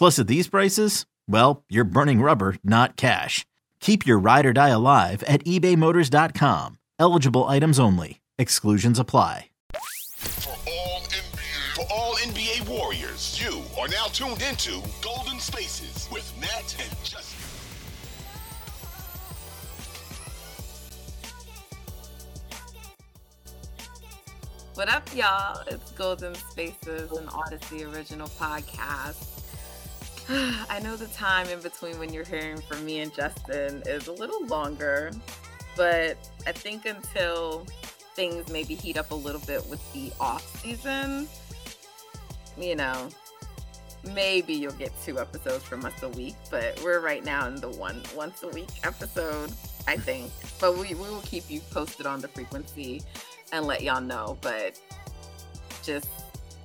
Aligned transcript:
Plus, 0.00 0.18
at 0.18 0.28
these 0.28 0.48
prices, 0.48 1.04
well, 1.28 1.62
you're 1.68 1.84
burning 1.84 2.22
rubber, 2.22 2.56
not 2.64 2.96
cash. 2.96 3.44
Keep 3.80 4.06
your 4.06 4.18
ride 4.18 4.46
or 4.46 4.54
die 4.54 4.70
alive 4.70 5.22
at 5.24 5.44
ebaymotors.com. 5.44 6.78
Eligible 6.98 7.44
items 7.44 7.78
only. 7.78 8.22
Exclusions 8.38 8.98
apply. 8.98 9.50
For 10.16 10.56
all 10.66 11.02
NBA, 11.02 11.74
for 11.74 11.84
all 11.92 12.14
NBA 12.14 12.66
Warriors, 12.66 13.38
you 13.44 13.62
are 13.78 13.88
now 13.88 14.06
tuned 14.06 14.40
into 14.40 14.80
Golden 15.02 15.38
Spaces 15.38 16.08
with 16.10 16.32
Nat 16.40 16.74
and 16.80 17.04
Justin. 17.04 17.36
What 24.72 24.88
up, 24.88 25.14
y'all? 25.14 25.62
It's 25.66 25.90
Golden 25.90 26.34
Spaces, 26.36 27.12
an 27.12 27.26
Audacy 27.26 27.94
original 27.94 28.28
podcast. 28.28 29.39
I 30.70 30.78
know 30.80 30.94
the 30.94 31.08
time 31.08 31.48
in 31.48 31.60
between 31.60 31.98
when 31.98 32.12
you're 32.12 32.24
hearing 32.24 32.60
from 32.60 32.84
me 32.84 33.00
and 33.00 33.12
Justin 33.12 33.82
is 33.84 34.06
a 34.06 34.12
little 34.12 34.46
longer, 34.46 35.10
but 35.76 36.16
I 36.46 36.52
think 36.52 36.86
until 36.86 37.66
things 38.14 38.48
maybe 38.48 38.76
heat 38.76 38.96
up 38.96 39.10
a 39.10 39.14
little 39.14 39.40
bit 39.40 39.66
with 39.66 39.80
the 39.92 40.12
off 40.20 40.46
season, 40.60 41.26
you 42.56 42.76
know, 42.76 43.08
maybe 44.14 44.54
you'll 44.54 44.70
get 44.72 44.92
two 45.02 45.18
episodes 45.18 45.64
from 45.64 45.84
us 45.84 46.00
a 46.04 46.08
week, 46.10 46.36
but 46.48 46.80
we're 46.84 47.00
right 47.00 47.24
now 47.24 47.48
in 47.48 47.56
the 47.56 47.70
one 47.70 48.00
once 48.14 48.44
a 48.44 48.48
week 48.48 48.70
episode, 48.84 49.50
I 49.88 49.96
think. 49.96 50.30
But 50.60 50.76
we, 50.76 50.94
we 50.94 51.08
will 51.08 51.22
keep 51.22 51.50
you 51.50 51.60
posted 51.72 52.06
on 52.06 52.20
the 52.20 52.28
frequency 52.28 53.02
and 53.52 53.66
let 53.66 53.82
y'all 53.82 54.00
know. 54.00 54.38
But 54.42 54.78
just 55.82 56.08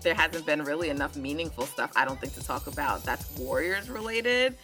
there 0.06 0.14
hasn't 0.14 0.46
been 0.46 0.64
really 0.64 0.90
enough 0.90 1.18
meaningful 1.18 1.66
stuff, 1.66 1.92
I 1.96 2.06
don't 2.06 2.22
think, 2.22 2.36
to 2.36 2.44
talk 2.44 2.68
about 2.68 3.04
that's 3.04 3.36
Warriors 3.40 3.90
related 3.90 4.56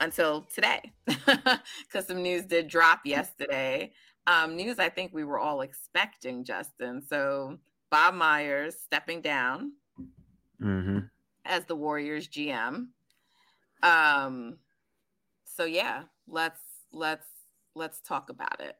until 0.00 0.42
today. 0.54 0.92
Because 1.06 2.06
some 2.06 2.22
news 2.22 2.44
did 2.44 2.68
drop 2.68 3.00
yesterday. 3.04 3.92
Um, 4.28 4.56
news 4.56 4.78
I 4.78 4.88
think 4.88 5.12
we 5.12 5.24
were 5.24 5.40
all 5.40 5.60
expecting, 5.62 6.44
Justin. 6.44 7.02
So 7.02 7.58
Bob 7.90 8.14
Myers 8.14 8.76
stepping 8.82 9.20
down 9.20 9.72
Mm-hmm. 10.62 11.00
as 11.44 11.64
the 11.66 11.76
Warriors 11.76 12.28
GM. 12.28 12.86
Um, 13.82 14.58
so 15.44 15.64
yeah, 15.64 16.04
let's 16.26 16.60
let's 16.92 17.26
let's 17.74 18.00
talk 18.00 18.30
about 18.30 18.60
it. 18.60 18.76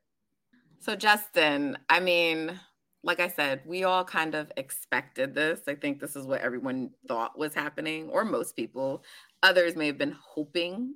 So 0.78 0.96
Justin, 0.96 1.76
I 1.90 2.00
mean, 2.00 2.58
like 3.06 3.20
I 3.20 3.28
said, 3.28 3.60
we 3.64 3.84
all 3.84 4.04
kind 4.04 4.34
of 4.34 4.50
expected 4.56 5.32
this. 5.32 5.60
I 5.68 5.76
think 5.76 6.00
this 6.00 6.16
is 6.16 6.26
what 6.26 6.40
everyone 6.40 6.90
thought 7.06 7.38
was 7.38 7.54
happening, 7.54 8.08
or 8.08 8.24
most 8.24 8.56
people. 8.56 9.04
Others 9.44 9.76
may 9.76 9.86
have 9.86 9.96
been 9.96 10.16
hoping 10.20 10.94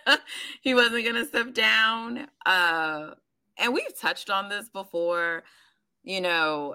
he 0.60 0.74
wasn't 0.74 1.04
going 1.04 1.14
to 1.14 1.24
step 1.24 1.54
down. 1.54 2.26
Uh, 2.44 3.12
and 3.58 3.72
we've 3.72 3.96
touched 3.96 4.28
on 4.28 4.48
this 4.48 4.68
before. 4.70 5.44
You 6.02 6.20
know, 6.20 6.74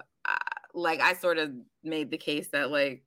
like 0.73 1.01
I 1.01 1.15
sort 1.15 1.37
of 1.37 1.51
made 1.83 2.09
the 2.09 2.17
case 2.17 2.47
that 2.53 2.71
like 2.71 3.03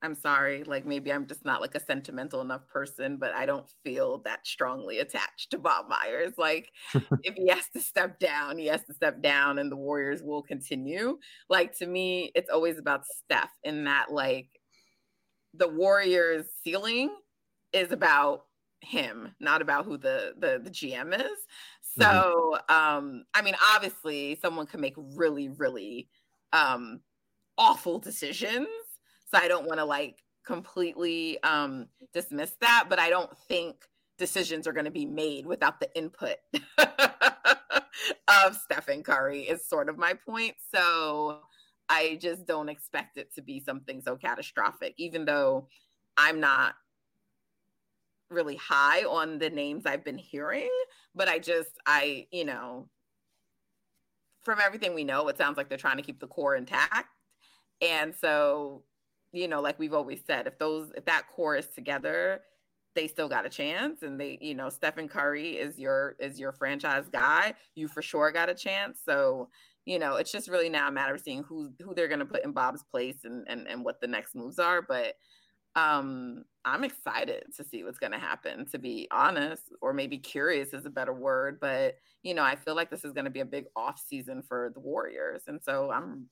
I'm 0.00 0.14
sorry, 0.14 0.62
like 0.62 0.86
maybe 0.86 1.12
I'm 1.12 1.26
just 1.26 1.44
not 1.44 1.60
like 1.60 1.74
a 1.74 1.80
sentimental 1.80 2.40
enough 2.40 2.68
person, 2.68 3.16
but 3.16 3.34
I 3.34 3.46
don't 3.46 3.68
feel 3.82 4.18
that 4.18 4.46
strongly 4.46 5.00
attached 5.00 5.50
to 5.50 5.58
Bob 5.58 5.88
Myers. 5.88 6.34
Like 6.38 6.70
if 6.94 7.34
he 7.34 7.48
has 7.48 7.68
to 7.74 7.80
step 7.80 8.20
down, 8.20 8.58
he 8.58 8.66
has 8.66 8.84
to 8.84 8.94
step 8.94 9.20
down 9.20 9.58
and 9.58 9.72
the 9.72 9.76
Warriors 9.76 10.22
will 10.22 10.42
continue. 10.42 11.18
Like 11.48 11.76
to 11.78 11.86
me, 11.86 12.30
it's 12.36 12.50
always 12.50 12.78
about 12.78 13.06
Steph 13.06 13.50
in 13.64 13.84
that 13.84 14.12
like 14.12 14.48
the 15.54 15.68
Warriors 15.68 16.46
ceiling 16.62 17.10
is 17.72 17.90
about 17.90 18.44
him, 18.80 19.34
not 19.40 19.62
about 19.62 19.84
who 19.84 19.98
the 19.98 20.34
the, 20.38 20.60
the 20.62 20.70
GM 20.70 21.12
is. 21.18 21.38
So 21.80 22.56
um 22.68 23.24
I 23.34 23.42
mean 23.42 23.56
obviously 23.74 24.38
someone 24.40 24.66
can 24.66 24.80
make 24.80 24.94
really, 24.96 25.48
really 25.48 26.08
um 26.52 27.00
awful 27.58 27.98
decisions 27.98 28.68
so 29.30 29.38
I 29.40 29.48
don't 29.48 29.66
want 29.66 29.78
to 29.78 29.84
like 29.84 30.22
completely 30.46 31.42
um, 31.42 31.86
dismiss 32.12 32.52
that, 32.60 32.86
but 32.88 32.98
I 32.98 33.10
don't 33.10 33.36
think 33.48 33.86
decisions 34.18 34.66
are 34.66 34.72
going 34.72 34.86
to 34.86 34.90
be 34.90 35.06
made 35.06 35.46
without 35.46 35.80
the 35.80 35.94
input 35.96 36.36
of 36.78 38.56
Stephen 38.56 39.02
Curry, 39.02 39.42
is 39.42 39.68
sort 39.68 39.88
of 39.88 39.98
my 39.98 40.14
point. 40.14 40.54
So 40.74 41.40
I 41.88 42.18
just 42.20 42.46
don't 42.46 42.68
expect 42.68 43.18
it 43.18 43.34
to 43.34 43.42
be 43.42 43.60
something 43.60 44.00
so 44.00 44.16
catastrophic, 44.16 44.94
even 44.96 45.24
though 45.24 45.68
I'm 46.16 46.40
not 46.40 46.74
really 48.30 48.56
high 48.56 49.04
on 49.04 49.38
the 49.38 49.50
names 49.50 49.86
I've 49.86 50.04
been 50.04 50.18
hearing. 50.18 50.70
But 51.14 51.28
I 51.28 51.38
just, 51.38 51.70
I, 51.86 52.26
you 52.30 52.44
know, 52.44 52.88
from 54.42 54.60
everything 54.64 54.94
we 54.94 55.04
know, 55.04 55.28
it 55.28 55.36
sounds 55.36 55.56
like 55.56 55.68
they're 55.68 55.78
trying 55.78 55.96
to 55.96 56.02
keep 56.02 56.20
the 56.20 56.26
core 56.26 56.56
intact. 56.56 57.08
And 57.80 58.14
so 58.14 58.82
you 59.32 59.48
know, 59.48 59.60
like 59.60 59.78
we've 59.78 59.94
always 59.94 60.20
said, 60.26 60.46
if 60.46 60.58
those 60.58 60.90
if 60.96 61.04
that 61.06 61.24
core 61.34 61.56
is 61.56 61.68
together, 61.68 62.42
they 62.94 63.06
still 63.08 63.28
got 63.28 63.46
a 63.46 63.50
chance. 63.50 64.02
And 64.02 64.20
they, 64.20 64.38
you 64.40 64.54
know, 64.54 64.68
Stephen 64.70 65.08
Curry 65.08 65.50
is 65.56 65.78
your 65.78 66.16
is 66.18 66.38
your 66.40 66.52
franchise 66.52 67.08
guy. 67.10 67.54
You 67.74 67.88
for 67.88 68.02
sure 68.02 68.32
got 68.32 68.48
a 68.50 68.54
chance. 68.54 69.00
So, 69.04 69.50
you 69.84 69.98
know, 69.98 70.16
it's 70.16 70.32
just 70.32 70.48
really 70.48 70.68
now 70.68 70.88
a 70.88 70.92
matter 70.92 71.14
of 71.14 71.20
seeing 71.20 71.42
who 71.44 71.70
who 71.80 71.94
they're 71.94 72.08
gonna 72.08 72.26
put 72.26 72.44
in 72.44 72.52
Bob's 72.52 72.82
place 72.84 73.24
and 73.24 73.46
and, 73.48 73.68
and 73.68 73.84
what 73.84 74.00
the 74.00 74.08
next 74.08 74.34
moves 74.34 74.58
are. 74.58 74.82
But 74.82 75.14
um 75.76 76.44
I'm 76.64 76.84
excited 76.84 77.44
to 77.56 77.64
see 77.64 77.84
what's 77.84 77.98
gonna 77.98 78.18
happen, 78.18 78.66
to 78.72 78.78
be 78.78 79.08
honest, 79.10 79.64
or 79.80 79.92
maybe 79.92 80.18
curious 80.18 80.74
is 80.74 80.86
a 80.86 80.90
better 80.90 81.14
word. 81.14 81.58
But 81.60 81.96
you 82.22 82.34
know, 82.34 82.42
I 82.42 82.56
feel 82.56 82.74
like 82.74 82.90
this 82.90 83.04
is 83.04 83.12
gonna 83.12 83.30
be 83.30 83.40
a 83.40 83.44
big 83.44 83.66
off 83.76 84.00
season 84.06 84.42
for 84.42 84.70
the 84.74 84.80
Warriors. 84.80 85.42
And 85.46 85.60
so 85.62 85.90
I'm 85.90 86.28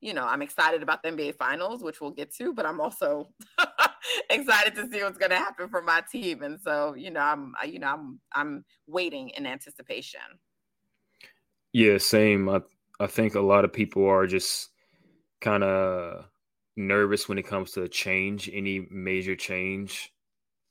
you 0.00 0.14
know, 0.14 0.24
I'm 0.24 0.42
excited 0.42 0.82
about 0.82 1.02
the 1.02 1.10
NBA 1.10 1.36
finals, 1.36 1.82
which 1.82 2.00
we'll 2.00 2.10
get 2.10 2.32
to, 2.36 2.52
but 2.52 2.66
I'm 2.66 2.80
also 2.80 3.28
excited 4.30 4.74
to 4.76 4.88
see 4.90 5.02
what's 5.02 5.18
going 5.18 5.30
to 5.30 5.36
happen 5.36 5.68
for 5.68 5.82
my 5.82 6.02
team. 6.10 6.42
And 6.42 6.60
so, 6.60 6.94
you 6.94 7.10
know, 7.10 7.20
I'm, 7.20 7.54
you 7.66 7.78
know, 7.78 7.88
I'm, 7.88 8.20
I'm 8.32 8.64
waiting 8.86 9.30
in 9.30 9.46
anticipation. 9.46 10.20
Yeah, 11.72 11.98
same. 11.98 12.48
I 12.48 12.60
I 13.00 13.06
think 13.06 13.34
a 13.34 13.40
lot 13.40 13.64
of 13.64 13.72
people 13.72 14.06
are 14.06 14.26
just 14.26 14.70
kind 15.40 15.62
of 15.62 16.24
nervous 16.76 17.28
when 17.28 17.38
it 17.38 17.46
comes 17.46 17.72
to 17.72 17.88
change, 17.88 18.50
any 18.52 18.86
major 18.90 19.36
change 19.36 20.12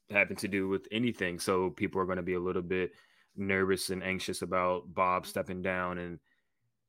having 0.09 0.37
to 0.37 0.47
do 0.47 0.67
with 0.67 0.87
anything. 0.91 1.39
So 1.39 1.69
people 1.69 2.01
are 2.01 2.05
going 2.05 2.17
to 2.17 2.23
be 2.23 2.35
a 2.35 2.39
little 2.39 2.61
bit 2.61 2.91
nervous 3.35 3.89
and 3.89 4.03
anxious 4.03 4.41
about 4.41 4.93
Bob 4.93 5.25
stepping 5.25 5.61
down 5.61 5.97
and 5.97 6.19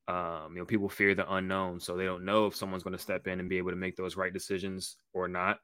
Um, 0.08 0.52
you 0.54 0.58
know, 0.60 0.64
people 0.64 0.88
fear 0.88 1.14
the 1.14 1.30
unknown, 1.30 1.80
so 1.80 1.94
they 1.94 2.06
don't 2.06 2.24
know 2.24 2.46
if 2.46 2.56
someone's 2.56 2.82
going 2.82 2.96
to 2.96 3.02
step 3.02 3.26
in 3.26 3.40
and 3.40 3.48
be 3.48 3.58
able 3.58 3.70
to 3.70 3.76
make 3.76 3.94
those 3.94 4.16
right 4.16 4.32
decisions 4.32 4.96
or 5.12 5.28
not. 5.28 5.58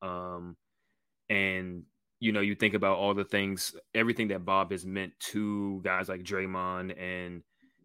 Um, 0.00 0.56
and 1.28 1.82
you 2.18 2.32
know, 2.32 2.40
you 2.40 2.54
think 2.54 2.72
about 2.72 2.96
all 2.96 3.12
the 3.12 3.24
things, 3.24 3.76
everything 3.94 4.28
that 4.28 4.46
Bob 4.46 4.70
has 4.70 4.86
meant 4.86 5.12
to 5.18 5.82
guys 5.84 6.08
like 6.08 6.22
Draymond 6.22 6.98
and 6.98 7.42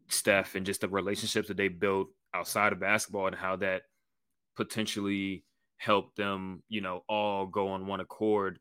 Steph, 0.08 0.56
and 0.56 0.66
just 0.66 0.80
the 0.80 0.88
relationships 0.88 1.50
that 1.50 1.58
they 1.58 1.68
built 1.68 2.08
outside 2.34 2.72
of 2.72 2.80
basketball, 2.80 3.28
and 3.28 3.36
how 3.36 3.58
that 3.58 3.82
potentially 4.56 5.44
helped 5.78 6.16
them, 6.16 6.64
you 6.70 6.80
know, 6.80 7.04
all 7.10 7.46
go 7.46 7.70
on 7.70 7.88
one 7.88 8.00
accord, 8.00 8.60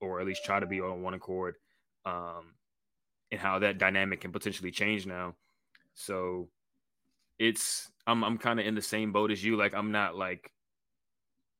or 0.00 0.20
at 0.20 0.26
least 0.26 0.44
try 0.44 0.60
to 0.60 0.66
be 0.66 0.80
on 0.80 1.02
one 1.02 1.14
accord, 1.14 1.56
um, 2.06 2.54
and 3.32 3.40
how 3.40 3.58
that 3.58 3.78
dynamic 3.78 4.20
can 4.20 4.30
potentially 4.30 4.70
change 4.70 5.06
now. 5.06 5.34
So 5.94 6.48
it's 7.38 7.90
I'm 8.06 8.24
I'm 8.24 8.38
kind 8.38 8.60
of 8.60 8.66
in 8.66 8.74
the 8.74 8.82
same 8.82 9.12
boat 9.12 9.30
as 9.30 9.42
you. 9.42 9.56
Like 9.56 9.74
I'm 9.74 9.92
not 9.92 10.16
like 10.16 10.52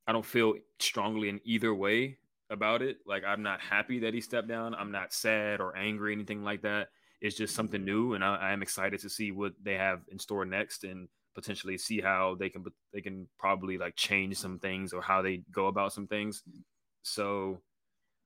I 0.07 0.13
don't 0.13 0.25
feel 0.25 0.55
strongly 0.79 1.29
in 1.29 1.41
either 1.45 1.75
way 1.75 2.19
about 2.51 2.83
it. 2.83 2.99
Like 3.07 3.25
I'm 3.25 3.43
not 3.43 3.61
happy 3.61 4.01
that 4.01 4.15
he 4.15 4.21
stepped 4.21 4.49
down. 4.49 4.75
I'm 4.75 4.91
not 4.91 5.13
sad 5.13 5.61
or 5.61 5.77
angry, 5.77 6.13
anything 6.13 6.43
like 6.43 6.63
that. 6.63 6.89
It's 7.21 7.37
just 7.37 7.55
something 7.55 7.85
new, 7.85 8.15
and 8.15 8.25
I, 8.25 8.37
I 8.37 8.53
am 8.53 8.63
excited 8.63 9.01
to 9.01 9.11
see 9.11 9.33
what 9.33 9.53
they 9.63 9.75
have 9.75 10.03
in 10.11 10.19
store 10.19 10.45
next, 10.45 10.85
and 10.85 11.09
potentially 11.35 11.77
see 11.77 12.01
how 12.01 12.37
they 12.39 12.49
can 12.49 12.65
they 12.93 13.01
can 13.01 13.29
probably 13.39 13.77
like 13.77 13.97
change 13.97 14.37
some 14.37 14.59
things 14.59 14.93
or 14.93 15.03
how 15.03 15.21
they 15.23 15.43
go 15.53 15.67
about 15.67 15.93
some 15.93 16.07
things. 16.07 16.43
So, 17.03 17.61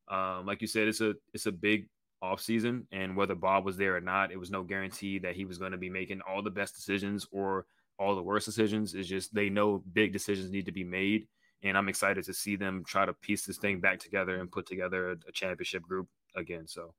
um, 0.09 0.47
like 0.47 0.61
you 0.61 0.67
said, 0.67 0.89
it's 0.89 1.01
a 1.01 1.15
it's 1.33 1.47
a 1.47 1.53
big 1.53 1.89
off 2.23 2.41
season, 2.41 2.87
and 2.93 3.17
whether 3.17 3.35
Bob 3.35 3.65
was 3.65 3.77
there 3.77 3.97
or 3.97 4.01
not, 4.01 4.31
it 4.31 4.39
was 4.39 4.51
no 4.51 4.63
guarantee 4.63 5.19
that 5.19 5.35
he 5.35 5.45
was 5.45 5.59
going 5.59 5.73
to 5.73 5.79
be 5.79 5.91
making 5.91 6.21
all 6.23 6.43
the 6.43 6.51
best 6.51 6.75
decisions 6.75 7.27
or 7.33 7.67
all 7.99 8.15
the 8.15 8.23
worst 8.23 8.47
decisions. 8.47 8.95
It's 8.95 9.09
just 9.09 9.35
they 9.35 9.51
know 9.51 9.83
big 9.93 10.13
decisions 10.13 10.51
need 10.51 10.67
to 10.67 10.73
be 10.73 10.85
made, 10.85 11.27
and 11.63 11.77
I'm 11.77 11.89
excited 11.89 12.25
to 12.25 12.33
see 12.33 12.57
them 12.57 12.85
try 12.87 13.05
to 13.05 13.13
piece 13.13 13.45
this 13.45 13.59
thing 13.59 13.81
back 13.81 13.99
together 13.99 14.37
and 14.37 14.51
put 14.51 14.67
together 14.67 15.11
a, 15.11 15.17
a 15.29 15.33
championship 15.33 15.83
group 15.83 16.09
again. 16.37 16.67
So, 16.67 16.95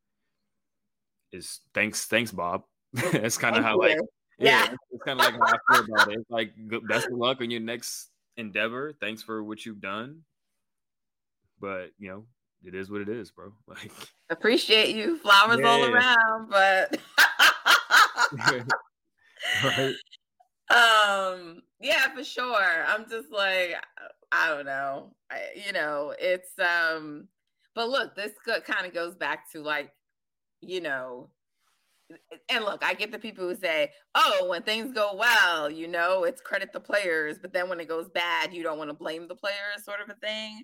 is 1.32 1.62
thanks, 1.74 2.06
thanks, 2.06 2.32
Bob. 2.32 2.64
That's 2.94 3.38
kind 3.38 3.56
of 3.56 3.64
how 3.64 3.80
like 3.80 3.98
yeah, 4.38 4.66
yeah. 4.66 4.76
it's 4.92 5.04
kind 5.04 5.20
of 5.20 5.26
like 5.26 5.36
how 5.36 5.48
I 5.48 5.76
feel 5.76 5.86
about 5.94 6.08
it. 6.10 6.20
It's 6.20 6.30
like 6.30 6.54
best 6.88 7.08
of 7.08 7.14
luck 7.14 7.42
on 7.42 7.50
your 7.50 7.62
next 7.62 8.10
endeavor. 8.38 8.94
Thanks 9.00 9.24
for 9.24 9.44
what 9.44 9.66
you've 9.66 9.82
done. 9.82 10.22
But 11.60 11.92
you 11.98 12.10
know, 12.10 12.26
it 12.64 12.76
is 12.76 12.90
what 12.90 13.02
it 13.02 13.10
is, 13.10 13.32
bro. 13.32 13.52
Like 13.68 13.92
appreciate 14.30 14.96
you, 14.96 15.18
flowers 15.18 15.60
yeah. 15.60 15.68
all 15.68 15.86
around, 15.86 16.50
but 16.50 16.98
right. 19.64 19.96
Um, 20.70 21.62
yeah, 21.80 22.14
for 22.16 22.24
sure. 22.24 22.86
I'm 22.88 23.08
just 23.10 23.32
like, 23.32 23.76
I 24.32 24.50
don't 24.50 24.66
know. 24.66 25.14
I, 25.32 25.42
you 25.66 25.74
know, 25.74 26.14
it's 26.18 26.52
um, 26.60 27.28
but 27.76 27.90
look, 27.90 28.16
this 28.16 28.32
kind 28.46 28.88
of 28.88 28.94
goes 28.94 29.16
back 29.16 29.52
to 29.52 29.62
like, 29.62 29.92
you 30.62 30.82
know, 30.82 31.30
and 32.50 32.64
look, 32.64 32.84
I 32.84 32.94
get 32.94 33.12
the 33.12 33.20
people 33.20 33.48
who 33.48 33.56
say, 33.56 33.92
"Oh, 34.16 34.48
when 34.50 34.62
things 34.64 34.94
go 34.94 35.16
well, 35.16 35.70
you 35.70 35.88
know, 35.88 36.24
it's 36.26 36.42
credit 36.42 36.72
the 36.74 36.80
players, 36.80 37.40
but 37.40 37.54
then 37.54 37.70
when 37.70 37.80
it 37.80 37.88
goes 37.88 38.10
bad, 38.10 38.54
you 38.54 38.64
don't 38.64 38.78
want 38.78 38.90
to 38.90 38.96
blame 38.96 39.28
the 39.28 39.36
players," 39.36 39.84
sort 39.84 40.02
of 40.02 40.10
a 40.10 40.16
thing. 40.16 40.64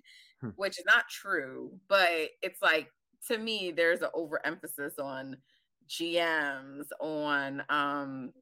Which 0.56 0.78
is 0.78 0.84
not 0.86 1.08
true, 1.08 1.78
but 1.88 2.30
it's 2.42 2.62
like 2.62 2.92
to 3.28 3.38
me, 3.38 3.70
there's 3.70 4.02
an 4.02 4.10
overemphasis 4.14 4.98
on 4.98 5.36
GMs, 5.86 6.86
on 7.00 7.62
um, 7.68 8.32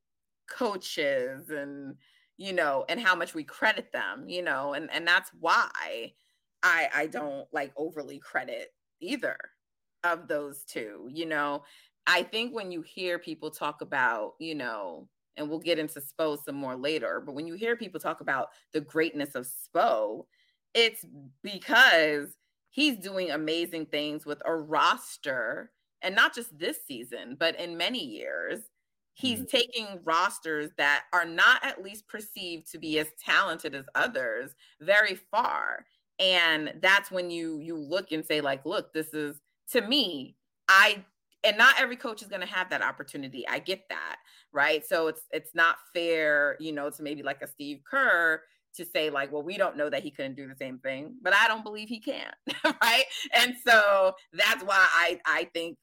coaches, 0.48 1.50
and 1.50 1.96
you 2.36 2.52
know, 2.52 2.84
and 2.88 3.00
how 3.00 3.14
much 3.14 3.34
we 3.34 3.44
credit 3.44 3.92
them, 3.92 4.28
you 4.28 4.42
know, 4.42 4.74
and 4.74 4.90
and 4.92 5.06
that's 5.06 5.30
why 5.40 6.14
I 6.62 6.88
I 6.94 7.06
don't 7.06 7.48
like 7.52 7.72
overly 7.76 8.18
credit 8.18 8.68
either 9.00 9.36
of 10.04 10.28
those 10.28 10.64
two, 10.64 11.08
you 11.12 11.26
know. 11.26 11.64
I 12.06 12.22
think 12.22 12.54
when 12.54 12.72
you 12.72 12.82
hear 12.82 13.18
people 13.18 13.50
talk 13.50 13.80
about, 13.82 14.34
you 14.40 14.54
know, 14.54 15.08
and 15.36 15.48
we'll 15.50 15.58
get 15.58 15.78
into 15.78 16.00
Spo 16.00 16.42
some 16.42 16.54
more 16.56 16.76
later, 16.76 17.20
but 17.24 17.34
when 17.34 17.46
you 17.46 17.54
hear 17.54 17.76
people 17.76 18.00
talk 18.00 18.20
about 18.20 18.48
the 18.72 18.80
greatness 18.80 19.34
of 19.34 19.46
Spo, 19.46 20.24
it's 20.74 21.04
because 21.42 22.28
he's 22.70 22.96
doing 22.96 23.30
amazing 23.30 23.86
things 23.86 24.26
with 24.26 24.40
a 24.44 24.54
roster 24.54 25.70
and 26.02 26.14
not 26.14 26.34
just 26.34 26.56
this 26.58 26.78
season 26.86 27.36
but 27.38 27.58
in 27.58 27.76
many 27.76 28.04
years 28.04 28.60
he's 29.18 29.40
mm-hmm. 29.40 29.56
taking 29.56 29.86
rosters 30.04 30.70
that 30.78 31.04
are 31.12 31.24
not 31.24 31.64
at 31.64 31.82
least 31.82 32.06
perceived 32.06 32.70
to 32.70 32.78
be 32.78 32.98
as 32.98 33.08
talented 33.22 33.74
as 33.74 33.84
others 33.94 34.54
very 34.80 35.16
far. 35.16 35.84
And 36.20 36.74
that's 36.80 37.10
when 37.10 37.30
you 37.30 37.58
you 37.58 37.76
look 37.76 38.12
and 38.12 38.24
say 38.24 38.40
like 38.40 38.64
look 38.64 38.92
this 38.92 39.14
is 39.14 39.40
to 39.70 39.80
me 39.82 40.36
i 40.68 41.04
and 41.44 41.56
not 41.56 41.76
every 41.78 41.94
coach 41.94 42.22
is 42.22 42.28
going 42.28 42.40
to 42.40 42.52
have 42.52 42.68
that 42.70 42.82
opportunity. 42.82 43.46
I 43.48 43.60
get 43.60 43.88
that 43.88 44.16
right? 44.52 44.84
So 44.84 45.06
it's 45.08 45.22
it's 45.30 45.54
not 45.54 45.76
fair 45.94 46.56
you 46.58 46.72
know 46.72 46.90
to 46.90 47.02
maybe 47.02 47.22
like 47.22 47.42
a 47.42 47.46
steve 47.46 47.82
kerr 47.88 48.42
to 48.74 48.84
say 48.84 49.10
like 49.10 49.32
well 49.32 49.42
we 49.42 49.56
don't 49.56 49.76
know 49.76 49.90
that 49.90 50.02
he 50.02 50.10
couldn't 50.10 50.36
do 50.36 50.46
the 50.46 50.56
same 50.56 50.78
thing 50.78 51.14
but 51.22 51.34
i 51.34 51.48
don't 51.48 51.64
believe 51.64 51.88
he 51.88 52.00
can 52.00 52.30
right? 52.82 53.04
And 53.34 53.54
so 53.66 54.12
that's 54.32 54.62
why 54.62 54.86
i 54.94 55.18
i 55.26 55.44
think 55.54 55.76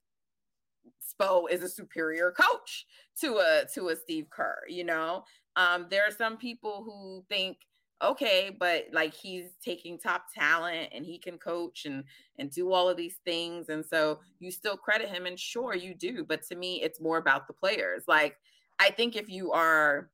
spo 1.20 1.50
is 1.50 1.64
a 1.64 1.70
superior 1.70 2.32
coach 2.32 2.86
to 3.22 3.38
a 3.38 3.64
to 3.74 3.90
a 3.90 3.96
steve 3.96 4.30
kerr 4.30 4.60
you 4.68 4.84
know? 4.84 5.24
Um 5.56 5.88
there 5.90 6.04
are 6.08 6.12
some 6.12 6.38
people 6.38 6.84
who 6.86 7.24
think 7.30 7.58
okay 8.04 8.56
but 8.60 8.86
like 8.92 9.14
he's 9.14 9.52
taking 9.64 9.98
top 9.98 10.26
talent 10.38 10.90
and 10.94 11.06
he 11.06 11.18
can 11.18 11.38
coach 11.38 11.86
and 11.86 12.04
and 12.38 12.52
do 12.52 12.74
all 12.74 12.90
of 12.90 12.98
these 12.98 13.20
things 13.26 13.70
and 13.70 13.86
so 13.86 14.20
you 14.40 14.52
still 14.52 14.76
credit 14.76 15.08
him 15.08 15.26
and 15.26 15.40
sure 15.40 15.74
you 15.74 15.94
do 15.94 16.26
but 16.28 16.42
to 16.44 16.56
me 16.56 16.82
it's 16.84 17.00
more 17.00 17.18
about 17.18 17.48
the 17.48 17.54
players. 17.54 18.04
Like 18.08 18.36
i 18.80 18.90
think 18.90 19.16
if 19.16 19.30
you 19.30 19.52
are 19.54 20.10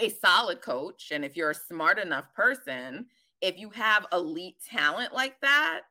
a 0.00 0.08
solid 0.08 0.60
coach 0.62 1.10
and 1.12 1.24
if 1.24 1.36
you're 1.36 1.50
a 1.50 1.54
smart 1.54 1.98
enough 1.98 2.32
person, 2.34 3.06
if 3.40 3.58
you 3.58 3.70
have 3.70 4.06
elite 4.12 4.56
talent 4.68 5.12
like 5.12 5.40
that, 5.40 5.82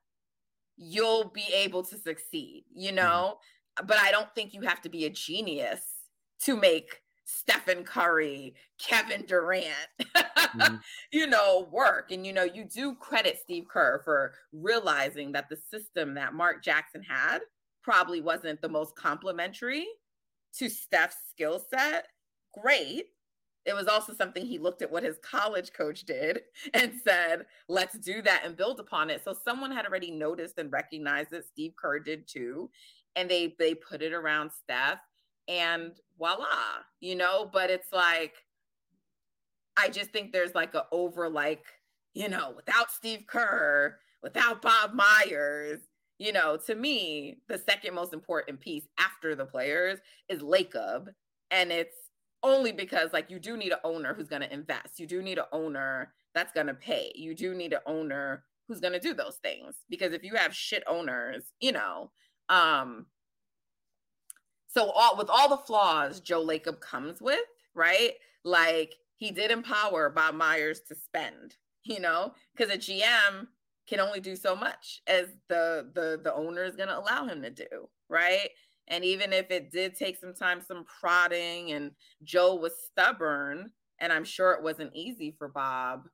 you'll 0.77 1.29
be 1.29 1.45
able 1.53 1.83
to 1.83 1.97
succeed, 1.97 2.65
you 2.73 2.87
mm-hmm. 2.87 2.97
know? 2.97 3.37
Mm-hmm. 3.79 3.87
But 3.87 3.97
I 3.97 4.11
don't 4.11 4.33
think 4.33 4.53
you 4.53 4.61
have 4.61 4.81
to 4.81 4.89
be 4.89 5.05
a 5.05 5.09
genius 5.09 5.81
to 6.43 6.55
make 6.55 7.01
Stephen 7.25 7.83
Curry, 7.83 8.55
Kevin 8.79 9.23
Durant, 9.25 9.67
mm-hmm. 10.01 10.75
you 11.11 11.27
know, 11.27 11.67
work. 11.71 12.11
And, 12.11 12.25
you 12.25 12.33
know, 12.33 12.43
you 12.43 12.65
do 12.65 12.95
credit 12.95 13.37
Steve 13.41 13.65
Kerr 13.71 14.01
for 14.03 14.33
realizing 14.51 15.31
that 15.33 15.49
the 15.49 15.57
system 15.69 16.15
that 16.15 16.33
Mark 16.33 16.63
Jackson 16.63 17.03
had 17.03 17.39
probably 17.83 18.21
wasn't 18.21 18.61
the 18.61 18.69
most 18.69 18.95
complimentary 18.95 19.85
to 20.57 20.69
Steph's 20.69 21.17
skill 21.29 21.63
set. 21.69 22.07
Great 22.59 23.05
it 23.69 23.75
was 23.75 23.87
also 23.87 24.13
something 24.13 24.45
he 24.45 24.57
looked 24.57 24.81
at 24.81 24.91
what 24.91 25.03
his 25.03 25.19
college 25.19 25.71
coach 25.73 26.03
did 26.03 26.41
and 26.73 26.91
said, 27.07 27.45
let's 27.67 27.97
do 27.99 28.21
that 28.23 28.41
and 28.43 28.57
build 28.57 28.79
upon 28.79 29.09
it. 29.09 29.23
So 29.23 29.33
someone 29.45 29.71
had 29.71 29.85
already 29.85 30.11
noticed 30.11 30.57
and 30.57 30.71
recognized 30.71 31.29
that 31.31 31.47
Steve 31.47 31.73
Kerr 31.75 31.99
did 31.99 32.27
too. 32.27 32.69
And 33.15 33.29
they 33.29 33.55
they 33.59 33.75
put 33.75 34.01
it 34.01 34.13
around 34.13 34.51
Steph 34.51 34.99
and 35.47 35.93
voila, 36.17 36.45
you 36.99 37.15
know, 37.15 37.49
but 37.51 37.69
it's 37.69 37.91
like 37.91 38.33
I 39.77 39.89
just 39.89 40.11
think 40.11 40.31
there's 40.31 40.55
like 40.55 40.73
a 40.73 40.85
over 40.91 41.29
like, 41.29 41.65
you 42.13 42.27
know, 42.27 42.53
without 42.55 42.91
Steve 42.91 43.25
Kerr, 43.27 43.97
without 44.21 44.61
Bob 44.61 44.93
Myers, 44.93 45.79
you 46.17 46.33
know, 46.33 46.57
to 46.67 46.75
me, 46.75 47.37
the 47.47 47.57
second 47.57 47.95
most 47.95 48.13
important 48.13 48.59
piece 48.59 48.87
after 48.99 49.35
the 49.35 49.45
players 49.45 49.99
is 50.27 50.41
Lacob. 50.41 51.07
And 51.51 51.71
it's 51.71 51.95
only 52.43 52.71
because 52.71 53.11
like 53.13 53.29
you 53.29 53.39
do 53.39 53.57
need 53.57 53.71
an 53.71 53.79
owner 53.83 54.13
who's 54.13 54.27
going 54.27 54.41
to 54.41 54.53
invest. 54.53 54.99
You 54.99 55.07
do 55.07 55.21
need 55.21 55.37
an 55.37 55.45
owner 55.51 56.13
that's 56.33 56.53
going 56.53 56.67
to 56.67 56.73
pay. 56.73 57.11
You 57.15 57.35
do 57.35 57.53
need 57.53 57.73
an 57.73 57.79
owner 57.85 58.43
who's 58.67 58.79
going 58.79 58.93
to 58.93 58.99
do 58.99 59.13
those 59.13 59.37
things 59.41 59.75
because 59.89 60.13
if 60.13 60.23
you 60.23 60.35
have 60.35 60.55
shit 60.55 60.83
owners, 60.87 61.43
you 61.59 61.71
know, 61.71 62.11
um 62.49 63.05
so 64.67 64.91
all 64.91 65.17
with 65.17 65.29
all 65.29 65.49
the 65.49 65.57
flaws 65.57 66.19
Joe 66.19 66.45
Lacob 66.45 66.79
comes 66.79 67.21
with, 67.21 67.39
right? 67.73 68.11
Like 68.43 68.93
he 69.15 69.31
did 69.31 69.51
empower 69.51 70.09
Bob 70.09 70.35
Myers 70.35 70.81
to 70.87 70.95
spend, 70.95 71.55
you 71.83 71.99
know, 71.99 72.33
because 72.55 72.73
a 72.73 72.77
GM 72.77 73.47
can 73.87 73.99
only 73.99 74.19
do 74.19 74.35
so 74.35 74.55
much 74.55 75.01
as 75.07 75.25
the 75.47 75.89
the 75.93 76.21
the 76.23 76.33
owner 76.33 76.63
is 76.63 76.75
going 76.75 76.89
to 76.89 76.99
allow 76.99 77.25
him 77.25 77.41
to 77.41 77.49
do, 77.49 77.89
right? 78.07 78.49
And 78.89 79.05
even 79.05 79.33
if 79.33 79.51
it 79.51 79.71
did 79.71 79.95
take 79.95 80.17
some 80.17 80.33
time, 80.33 80.61
some 80.61 80.85
prodding, 80.99 81.71
and 81.71 81.91
Joe 82.23 82.55
was 82.55 82.73
stubborn, 82.91 83.71
and 83.99 84.11
I'm 84.11 84.23
sure 84.25 84.53
it 84.53 84.63
wasn't 84.63 84.95
easy 84.95 85.35
for 85.37 85.47
Bob, 85.47 86.07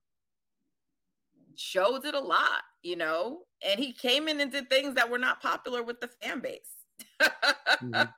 Joe 1.55 1.99
did 1.99 2.15
a 2.15 2.19
lot, 2.19 2.63
you 2.83 2.95
know, 2.97 3.41
and 3.65 3.79
he 3.79 3.93
came 3.93 4.27
in 4.27 4.39
and 4.41 4.51
did 4.51 4.69
things 4.69 4.95
that 4.95 5.09
were 5.09 5.17
not 5.17 5.41
popular 5.41 5.83
with 5.83 6.01
the 6.01 6.09
fan 6.21 6.39
base. 6.39 6.71
mm-hmm. 7.21 8.03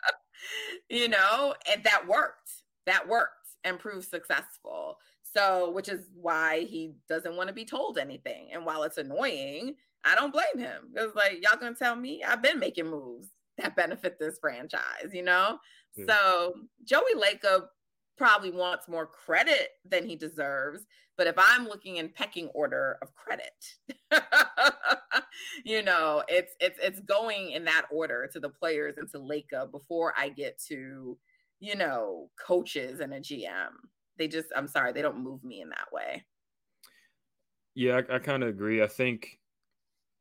You 0.90 1.10
know, 1.10 1.56
and 1.72 1.84
that 1.84 2.08
worked. 2.08 2.52
That 2.86 3.08
worked. 3.08 3.32
and 3.64 3.80
proved 3.80 4.08
successful. 4.08 4.98
So, 5.24 5.72
which 5.72 5.90
is 5.90 6.10
why 6.16 6.62
he 6.62 6.94
doesn't 7.10 7.36
want 7.36 7.50
to 7.50 7.54
be 7.54 7.66
told 7.66 7.98
anything. 7.98 8.50
And 8.54 8.66
while 8.66 8.84
it's 8.84 8.98
annoying, 8.98 9.76
I 10.06 10.16
don't 10.16 10.32
blame 10.34 10.58
him 10.58 10.90
because, 10.94 11.14
like, 11.16 11.40
y'all 11.44 11.60
gonna 11.60 11.76
tell 11.76 11.96
me 11.96 12.24
I've 12.24 12.42
been 12.42 12.60
making 12.60 12.88
moves 12.90 13.30
that 13.58 13.76
benefit 13.76 14.18
this 14.20 14.38
franchise, 14.40 15.12
you 15.14 15.24
know? 15.24 15.60
Yeah. 15.96 16.06
So, 16.10 16.54
Joey 16.84 17.16
Lacob 17.16 17.68
probably 18.18 18.52
wants 18.52 18.88
more 18.88 19.06
credit 19.06 19.70
than 19.86 20.08
he 20.08 20.16
deserves. 20.16 20.86
But 21.18 21.28
if 21.28 21.36
I'm 21.38 21.66
looking 21.66 21.98
in 21.98 22.10
pecking 22.10 22.48
order 22.50 22.98
of 23.02 23.14
credit, 23.16 23.52
you 25.66 25.82
know, 25.82 26.24
it's 26.28 26.54
it's 26.60 26.80
it's 26.82 27.00
going 27.00 27.52
in 27.52 27.66
that 27.66 27.86
order 27.92 28.30
to 28.34 28.40
the 28.40 28.50
players 28.50 28.96
and 28.98 29.10
to 29.12 29.18
Lacob 29.18 29.72
before 29.72 30.14
I 30.16 30.30
get 30.30 30.62
to, 30.68 31.18
you 31.60 31.76
know, 31.76 32.30
coaches 32.40 33.00
and 33.00 33.14
a 33.14 33.20
GM. 33.20 33.72
They 34.18 34.28
just, 34.28 34.48
I'm 34.56 34.68
sorry, 34.68 34.94
they 34.94 35.02
don't 35.02 35.24
move 35.24 35.44
me 35.44 35.62
in 35.62 35.70
that 35.70 35.92
way. 35.92 36.24
Yeah, 37.74 38.02
I, 38.10 38.16
I 38.16 38.20
kind 38.20 38.44
of 38.44 38.50
agree. 38.50 38.82
I 38.82 38.88
think, 38.88 39.40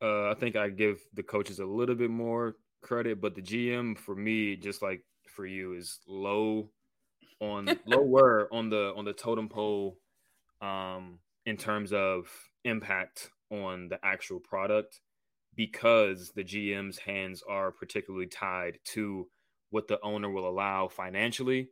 uh, 0.02 0.31
I 0.31 0.35
think 0.35 0.57
I 0.57 0.69
give 0.69 1.00
the 1.14 1.23
coaches 1.23 1.59
a 1.59 1.64
little 1.64 1.95
bit 1.95 2.11
more 2.11 2.57
credit, 2.83 3.21
but 3.21 3.35
the 3.35 3.42
GM 3.42 3.99
for 3.99 4.14
me, 4.14 4.56
just 4.56 4.83
like 4.83 5.02
for 5.28 5.47
you, 5.47 5.75
is 5.75 6.00
low 6.06 6.71
on 7.40 7.68
lower 7.87 8.49
on 8.52 8.71
the 8.71 8.92
on 8.97 9.04
the 9.04 9.12
totem 9.12 9.49
pole 9.49 9.99
um 10.62 11.18
in 11.45 11.56
terms 11.56 11.92
of 11.92 12.28
impact 12.64 13.30
on 13.50 13.88
the 13.88 13.99
actual 14.02 14.40
product 14.40 15.00
because 15.54 16.33
the 16.35 16.45
GM's 16.45 16.99
hands 16.99 17.42
are 17.49 17.71
particularly 17.71 18.26
tied 18.26 18.78
to 18.85 19.26
what 19.71 19.88
the 19.88 19.99
owner 20.02 20.30
will 20.30 20.49
allow 20.49 20.88
financially 20.88 21.68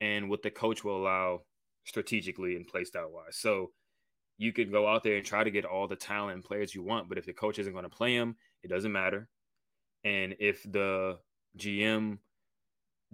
and 0.00 0.28
what 0.30 0.42
the 0.42 0.50
coach 0.50 0.84
will 0.84 0.96
allow 0.96 1.40
strategically 1.84 2.56
and 2.56 2.66
play 2.66 2.84
style 2.84 3.10
wise. 3.10 3.36
So 3.36 3.70
you 4.38 4.52
could 4.52 4.70
go 4.70 4.86
out 4.86 5.02
there 5.02 5.16
and 5.16 5.24
try 5.24 5.42
to 5.42 5.50
get 5.50 5.64
all 5.64 5.88
the 5.88 5.96
talent 5.96 6.34
and 6.34 6.44
players 6.44 6.74
you 6.74 6.82
want, 6.82 7.08
but 7.08 7.18
if 7.18 7.26
the 7.26 7.32
coach 7.32 7.58
isn't 7.58 7.72
going 7.72 7.84
to 7.84 7.88
play 7.88 8.16
them, 8.16 8.36
it 8.62 8.68
doesn't 8.68 8.92
matter. 8.92 9.28
And 10.04 10.36
if 10.38 10.62
the 10.70 11.18
GM 11.58 12.18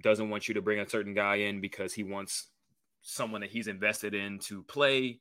doesn't 0.01 0.31
want 0.31 0.49
you 0.49 0.55
to 0.55 0.63
bring 0.63 0.81
a 0.81 0.89
certain 0.89 1.15
guy 1.15 1.37
in 1.37 1.61
because 1.61 1.95
he 1.95 2.03
wants 2.03 2.49
someone 3.03 3.41
that 3.41 3.51
he's 3.51 3.67
invested 3.67 4.15
in 4.15 4.39
to 4.39 4.63
play 4.65 5.21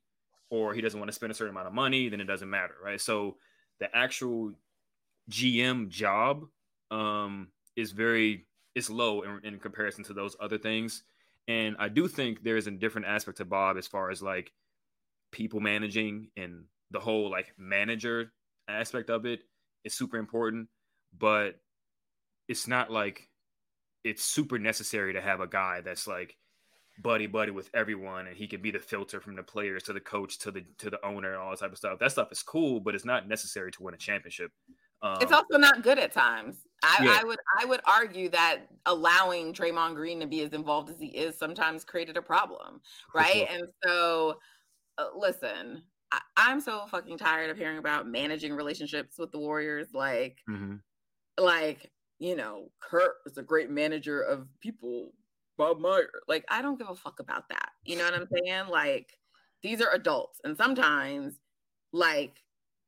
or 0.50 0.74
he 0.74 0.82
doesn't 0.82 1.00
want 1.00 1.10
to 1.10 1.16
spend 1.16 1.32
a 1.32 1.36
certain 1.36 1.54
amount 1.54 1.68
of 1.68 1.74
money, 1.74 2.10
then 2.10 2.22
it 2.22 2.26
doesn't 2.26 2.50
matter, 2.50 2.76
right? 2.84 3.00
So 3.00 3.38
the 3.80 3.96
actual 3.96 4.54
GM 5.30 5.90
job 5.90 6.46
um, 6.92 7.50
is 7.76 7.92
very 7.92 8.46
it's 8.76 8.90
low 8.90 9.22
in, 9.22 9.40
in 9.44 9.60
comparison 9.60 10.04
to 10.06 10.14
those 10.14 10.36
other 10.40 10.58
things. 10.58 11.04
And 11.48 11.76
I 11.80 11.90
do 11.90 12.08
think 12.08 12.44
there 12.44 12.58
is 12.58 12.68
a 12.68 12.72
different 12.72 13.08
aspect 13.08 13.38
to 13.38 13.46
Bob 13.46 13.78
as 13.78 13.88
far 13.88 14.12
as 14.12 14.22
like 14.22 14.52
people 15.32 15.60
managing 15.60 16.28
and 16.38 16.66
the 16.92 17.00
whole 17.00 17.30
like 17.30 17.54
manager 17.58 18.32
aspect 18.68 19.10
of 19.10 19.26
it 19.26 19.42
is 19.84 19.94
super 19.94 20.18
important, 20.18 20.68
but 21.18 21.60
it's 22.48 22.68
not 22.68 22.92
like 22.92 23.30
it's 24.04 24.24
super 24.24 24.58
necessary 24.58 25.14
to 25.14 25.22
have 25.22 25.40
a 25.40 25.48
guy 25.48 25.82
that's 25.82 26.08
like 26.08 26.38
buddy 27.02 27.26
buddy 27.26 27.52
with 27.52 27.70
everyone 27.74 28.28
and 28.28 28.36
he 28.36 28.48
can 28.48 28.62
be 28.62 28.72
the 28.72 28.80
filter 28.80 29.20
from 29.20 29.36
the 29.36 29.44
players 29.44 29.84
to 29.84 29.94
the 29.94 30.00
coach 30.00 30.38
to 30.38 30.52
the 30.52 30.64
to 30.78 30.90
the 30.90 31.04
owner 31.06 31.32
and 31.34 31.42
all 31.42 31.50
that 31.50 31.60
type 31.60 31.72
of 31.72 31.78
stuff 31.78 31.98
that 32.00 32.12
stuff 32.12 32.32
is 32.32 32.44
cool 32.44 32.80
but 32.80 32.94
it's 32.94 33.06
not 33.06 33.28
necessary 33.28 33.72
to 33.72 33.84
win 33.84 33.94
a 33.94 33.98
championship 33.98 34.52
um, 35.02 35.18
it's 35.20 35.32
also 35.32 35.58
not 35.58 35.82
good 35.82 35.98
at 35.98 36.12
times 36.12 36.58
I, 36.84 37.04
yeah. 37.04 37.18
I, 37.20 37.24
would 37.24 37.40
I 37.60 37.66
would 37.66 37.82
argue 37.86 38.30
that 38.30 38.60
allowing 38.86 39.54
Draymond 39.54 39.96
Green 39.96 40.20
to 40.20 40.28
be 40.28 40.42
as 40.42 40.54
involved 40.54 40.90
as 40.90 41.00
he 41.00 41.08
is 41.08 41.38
sometimes 41.38 41.84
created 41.84 42.18
a 42.18 42.22
problem 42.22 42.82
right 43.16 43.48
sure. 43.48 43.48
and 43.50 43.64
so 43.84 44.40
uh, 44.98 45.08
listen 45.16 45.82
I, 46.12 46.52
am 46.52 46.60
so 46.60 46.86
fucking 46.92 47.18
tired 47.18 47.50
of 47.50 47.58
hearing 47.58 47.78
about 47.78 48.08
managing 48.08 48.54
relationships 48.54 49.18
with 49.18 49.32
the 49.32 49.40
Warriors 49.40 49.88
like 49.94 50.38
mm-hmm. 50.50 50.76
Like 51.42 51.92
you 52.20 52.36
know, 52.36 52.70
Kerr 52.80 53.16
is 53.26 53.38
a 53.38 53.44
great 53.44 53.70
manager 53.70 54.22
of 54.22 54.48
people. 54.60 55.12
Bob 55.58 55.80
Meyer. 55.80 56.10
Like, 56.28 56.46
I 56.50 56.62
don't 56.62 56.80
give 56.80 56.90
a 56.90 56.96
fuck 56.96 57.20
about 57.20 57.50
that. 57.50 57.70
You 57.84 57.98
know 57.98 58.06
what 58.06 58.16
I'm 58.16 58.28
saying? 58.32 58.68
Like, 58.68 59.12
these 59.62 59.80
are 59.80 59.94
adults. 59.94 60.40
And 60.44 60.58
sometimes, 60.58 61.36
like, 61.92 62.34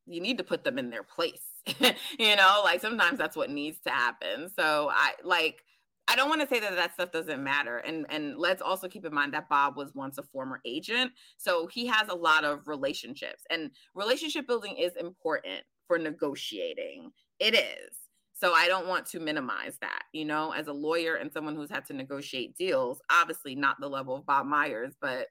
you 0.06 0.22
need 0.22 0.38
to 0.38 0.44
put 0.44 0.64
them 0.64 0.78
in 0.78 0.90
their 0.90 1.04
place. 1.04 1.44
you 2.20 2.36
know, 2.36 2.62
like 2.64 2.82
sometimes 2.82 3.18
that's 3.18 3.38
what 3.38 3.50
needs 3.50 3.80
to 3.86 3.90
happen. 3.90 4.50
So 4.58 4.90
I 4.92 5.14
like 5.24 5.64
I 6.10 6.18
don't 6.18 6.28
want 6.28 6.42
to 6.42 6.48
say 6.48 6.60
that 6.60 6.76
that 6.76 6.94
stuff 6.94 7.12
doesn't 7.12 7.42
matter. 7.42 7.78
And 7.78 8.06
and 8.10 8.38
let's 8.38 8.62
also 8.62 8.90
keep 8.90 9.06
in 9.06 9.14
mind 9.14 9.34
that 9.34 9.48
Bob 9.48 9.78
was 9.78 9.96
once 9.96 10.18
a 10.18 10.24
former 10.24 10.60
agent. 10.66 11.12
So 11.38 11.68
he 11.68 11.86
has 11.88 12.10
a 12.10 12.16
lot 12.16 12.44
of 12.44 12.68
relationships. 12.68 13.44
And 13.50 13.72
relationship 13.96 14.46
building 14.46 14.76
is 14.76 14.96
important 14.98 15.62
for 15.88 15.98
negotiating. 15.98 17.12
It 17.40 17.56
is. 17.56 18.03
So 18.34 18.54
I 18.54 18.68
don't 18.68 18.88
want 18.88 19.06
to 19.08 19.20
minimize 19.20 19.78
that, 19.82 20.04
you 20.12 20.26
know, 20.26 20.52
as 20.52 20.68
a 20.68 20.74
lawyer 20.74 21.16
and 21.16 21.32
someone 21.32 21.56
who's 21.56 21.70
had 21.70 21.86
to 21.86 21.94
negotiate 21.94 22.58
deals, 22.58 23.00
obviously 23.12 23.56
not 23.56 23.80
the 23.80 23.88
level 23.88 24.16
of 24.16 24.26
Bob 24.26 24.46
Myers, 24.46 24.94
but 25.00 25.28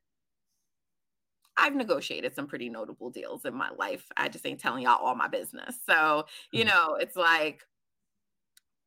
I've 1.56 1.74
negotiated 1.74 2.34
some 2.34 2.46
pretty 2.46 2.68
notable 2.68 3.10
deals 3.10 3.44
in 3.44 3.54
my 3.54 3.70
life. 3.76 4.06
I 4.16 4.28
just 4.28 4.46
ain't 4.46 4.60
telling 4.60 4.84
y'all 4.84 5.04
all 5.04 5.14
my 5.14 5.28
business. 5.28 5.76
So, 5.86 6.24
you 6.52 6.64
mm-hmm. 6.64 6.68
know, 6.68 6.94
it's 6.94 7.16
like 7.16 7.60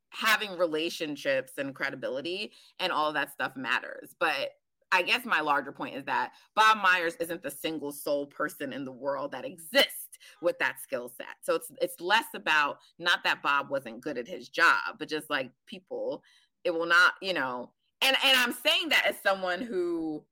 having 0.10 0.58
relationships 0.58 1.54
and 1.58 1.76
credibility 1.76 2.54
and 2.80 2.92
all 2.92 3.12
that 3.14 3.34
stuff 3.34 3.56
matters. 3.56 4.16
But 4.20 4.52
I 4.92 5.02
guess 5.02 5.26
my 5.26 5.42
larger 5.42 5.72
point 5.72 5.96
is 5.96 6.06
that 6.06 6.32
Bob 6.56 6.78
Myers 6.82 7.16
isn't 7.20 7.44
the 7.44 7.52
single 7.52 7.92
sole 7.92 8.28
person 8.28 8.72
in 8.72 8.86
the 8.86 8.92
world 8.92 9.34
that 9.34 9.46
exists 9.46 10.05
with 10.42 10.58
that 10.60 10.82
skill 10.82 11.10
set. 11.10 11.36
So 11.42 11.56
it's 11.56 11.72
it's 11.82 12.02
less 12.02 12.26
about 12.34 12.80
not 13.00 13.24
that 13.24 13.42
Bob 13.42 13.70
wasn't 13.70 14.02
good 14.02 14.18
at 14.18 14.28
his 14.28 14.50
job, 14.50 14.98
but 15.00 15.10
just 15.10 15.30
like 15.30 15.52
people, 15.66 16.24
it 16.64 16.74
will 16.74 16.86
not, 16.86 17.14
you 17.22 17.34
know, 17.34 17.72
and 18.02 18.16
and 18.24 18.38
I'm 18.38 18.54
saying 18.54 18.90
that 18.90 19.06
as 19.08 19.16
someone 19.22 19.62
who 19.62 20.24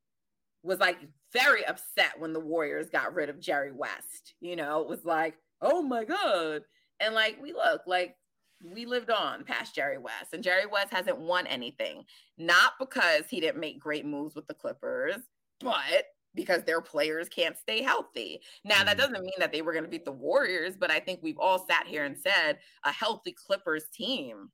was 0.64 0.80
like 0.80 0.98
very 1.32 1.66
upset 1.66 2.20
when 2.20 2.34
the 2.34 2.40
Warriors 2.40 2.90
got 2.90 3.14
rid 3.14 3.30
of 3.30 3.40
Jerry 3.40 3.72
West. 3.72 4.36
You 4.40 4.56
know, 4.56 4.82
it 4.82 4.88
was 4.88 5.06
like, 5.06 5.36
oh 5.62 5.82
my 5.82 6.06
God. 6.06 6.62
And 7.00 7.14
like 7.14 7.38
we 7.42 7.54
look 7.54 7.82
like 7.86 8.16
we 8.64 8.86
lived 8.86 9.10
on 9.10 9.44
past 9.44 9.76
Jerry 9.76 9.98
West, 9.98 10.34
and 10.34 10.44
Jerry 10.44 10.66
West 10.66 10.94
hasn't 10.94 11.20
won 11.20 11.48
anything, 11.48 12.06
not 12.38 12.74
because 12.80 13.24
he 13.30 13.42
didn't 13.42 13.60
make 13.60 13.80
great 13.80 14.06
moves 14.06 14.36
with 14.36 14.48
the 14.48 14.54
Clippers, 14.54 15.18
but 15.60 16.06
because 16.36 16.64
their 16.64 16.82
players 16.82 17.30
can't 17.30 17.58
stay 17.58 17.82
healthy. 17.82 18.42
Now, 18.64 18.84
that 18.84 18.98
mm-hmm. 18.98 19.00
doesn't 19.00 19.24
mean 19.24 19.34
that 19.40 19.52
they 19.52 19.62
were 19.62 19.74
going 19.74 19.86
to 19.86 19.90
beat 19.90 20.06
the 20.06 20.12
Warriors, 20.12 20.76
but 20.78 20.92
I 20.92 21.00
think 21.00 21.20
we've 21.22 21.40
all 21.40 21.66
sat 21.68 21.88
here 21.88 22.06
and 22.06 22.18
said 22.18 22.60
a 22.84 22.92
healthy 22.92 23.34
Clippers 23.34 23.86
team 23.94 24.50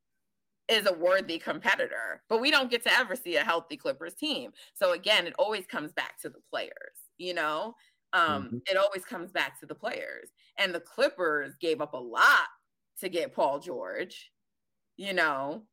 is 0.68 0.86
a 0.86 0.94
worthy 0.94 1.40
competitor, 1.40 2.22
but 2.30 2.40
we 2.40 2.52
don't 2.52 2.70
get 2.70 2.84
to 2.84 2.94
ever 2.94 3.16
see 3.16 3.36
a 3.38 3.44
healthy 3.44 3.76
Clippers 3.76 4.14
team. 4.14 4.52
So 4.76 4.94
again, 4.94 5.26
it 5.26 5.34
always 5.40 5.66
comes 5.66 5.92
back 5.92 6.20
to 6.22 6.30
the 6.30 6.42
players, 6.50 6.74
you 7.18 7.34
know? 7.34 7.76
Um, 8.14 8.46
mm-hmm. 8.46 8.58
It 8.68 8.78
always 8.78 9.04
comes 9.04 9.32
back 9.32 9.60
to 9.60 9.66
the 9.66 9.76
players. 9.76 10.30
And 10.58 10.74
the 10.74 10.80
Clippers 10.80 11.54
gave 11.60 11.82
up 11.82 11.94
a 11.94 11.98
lot 11.98 12.48
to 13.00 13.10
get 13.10 13.34
Paul 13.34 13.60
George, 13.60 14.32
you 14.96 15.14
know? 15.14 15.64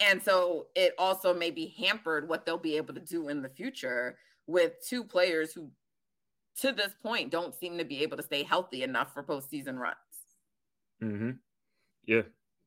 And 0.00 0.20
so 0.20 0.66
it 0.74 0.94
also 0.98 1.32
maybe 1.34 1.74
hampered 1.78 2.28
what 2.28 2.44
they'll 2.44 2.58
be 2.58 2.76
able 2.76 2.94
to 2.94 3.00
do 3.00 3.28
in 3.28 3.42
the 3.42 3.50
future 3.50 4.16
with 4.50 4.72
two 4.86 5.04
players 5.04 5.52
who, 5.52 5.70
to 6.60 6.72
this 6.72 6.92
point, 7.02 7.30
don't 7.30 7.54
seem 7.54 7.78
to 7.78 7.84
be 7.84 8.02
able 8.02 8.16
to 8.16 8.22
stay 8.22 8.42
healthy 8.42 8.82
enough 8.82 9.14
for 9.14 9.22
postseason 9.22 9.78
runs. 9.78 9.96
Mm-hmm. 11.02 11.30
Yeah, 12.06 12.22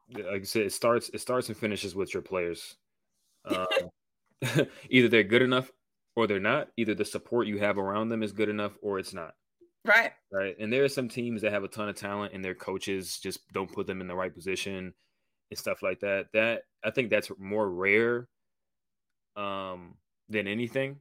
like 0.09 0.41
I 0.41 0.43
said, 0.43 0.63
it 0.63 0.73
starts 0.73 1.09
it 1.13 1.21
starts 1.21 1.49
and 1.49 1.57
finishes 1.57 1.95
with 1.95 2.13
your 2.13 2.23
players. 2.23 2.75
Uh, 3.45 3.65
either 4.89 5.07
they're 5.07 5.23
good 5.23 5.41
enough 5.41 5.71
or 6.15 6.27
they're 6.27 6.39
not. 6.39 6.69
Either 6.77 6.95
the 6.95 7.05
support 7.05 7.47
you 7.47 7.59
have 7.59 7.77
around 7.77 8.09
them 8.09 8.23
is 8.23 8.31
good 8.31 8.49
enough 8.49 8.73
or 8.81 8.99
it's 8.99 9.13
not. 9.13 9.33
Right. 9.85 10.11
Right. 10.31 10.55
And 10.59 10.71
there 10.71 10.83
are 10.83 10.89
some 10.89 11.09
teams 11.09 11.41
that 11.41 11.51
have 11.51 11.63
a 11.63 11.67
ton 11.67 11.89
of 11.89 11.95
talent 11.95 12.33
and 12.33 12.43
their 12.43 12.55
coaches 12.55 13.19
just 13.19 13.39
don't 13.53 13.71
put 13.71 13.87
them 13.87 14.01
in 14.01 14.07
the 14.07 14.15
right 14.15 14.33
position 14.33 14.93
and 15.51 15.59
stuff 15.59 15.81
like 15.81 15.99
that. 16.01 16.27
That 16.33 16.63
I 16.83 16.91
think 16.91 17.09
that's 17.09 17.31
more 17.37 17.69
rare 17.69 18.27
um, 19.35 19.95
than 20.29 20.47
anything 20.47 20.97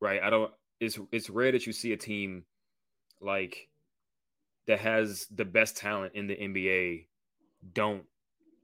right? 0.00 0.22
I 0.22 0.30
don't. 0.30 0.52
It's 0.80 0.98
it's 1.12 1.30
rare 1.30 1.52
that 1.52 1.66
you 1.66 1.72
see 1.72 1.92
a 1.92 1.96
team 1.96 2.44
like 3.20 3.68
that 4.66 4.80
has 4.80 5.26
the 5.34 5.44
best 5.44 5.76
talent 5.76 6.14
in 6.14 6.26
the 6.26 6.36
NBA 6.36 7.06
don't 7.72 8.04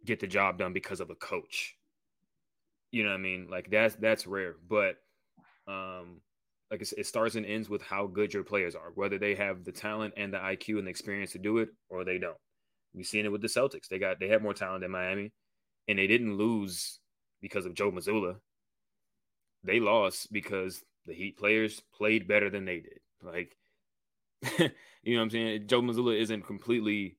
get 0.05 0.21
the 0.21 0.27
job 0.27 0.59
done 0.59 0.73
because 0.73 1.01
of 1.01 1.11
a 1.11 1.15
coach. 1.15 1.77
You 2.91 3.05
know 3.05 3.11
what 3.11 3.17
I 3.17 3.23
mean? 3.23 3.49
Like 3.51 3.71
that's 3.71 3.95
that's 3.97 4.27
rare, 4.27 4.57
but 4.69 4.97
um 5.67 6.21
like 6.71 6.81
it 6.81 7.07
starts 7.07 7.35
and 7.35 7.47
ends 7.47 7.69
with 7.69 7.83
how 7.83 8.07
good 8.07 8.33
your 8.33 8.45
players 8.45 8.75
are, 8.75 8.93
whether 8.95 9.19
they 9.19 9.35
have 9.35 9.65
the 9.65 9.73
talent 9.73 10.15
and 10.17 10.33
the 10.33 10.39
IQ 10.39 10.79
and 10.79 10.87
the 10.87 10.91
experience 10.91 11.33
to 11.33 11.39
do 11.39 11.59
it 11.59 11.69
or 11.91 12.05
they 12.05 12.19
don't. 12.19 12.37
We've 12.95 13.07
seen 13.07 13.25
it 13.25 13.33
with 13.33 13.43
the 13.43 13.49
Celtics. 13.49 13.89
They 13.89 13.99
got 13.99 14.21
they 14.21 14.29
had 14.29 14.43
more 14.43 14.55
talent 14.55 14.83
than 14.83 14.91
Miami, 14.91 15.33
and 15.89 15.99
they 15.99 16.07
didn't 16.07 16.37
lose 16.37 16.99
because 17.41 17.67
of 17.67 17.75
Joe 17.75 17.91
Mazzulla. 17.91 18.37
They 19.65 19.81
lost 19.81 20.33
because 20.33 20.83
the 21.06 21.14
Heat 21.14 21.37
players 21.37 21.82
played 21.94 22.28
better 22.28 22.50
than 22.50 22.64
they 22.64 22.80
did. 22.80 23.00
Like, 23.23 23.56
you 24.59 25.14
know 25.14 25.21
what 25.21 25.25
I'm 25.25 25.30
saying? 25.30 25.66
Joe 25.66 25.82
Mazzulla 25.82 26.18
isn't 26.21 26.47
completely, 26.47 27.16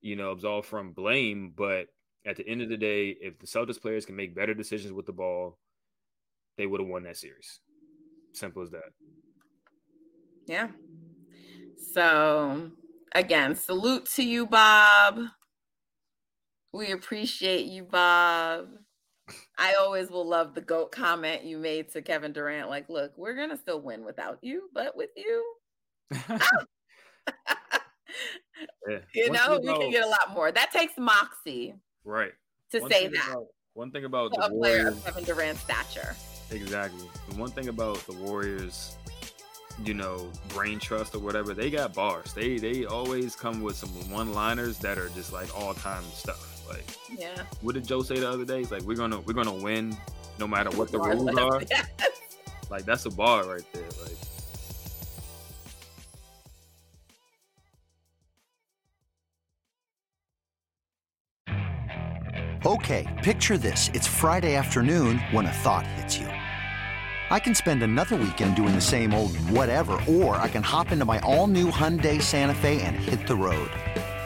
you 0.00 0.16
know, 0.16 0.30
absolved 0.30 0.68
from 0.68 0.92
blame, 0.92 1.52
but 1.56 1.88
at 2.26 2.36
the 2.36 2.46
end 2.46 2.62
of 2.62 2.68
the 2.68 2.76
day, 2.76 3.16
if 3.20 3.38
the 3.38 3.46
Celtics 3.46 3.80
players 3.80 4.06
can 4.06 4.16
make 4.16 4.34
better 4.34 4.54
decisions 4.54 4.92
with 4.92 5.06
the 5.06 5.12
ball, 5.12 5.58
they 6.56 6.66
would 6.66 6.80
have 6.80 6.88
won 6.88 7.04
that 7.04 7.16
series. 7.16 7.60
Simple 8.32 8.62
as 8.62 8.70
that. 8.70 8.92
Yeah. 10.46 10.68
So 11.92 12.70
again, 13.14 13.54
salute 13.54 14.06
to 14.16 14.22
you, 14.22 14.46
Bob. 14.46 15.20
We 16.72 16.92
appreciate 16.92 17.66
you, 17.66 17.84
Bob. 17.84 18.68
I 19.58 19.74
always 19.74 20.10
will 20.10 20.26
love 20.26 20.54
the 20.54 20.60
GOAT 20.60 20.92
comment 20.92 21.44
you 21.44 21.58
made 21.58 21.90
to 21.92 22.02
Kevin 22.02 22.32
Durant. 22.32 22.68
Like, 22.68 22.88
look, 22.88 23.12
we're 23.16 23.34
gonna 23.34 23.56
still 23.56 23.80
win 23.80 24.04
without 24.04 24.38
you, 24.42 24.68
but 24.72 24.96
with 24.96 25.10
you. 25.16 25.44
yeah. 28.88 28.98
You 29.14 29.30
know, 29.30 29.60
we 29.60 29.66
can 29.66 29.90
get 29.90 30.04
a 30.04 30.08
lot 30.08 30.32
more. 30.34 30.52
That 30.52 30.70
takes 30.70 30.94
moxie. 30.98 31.74
Right. 32.04 32.32
To 32.72 32.80
one 32.80 32.90
say 32.90 33.08
that. 33.08 33.28
About, 33.30 33.46
one 33.74 33.90
thing 33.90 34.04
about 34.04 34.32
the 34.32 34.48
Warriors, 34.52 35.02
Kevin 35.04 35.24
Durant's 35.24 35.62
stature. 35.62 36.14
Exactly. 36.50 37.08
The 37.28 37.36
one 37.36 37.50
thing 37.50 37.68
about 37.68 37.98
the 38.06 38.14
Warriors, 38.14 38.96
you 39.84 39.94
know, 39.94 40.30
brain 40.48 40.78
trust 40.78 41.14
or 41.14 41.20
whatever, 41.20 41.54
they 41.54 41.70
got 41.70 41.94
bars. 41.94 42.32
They 42.32 42.58
they 42.58 42.84
always 42.84 43.36
come 43.36 43.62
with 43.62 43.76
some 43.76 43.90
one-liners 44.10 44.78
that 44.78 44.98
are 44.98 45.08
just 45.10 45.32
like 45.32 45.56
all-time 45.56 46.02
stuff. 46.12 46.49
Like, 46.70 46.84
yeah. 47.10 47.42
What 47.60 47.74
did 47.74 47.86
Joe 47.86 48.02
say 48.02 48.20
the 48.20 48.30
other 48.30 48.44
day? 48.44 48.58
He's 48.58 48.70
like, 48.70 48.82
we're 48.82 48.96
gonna 48.96 49.20
we're 49.20 49.34
gonna 49.34 49.52
win 49.52 49.96
no 50.38 50.46
matter 50.46 50.70
what 50.70 50.90
the 50.90 50.98
rules 50.98 51.36
are. 51.36 51.62
Yes. 51.68 51.86
Like 52.70 52.84
that's 52.84 53.04
a 53.06 53.10
bar 53.10 53.44
right 53.44 53.64
there. 53.72 53.88
Like. 54.02 54.16
Okay, 62.66 63.08
picture 63.24 63.56
this. 63.56 63.90
It's 63.94 64.06
Friday 64.06 64.54
afternoon 64.54 65.18
when 65.32 65.46
a 65.46 65.52
thought 65.52 65.86
hits 65.86 66.18
you. 66.18 66.26
I 66.26 67.38
can 67.38 67.54
spend 67.54 67.82
another 67.82 68.16
weekend 68.16 68.54
doing 68.54 68.74
the 68.74 68.80
same 68.80 69.14
old 69.14 69.34
whatever, 69.48 69.92
or 70.06 70.36
I 70.36 70.48
can 70.48 70.62
hop 70.62 70.92
into 70.92 71.04
my 71.04 71.20
all-new 71.20 71.70
Hyundai 71.70 72.20
Santa 72.20 72.54
Fe 72.54 72.82
and 72.82 72.96
hit 72.96 73.26
the 73.26 73.36
road. 73.36 73.70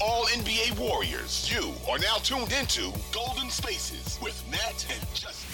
All 0.00 0.26
NBA 0.26 0.78
Warriors. 0.78 1.50
You 1.50 1.72
are 1.90 1.98
now 1.98 2.16
tuned 2.16 2.52
into 2.52 2.92
Golden 3.12 3.48
Spaces 3.50 4.18
with 4.20 4.42
Nat 4.50 4.86
and 4.90 5.14
Justin. 5.14 5.46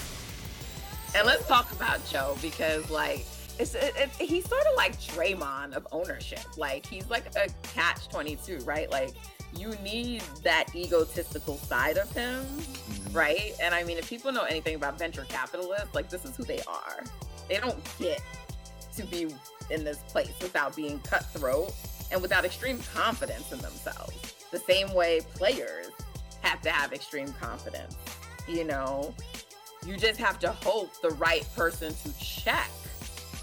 And 1.15 1.27
let's 1.27 1.47
talk 1.47 1.71
about 1.71 2.05
Joe 2.07 2.35
because, 2.41 2.89
like, 2.89 3.25
it's, 3.59 3.75
it, 3.75 3.93
it, 3.95 4.09
he's 4.19 4.47
sort 4.49 4.65
of 4.65 4.75
like 4.75 4.99
Draymond 4.99 5.73
of 5.73 5.87
ownership. 5.91 6.57
Like, 6.57 6.85
he's 6.85 7.07
like 7.09 7.27
a 7.35 7.47
catch 7.61 8.09
22, 8.09 8.59
right? 8.59 8.89
Like, 8.89 9.13
you 9.55 9.73
need 9.83 10.21
that 10.43 10.75
egotistical 10.75 11.57
side 11.57 11.97
of 11.97 12.11
him, 12.11 12.43
mm-hmm. 12.43 13.15
right? 13.15 13.53
And 13.61 13.75
I 13.75 13.83
mean, 13.83 13.97
if 13.97 14.09
people 14.09 14.31
know 14.31 14.43
anything 14.43 14.75
about 14.75 14.97
venture 14.97 15.25
capitalists, 15.29 15.93
like, 15.93 16.09
this 16.09 16.25
is 16.25 16.35
who 16.35 16.43
they 16.43 16.61
are. 16.67 17.03
They 17.47 17.57
don't 17.57 17.77
get 17.99 18.21
to 18.95 19.05
be 19.05 19.29
in 19.69 19.83
this 19.83 19.99
place 20.07 20.33
without 20.41 20.75
being 20.75 20.99
cutthroat 20.99 21.73
and 22.13 22.21
without 22.21 22.45
extreme 22.45 22.79
confidence 22.93 23.51
in 23.51 23.59
themselves. 23.59 24.35
The 24.51 24.59
same 24.59 24.93
way 24.93 25.21
players 25.33 25.87
have 26.41 26.61
to 26.61 26.69
have 26.69 26.93
extreme 26.93 27.33
confidence. 27.41 27.95
You 28.47 28.63
know, 28.63 29.13
you 29.85 29.97
just 29.97 30.19
have 30.19 30.39
to 30.39 30.51
hope 30.51 30.91
the 31.01 31.09
right 31.11 31.45
person 31.55 31.93
to 31.93 32.19
check 32.19 32.69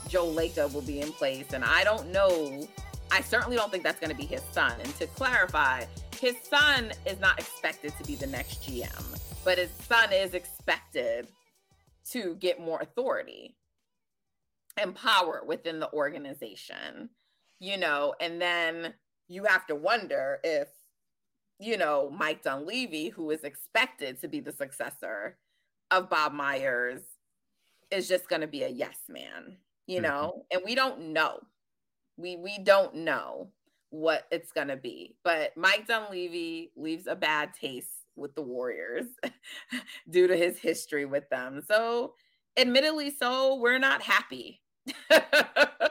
Joe 0.08 0.26
Lacob 0.26 0.72
will 0.72 0.82
be 0.82 1.00
in 1.00 1.12
place. 1.12 1.52
And 1.52 1.64
I 1.64 1.84
don't 1.84 2.10
know, 2.12 2.66
I 3.10 3.20
certainly 3.20 3.56
don't 3.56 3.70
think 3.70 3.82
that's 3.82 4.00
going 4.00 4.10
to 4.10 4.16
be 4.16 4.26
his 4.26 4.42
son. 4.52 4.72
And 4.82 4.94
to 4.96 5.06
clarify, 5.08 5.84
his 6.20 6.36
son 6.42 6.92
is 7.06 7.18
not 7.20 7.38
expected 7.38 7.92
to 7.98 8.04
be 8.04 8.14
the 8.14 8.26
next 8.26 8.62
GM, 8.62 9.18
but 9.44 9.58
his 9.58 9.70
son 9.88 10.12
is 10.12 10.34
expected 10.34 11.26
to 12.12 12.36
get 12.36 12.60
more 12.60 12.80
authority 12.80 13.56
and 14.76 14.94
power 14.94 15.42
within 15.46 15.80
the 15.80 15.92
organization 15.92 17.10
you 17.60 17.76
know, 17.76 18.14
and 18.20 18.40
then 18.40 18.94
you 19.28 19.44
have 19.44 19.66
to 19.66 19.76
wonder 19.76 20.40
if, 20.42 20.68
you 21.58 21.76
know, 21.76 22.10
Mike 22.10 22.42
Dunleavy, 22.42 23.10
who 23.10 23.30
is 23.30 23.44
expected 23.44 24.20
to 24.20 24.28
be 24.28 24.40
the 24.40 24.52
successor 24.52 25.36
of 25.90 26.10
Bob 26.10 26.32
Myers, 26.32 27.02
is 27.90 28.08
just 28.08 28.28
going 28.28 28.40
to 28.40 28.48
be 28.48 28.62
a 28.62 28.68
yes 28.68 28.96
man, 29.08 29.58
you 29.86 29.96
mm-hmm. 29.96 30.04
know, 30.04 30.44
and 30.50 30.62
we 30.64 30.74
don't 30.74 31.12
know. 31.12 31.40
We 32.16 32.36
we 32.36 32.58
don't 32.58 32.96
know 32.96 33.50
what 33.90 34.26
it's 34.30 34.52
going 34.52 34.68
to 34.68 34.76
be. 34.76 35.16
But 35.22 35.56
Mike 35.56 35.86
Dunleavy 35.86 36.72
leaves 36.76 37.06
a 37.06 37.16
bad 37.16 37.50
taste 37.54 37.88
with 38.16 38.34
the 38.34 38.42
Warriors 38.42 39.06
due 40.10 40.26
to 40.26 40.36
his 40.36 40.58
history 40.58 41.04
with 41.04 41.28
them. 41.28 41.62
So, 41.66 42.14
admittedly 42.56 43.10
so, 43.10 43.56
we're 43.56 43.78
not 43.78 44.02
happy. 44.02 44.62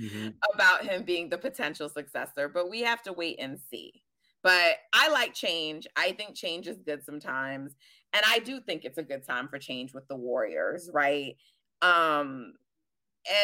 mm-hmm. 0.00 0.28
about 0.54 0.84
him 0.84 1.02
being 1.02 1.28
the 1.28 1.38
potential 1.38 1.88
successor, 1.88 2.48
but 2.48 2.70
we 2.70 2.80
have 2.80 3.02
to 3.02 3.12
wait 3.12 3.38
and 3.38 3.58
see. 3.70 4.02
But 4.42 4.76
I 4.92 5.08
like 5.08 5.34
change. 5.34 5.86
I 5.96 6.12
think 6.12 6.34
change 6.34 6.66
is 6.66 6.78
good 6.84 7.04
sometimes. 7.04 7.74
And 8.12 8.22
I 8.26 8.40
do 8.40 8.60
think 8.60 8.84
it's 8.84 8.98
a 8.98 9.02
good 9.02 9.24
time 9.24 9.48
for 9.48 9.58
change 9.58 9.94
with 9.94 10.06
the 10.08 10.16
Warriors, 10.16 10.90
right? 10.92 11.36
Um 11.80 12.54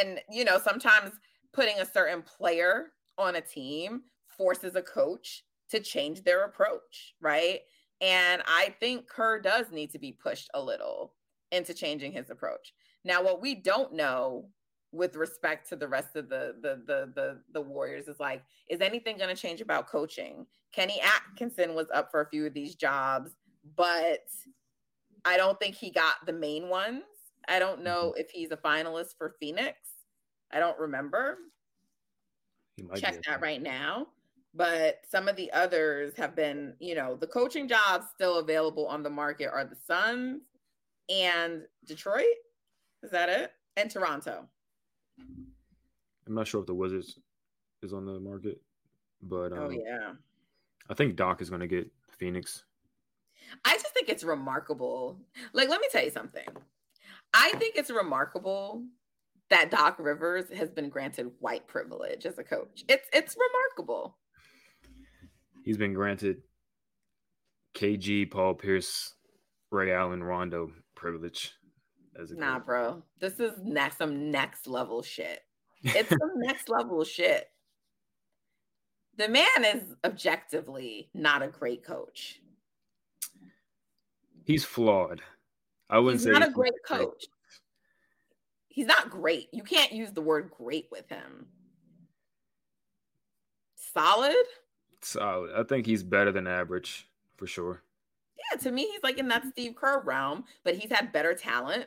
and 0.00 0.20
you 0.30 0.44
know, 0.44 0.58
sometimes 0.58 1.12
putting 1.52 1.78
a 1.78 1.86
certain 1.86 2.22
player 2.22 2.92
on 3.16 3.36
a 3.36 3.40
team 3.40 4.02
forces 4.28 4.76
a 4.76 4.82
coach 4.82 5.44
to 5.70 5.80
change 5.80 6.22
their 6.22 6.44
approach, 6.44 7.14
right? 7.20 7.60
And 8.00 8.42
I 8.46 8.74
think 8.80 9.08
Kerr 9.08 9.40
does 9.40 9.70
need 9.72 9.90
to 9.92 9.98
be 9.98 10.12
pushed 10.12 10.48
a 10.54 10.62
little 10.62 11.14
into 11.50 11.74
changing 11.74 12.12
his 12.12 12.30
approach. 12.30 12.72
Now, 13.04 13.22
what 13.22 13.40
we 13.40 13.54
don't 13.54 13.92
know 13.92 14.48
with 14.92 15.16
respect 15.16 15.68
to 15.68 15.76
the 15.76 15.88
rest 15.88 16.16
of 16.16 16.28
the 16.28 16.54
the 16.62 16.82
the 16.86 17.12
the, 17.14 17.40
the 17.52 17.60
Warriors 17.60 18.08
is 18.08 18.20
like, 18.20 18.42
is 18.68 18.80
anything 18.80 19.18
going 19.18 19.34
to 19.34 19.40
change 19.40 19.60
about 19.60 19.88
coaching? 19.88 20.46
Kenny 20.72 21.00
Atkinson 21.00 21.74
was 21.74 21.86
up 21.92 22.10
for 22.10 22.20
a 22.20 22.28
few 22.28 22.46
of 22.46 22.54
these 22.54 22.74
jobs, 22.74 23.32
but 23.76 24.26
I 25.24 25.36
don't 25.36 25.58
think 25.58 25.74
he 25.74 25.90
got 25.90 26.14
the 26.26 26.32
main 26.32 26.68
ones. 26.68 27.02
I 27.48 27.58
don't 27.58 27.82
know 27.82 28.10
mm-hmm. 28.10 28.20
if 28.20 28.30
he's 28.30 28.50
a 28.50 28.56
finalist 28.56 29.16
for 29.16 29.34
Phoenix. 29.40 29.76
I 30.52 30.60
don't 30.60 30.78
remember. 30.78 31.38
Check 32.96 33.22
that 33.26 33.40
right 33.40 33.60
now. 33.60 34.08
But 34.54 35.00
some 35.08 35.28
of 35.28 35.36
the 35.36 35.52
others 35.52 36.14
have 36.16 36.34
been, 36.34 36.74
you 36.80 36.94
know, 36.94 37.16
the 37.16 37.26
coaching 37.26 37.68
jobs 37.68 38.06
still 38.14 38.38
available 38.38 38.86
on 38.86 39.02
the 39.02 39.10
market 39.10 39.50
are 39.52 39.64
the 39.64 39.76
Suns 39.76 40.42
and 41.08 41.62
Detroit. 41.86 42.24
Is 43.02 43.10
that 43.10 43.28
it? 43.28 43.52
And 43.76 43.90
Toronto. 43.90 44.48
I'm 46.26 46.34
not 46.34 46.46
sure 46.46 46.60
if 46.60 46.66
the 46.66 46.74
Wizards 46.74 47.18
is 47.82 47.92
on 47.92 48.04
the 48.04 48.20
market, 48.20 48.60
but 49.22 49.52
oh, 49.52 49.56
um, 49.56 49.62
oh 49.64 49.70
yeah, 49.70 50.12
I 50.88 50.94
think 50.94 51.16
Doc 51.16 51.40
is 51.40 51.48
going 51.50 51.60
to 51.60 51.66
get 51.66 51.90
Phoenix. 52.18 52.64
I 53.64 53.74
just 53.74 53.94
think 53.94 54.08
it's 54.08 54.24
remarkable. 54.24 55.18
Like, 55.52 55.68
let 55.68 55.80
me 55.80 55.88
tell 55.90 56.04
you 56.04 56.10
something. 56.10 56.46
I 57.32 57.52
think 57.56 57.76
it's 57.76 57.90
remarkable 57.90 58.84
that 59.50 59.70
Doc 59.70 59.96
Rivers 59.98 60.44
has 60.54 60.70
been 60.70 60.88
granted 60.88 61.30
white 61.40 61.66
privilege 61.66 62.26
as 62.26 62.38
a 62.38 62.44
coach. 62.44 62.84
It's 62.88 63.08
it's 63.12 63.36
remarkable. 63.36 64.16
He's 65.64 65.78
been 65.78 65.94
granted 65.94 66.42
KG, 67.74 68.30
Paul 68.30 68.54
Pierce, 68.54 69.14
Ray 69.70 69.92
Allen, 69.92 70.22
Rondo 70.22 70.72
privilege. 70.94 71.52
As 72.20 72.32
a 72.32 72.36
nah, 72.36 72.56
coach. 72.56 72.66
bro. 72.66 73.02
This 73.20 73.38
is 73.38 73.52
next 73.62 73.98
some 73.98 74.30
next 74.30 74.66
level 74.66 75.02
shit. 75.02 75.40
It's 75.82 76.08
some 76.08 76.32
next 76.36 76.68
level 76.68 77.04
shit. 77.04 77.48
The 79.16 79.28
man 79.28 79.64
is 79.64 79.82
objectively 80.04 81.10
not 81.14 81.42
a 81.42 81.48
great 81.48 81.84
coach. 81.84 82.40
He's 84.44 84.64
flawed. 84.64 85.20
I 85.90 85.98
wouldn't 85.98 86.20
he's 86.20 86.24
say 86.24 86.38
not 86.38 86.48
a 86.48 86.52
great 86.52 86.74
coach. 86.86 87.26
He's 88.68 88.86
not 88.86 89.10
great. 89.10 89.48
You 89.52 89.62
can't 89.62 89.92
use 89.92 90.12
the 90.12 90.20
word 90.20 90.50
great 90.56 90.86
with 90.90 91.08
him. 91.08 91.46
Solid? 93.74 94.36
Solid. 95.00 95.50
I 95.56 95.64
think 95.64 95.86
he's 95.86 96.02
better 96.02 96.30
than 96.30 96.46
average 96.46 97.08
for 97.36 97.46
sure. 97.46 97.82
Yeah, 98.52 98.58
to 98.58 98.70
me, 98.70 98.82
he's 98.82 99.02
like 99.02 99.18
in 99.18 99.28
that 99.28 99.46
Steve 99.50 99.74
Kerr 99.74 100.02
realm, 100.04 100.44
but 100.64 100.76
he's 100.76 100.90
had 100.92 101.12
better 101.12 101.34
talent. 101.34 101.86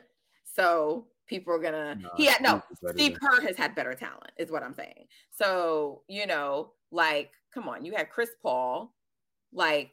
So 0.54 1.06
people 1.26 1.54
are 1.54 1.58
gonna 1.58 1.94
no, 1.94 2.10
he 2.16 2.26
had 2.26 2.42
no 2.42 2.62
Steve 2.90 3.18
Kerr 3.20 3.40
has 3.42 3.56
had 3.56 3.74
better 3.74 3.94
talent, 3.94 4.32
is 4.38 4.50
what 4.50 4.62
I'm 4.62 4.74
saying. 4.74 5.06
So, 5.30 6.02
you 6.08 6.26
know, 6.26 6.72
like, 6.90 7.32
come 7.52 7.68
on, 7.68 7.84
you 7.84 7.94
had 7.94 8.10
Chris 8.10 8.30
Paul, 8.42 8.94
like 9.52 9.92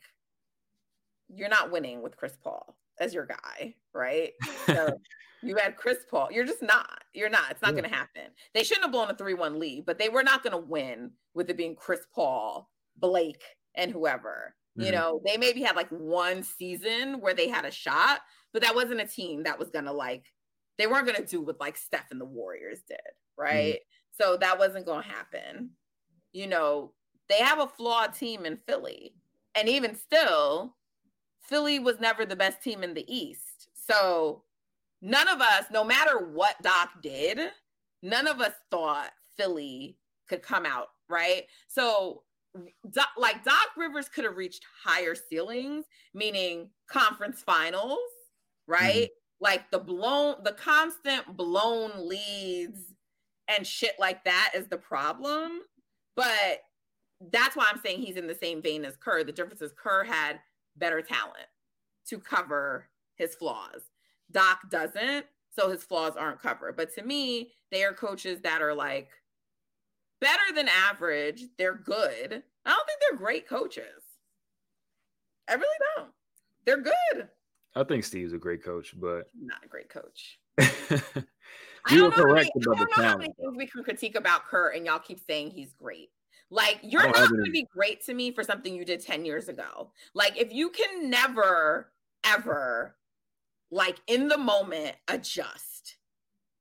you're 1.34 1.50
not 1.50 1.72
winning 1.72 2.02
with 2.02 2.18
Chris 2.18 2.38
Paul 2.44 2.76
as 3.00 3.14
your 3.14 3.26
guy, 3.26 3.76
right? 3.94 4.32
So 4.66 5.00
you 5.44 5.56
had 5.56 5.78
Chris 5.78 6.00
Paul. 6.10 6.30
You're 6.32 6.46
just 6.46 6.62
not. 6.62 7.04
You're 7.14 7.30
not. 7.30 7.52
It's 7.52 7.62
not 7.62 7.70
yeah. 7.70 7.82
going 7.82 7.90
to 7.90 7.96
happen. 7.96 8.24
They 8.54 8.64
shouldn't 8.64 8.86
have 8.86 8.92
blown 8.92 9.10
a 9.10 9.16
3 9.16 9.34
1 9.36 9.60
lead, 9.60 9.86
but 9.86 9.98
they 9.98 10.10
were 10.10 10.24
not 10.24 10.44
going 10.44 10.52
to 10.52 10.58
win 10.58 11.12
with 11.34 11.50
it 11.50 11.58
being 11.58 11.76
Chris 11.76 12.02
Paul, 12.14 12.70
Blake, 12.98 13.44
and 13.76 13.92
whoever. 13.92 14.56
Mm-hmm. 14.78 14.86
You 14.86 14.92
know, 14.92 15.22
they 15.26 15.38
maybe 15.38 15.62
had 15.62 15.76
like 15.76 15.90
one 15.90 16.44
season 16.44 17.22
where 17.22 17.34
they 17.34 17.48
had 17.48 17.66
a 17.66 17.72
shot, 17.72 18.22
but 18.54 18.62
that 18.64 18.76
wasn't 18.76 19.02
a 19.02 19.08
team 19.08 19.44
that 19.44 19.60
was 19.60 19.70
going 19.70 19.86
to 19.86 19.94
like, 19.94 20.26
they 20.80 20.88
weren't 20.88 21.06
going 21.06 21.22
to 21.22 21.26
do 21.26 21.42
what 21.42 21.60
like 21.60 21.78
Steph 21.78 22.12
and 22.12 22.20
the 22.20 22.26
Warriors 22.26 22.80
did, 22.88 22.98
right? 23.38 23.76
Mm-hmm. 23.76 24.24
So 24.24 24.38
that 24.38 24.58
wasn't 24.58 24.86
going 24.86 25.04
to 25.04 25.10
happen. 25.10 25.72
You 26.32 26.48
know, 26.48 26.94
they 27.28 27.38
have 27.38 27.60
a 27.60 27.68
flawed 27.68 28.14
team 28.14 28.46
in 28.46 28.58
Philly. 28.58 29.14
And 29.56 29.68
even 29.68 29.96
still, 29.96 30.76
Philly 31.42 31.80
was 31.80 32.00
never 32.00 32.26
the 32.26 32.36
best 32.36 32.62
team 32.64 32.84
in 32.84 32.94
the 32.94 33.06
East. 33.14 33.70
So 33.74 34.44
none 35.02 35.28
of 35.28 35.42
us, 35.42 35.66
no 35.72 35.84
matter 35.84 36.20
what 36.20 36.62
Doc 36.62 36.90
did, 37.02 37.40
none 38.02 38.28
of 38.28 38.40
us 38.40 38.54
thought 38.72 39.12
Philly 39.38 39.98
could 40.28 40.42
come 40.42 40.66
out, 40.66 40.88
right? 41.10 41.44
So 41.68 42.24
Doc, 42.92 43.08
like 43.18 43.44
Doc 43.44 43.70
Rivers 43.78 44.10
could 44.10 44.26
have 44.26 44.38
reached 44.38 44.66
higher 44.84 45.16
ceilings, 45.16 45.86
meaning 46.14 46.70
conference 46.88 47.42
finals, 47.42 48.00
right? 48.68 49.10
Like 49.42 49.72
the 49.72 49.80
blown, 49.80 50.36
the 50.44 50.52
constant 50.52 51.38
blown 51.38 51.92
leads 52.08 52.94
and 53.48 53.66
shit 53.66 53.96
like 54.00 54.24
that 54.26 54.52
is 54.56 54.68
the 54.68 54.78
problem. 54.78 55.62
But 56.16 56.64
that's 57.32 57.56
why 57.56 57.68
I'm 57.70 57.82
saying 57.84 58.02
he's 58.02 58.18
in 58.18 58.28
the 58.28 58.36
same 58.36 58.62
vein 58.62 58.86
as 58.86 58.98
Kerr. 58.98 59.24
The 59.24 59.32
difference 59.32 59.62
is 59.62 59.72
Kerr 59.72 60.04
had 60.04 60.40
better 60.78 61.02
talent 61.02 61.48
to 62.08 62.20
cover 62.20 62.90
his 63.16 63.36
flaws. 63.36 63.82
Doc 64.32 64.70
doesn't, 64.70 65.26
so 65.50 65.70
his 65.70 65.84
flaws 65.84 66.16
aren't 66.16 66.42
covered. 66.42 66.78
But 66.78 66.94
to 66.96 67.04
me, 67.04 67.52
they 67.72 67.84
are 67.84 67.94
coaches 67.94 68.40
that 68.44 68.62
are 68.62 68.74
like 68.74 69.10
better 70.22 70.54
than 70.54 70.68
average. 70.68 71.46
They're 71.58 71.76
good. 71.76 72.44
I 72.66 72.70
don't 72.70 72.88
think 72.88 73.00
they're 73.02 73.18
great 73.18 73.48
coaches. 73.48 74.04
I 75.50 75.54
really 75.54 75.68
don't. 75.96 76.12
They're 76.66 76.82
good. 76.82 77.30
I 77.80 77.84
think 77.86 78.04
Steve's 78.04 78.34
a 78.34 78.38
great 78.38 78.64
coach, 78.64 78.94
but 79.00 79.30
not 79.40 79.64
a 79.64 79.68
great 79.68 79.90
coach. 79.90 80.40
you 81.90 82.04
were 82.04 82.12
correct 82.12 82.52
many, 82.56 82.66
about 82.66 82.80
the 82.80 82.94
talent. 82.94 82.96
How 82.96 83.18
many 83.18 83.34
things 83.40 83.58
we 83.58 83.68
can 83.68 83.84
critique 83.84 84.16
about 84.16 84.46
Kerr, 84.46 84.72
and 84.72 84.86
y'all 84.86 85.00
keep 85.00 85.20
saying 85.26 85.52
he's 85.52 85.74
great. 85.74 86.10
Like 86.52 86.80
you're 86.84 87.04
not 87.04 87.16
going 87.16 87.46
to 87.46 87.52
be 87.52 87.68
great 87.72 88.04
to 88.06 88.14
me 88.14 88.32
for 88.32 88.44
something 88.44 88.74
you 88.74 88.84
did 88.84 89.02
10 89.02 89.24
years 89.24 89.48
ago. 89.48 89.92
Like 90.14 90.38
if 90.38 90.52
you 90.52 90.70
can 90.70 91.10
never 91.10 91.92
ever 92.26 92.96
like 93.72 94.00
in 94.08 94.28
the 94.28 94.38
moment 94.38 94.96
adjust. 95.08 95.98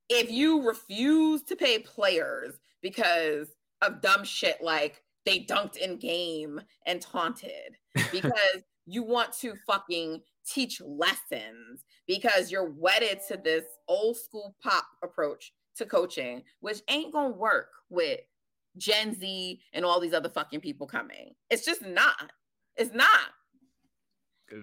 If 0.09 0.31
you 0.31 0.67
refuse 0.67 1.43
to 1.45 1.57
pay 1.57 1.79
players 1.81 2.59
because 2.83 3.49
of 3.83 4.01
dumb 4.01 4.25
shit 4.25 4.63
like 4.63 5.03
they 5.27 5.41
dunked 5.41 5.77
in 5.77 5.99
game 5.99 6.61
and 6.87 7.01
taunted 7.01 7.77
because 8.13 8.63
you 8.87 9.03
want 9.03 9.33
to 9.41 9.55
fucking 9.67 10.21
teach 10.49 10.81
lessons 10.81 11.85
because 12.07 12.51
you're 12.51 12.71
wedded 12.71 13.21
to 13.29 13.37
this 13.37 13.65
old 13.87 14.17
school 14.17 14.57
pop 14.63 14.85
approach 15.03 15.53
to 15.77 15.87
coaching, 15.87 16.43
which 16.61 16.83
ain't 16.89 17.13
gonna 17.13 17.31
work 17.31 17.69
with 17.89 18.21
Gen 18.77 19.15
Z, 19.15 19.61
and 19.73 19.85
all 19.85 20.01
these 20.01 20.15
other 20.15 20.29
fucking 20.29 20.61
people 20.61 20.87
coming. 20.87 21.35
It's 21.51 21.65
just 21.65 21.85
not. 21.85 22.33
It's 22.77 22.95
not. 22.95 23.31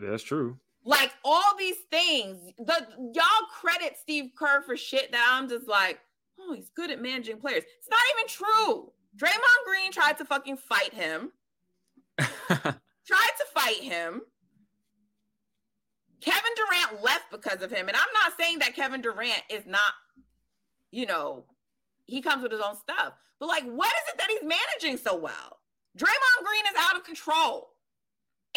That's 0.01 0.23
true. 0.23 0.57
Like 0.83 1.13
all 1.23 1.55
these 1.57 1.77
things, 1.91 2.37
the 2.57 2.87
y'all 3.13 3.47
credit 3.51 3.97
Steve 3.99 4.31
Kerr 4.37 4.61
for 4.61 4.77
shit 4.77 5.11
that 5.11 5.29
I'm 5.31 5.49
just 5.49 5.67
like, 5.67 5.99
oh, 6.39 6.53
he's 6.53 6.69
good 6.75 6.91
at 6.91 7.01
managing 7.01 7.39
players. 7.39 7.63
It's 7.63 7.89
not 7.89 7.99
even 8.15 8.27
true. 8.27 8.91
Draymond 9.17 9.65
Green 9.65 9.91
tried 9.91 10.17
to 10.19 10.25
fucking 10.25 10.57
fight 10.57 10.93
him. 10.93 11.31
tried 12.17 12.71
to 13.37 13.45
fight 13.53 13.81
him. 13.81 14.21
Kevin 16.25 16.51
Durant 16.55 17.03
left 17.03 17.29
because 17.31 17.61
of 17.61 17.71
him. 17.71 17.87
And 17.87 17.95
I'm 17.95 18.13
not 18.13 18.33
saying 18.37 18.59
that 18.59 18.75
Kevin 18.75 19.01
Durant 19.01 19.43
is 19.49 19.65
not, 19.67 19.93
you 20.91 21.05
know, 21.05 21.45
he 22.05 22.21
comes 22.21 22.41
with 22.41 22.51
his 22.51 22.61
own 22.61 22.75
stuff. 22.75 23.13
But 23.39 23.47
like, 23.47 23.63
what 23.63 23.87
is 23.89 24.13
it 24.13 24.17
that 24.17 24.29
he's 24.29 24.41
managing 24.41 24.97
so 24.97 25.15
well? 25.15 25.59
Draymond 25.97 26.43
Green 26.43 26.65
is 26.65 26.79
out 26.79 26.95
of 26.95 27.03
control. 27.03 27.69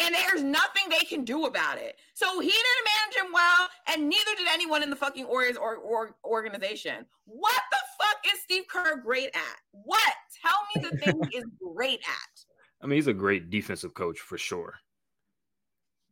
And 0.01 0.15
there's 0.15 0.41
nothing 0.41 0.83
they 0.89 1.05
can 1.05 1.25
do 1.25 1.45
about 1.45 1.77
it. 1.77 1.97
So 2.13 2.39
he 2.39 2.47
didn't 2.47 2.87
manage 2.97 3.25
him 3.25 3.33
well, 3.33 3.67
and 3.89 4.09
neither 4.09 4.33
did 4.37 4.47
anyone 4.47 4.81
in 4.81 4.89
the 4.89 4.95
fucking 4.95 5.27
Warriors 5.27 5.57
or, 5.57 5.75
or 5.75 6.15
organization. 6.23 7.05
What 7.25 7.61
the 7.69 7.77
fuck 7.99 8.33
is 8.33 8.41
Steve 8.41 8.63
Kerr 8.69 8.95
great 8.95 9.27
at? 9.35 9.57
What? 9.71 10.13
Tell 10.41 10.55
me 10.73 10.89
the 10.89 10.97
thing 10.97 11.29
he 11.29 11.37
is 11.39 11.43
great 11.75 11.99
at. 11.99 12.45
I 12.81 12.87
mean, 12.87 12.95
he's 12.95 13.07
a 13.07 13.13
great 13.13 13.49
defensive 13.49 13.93
coach 13.93 14.19
for 14.19 14.37
sure. 14.37 14.75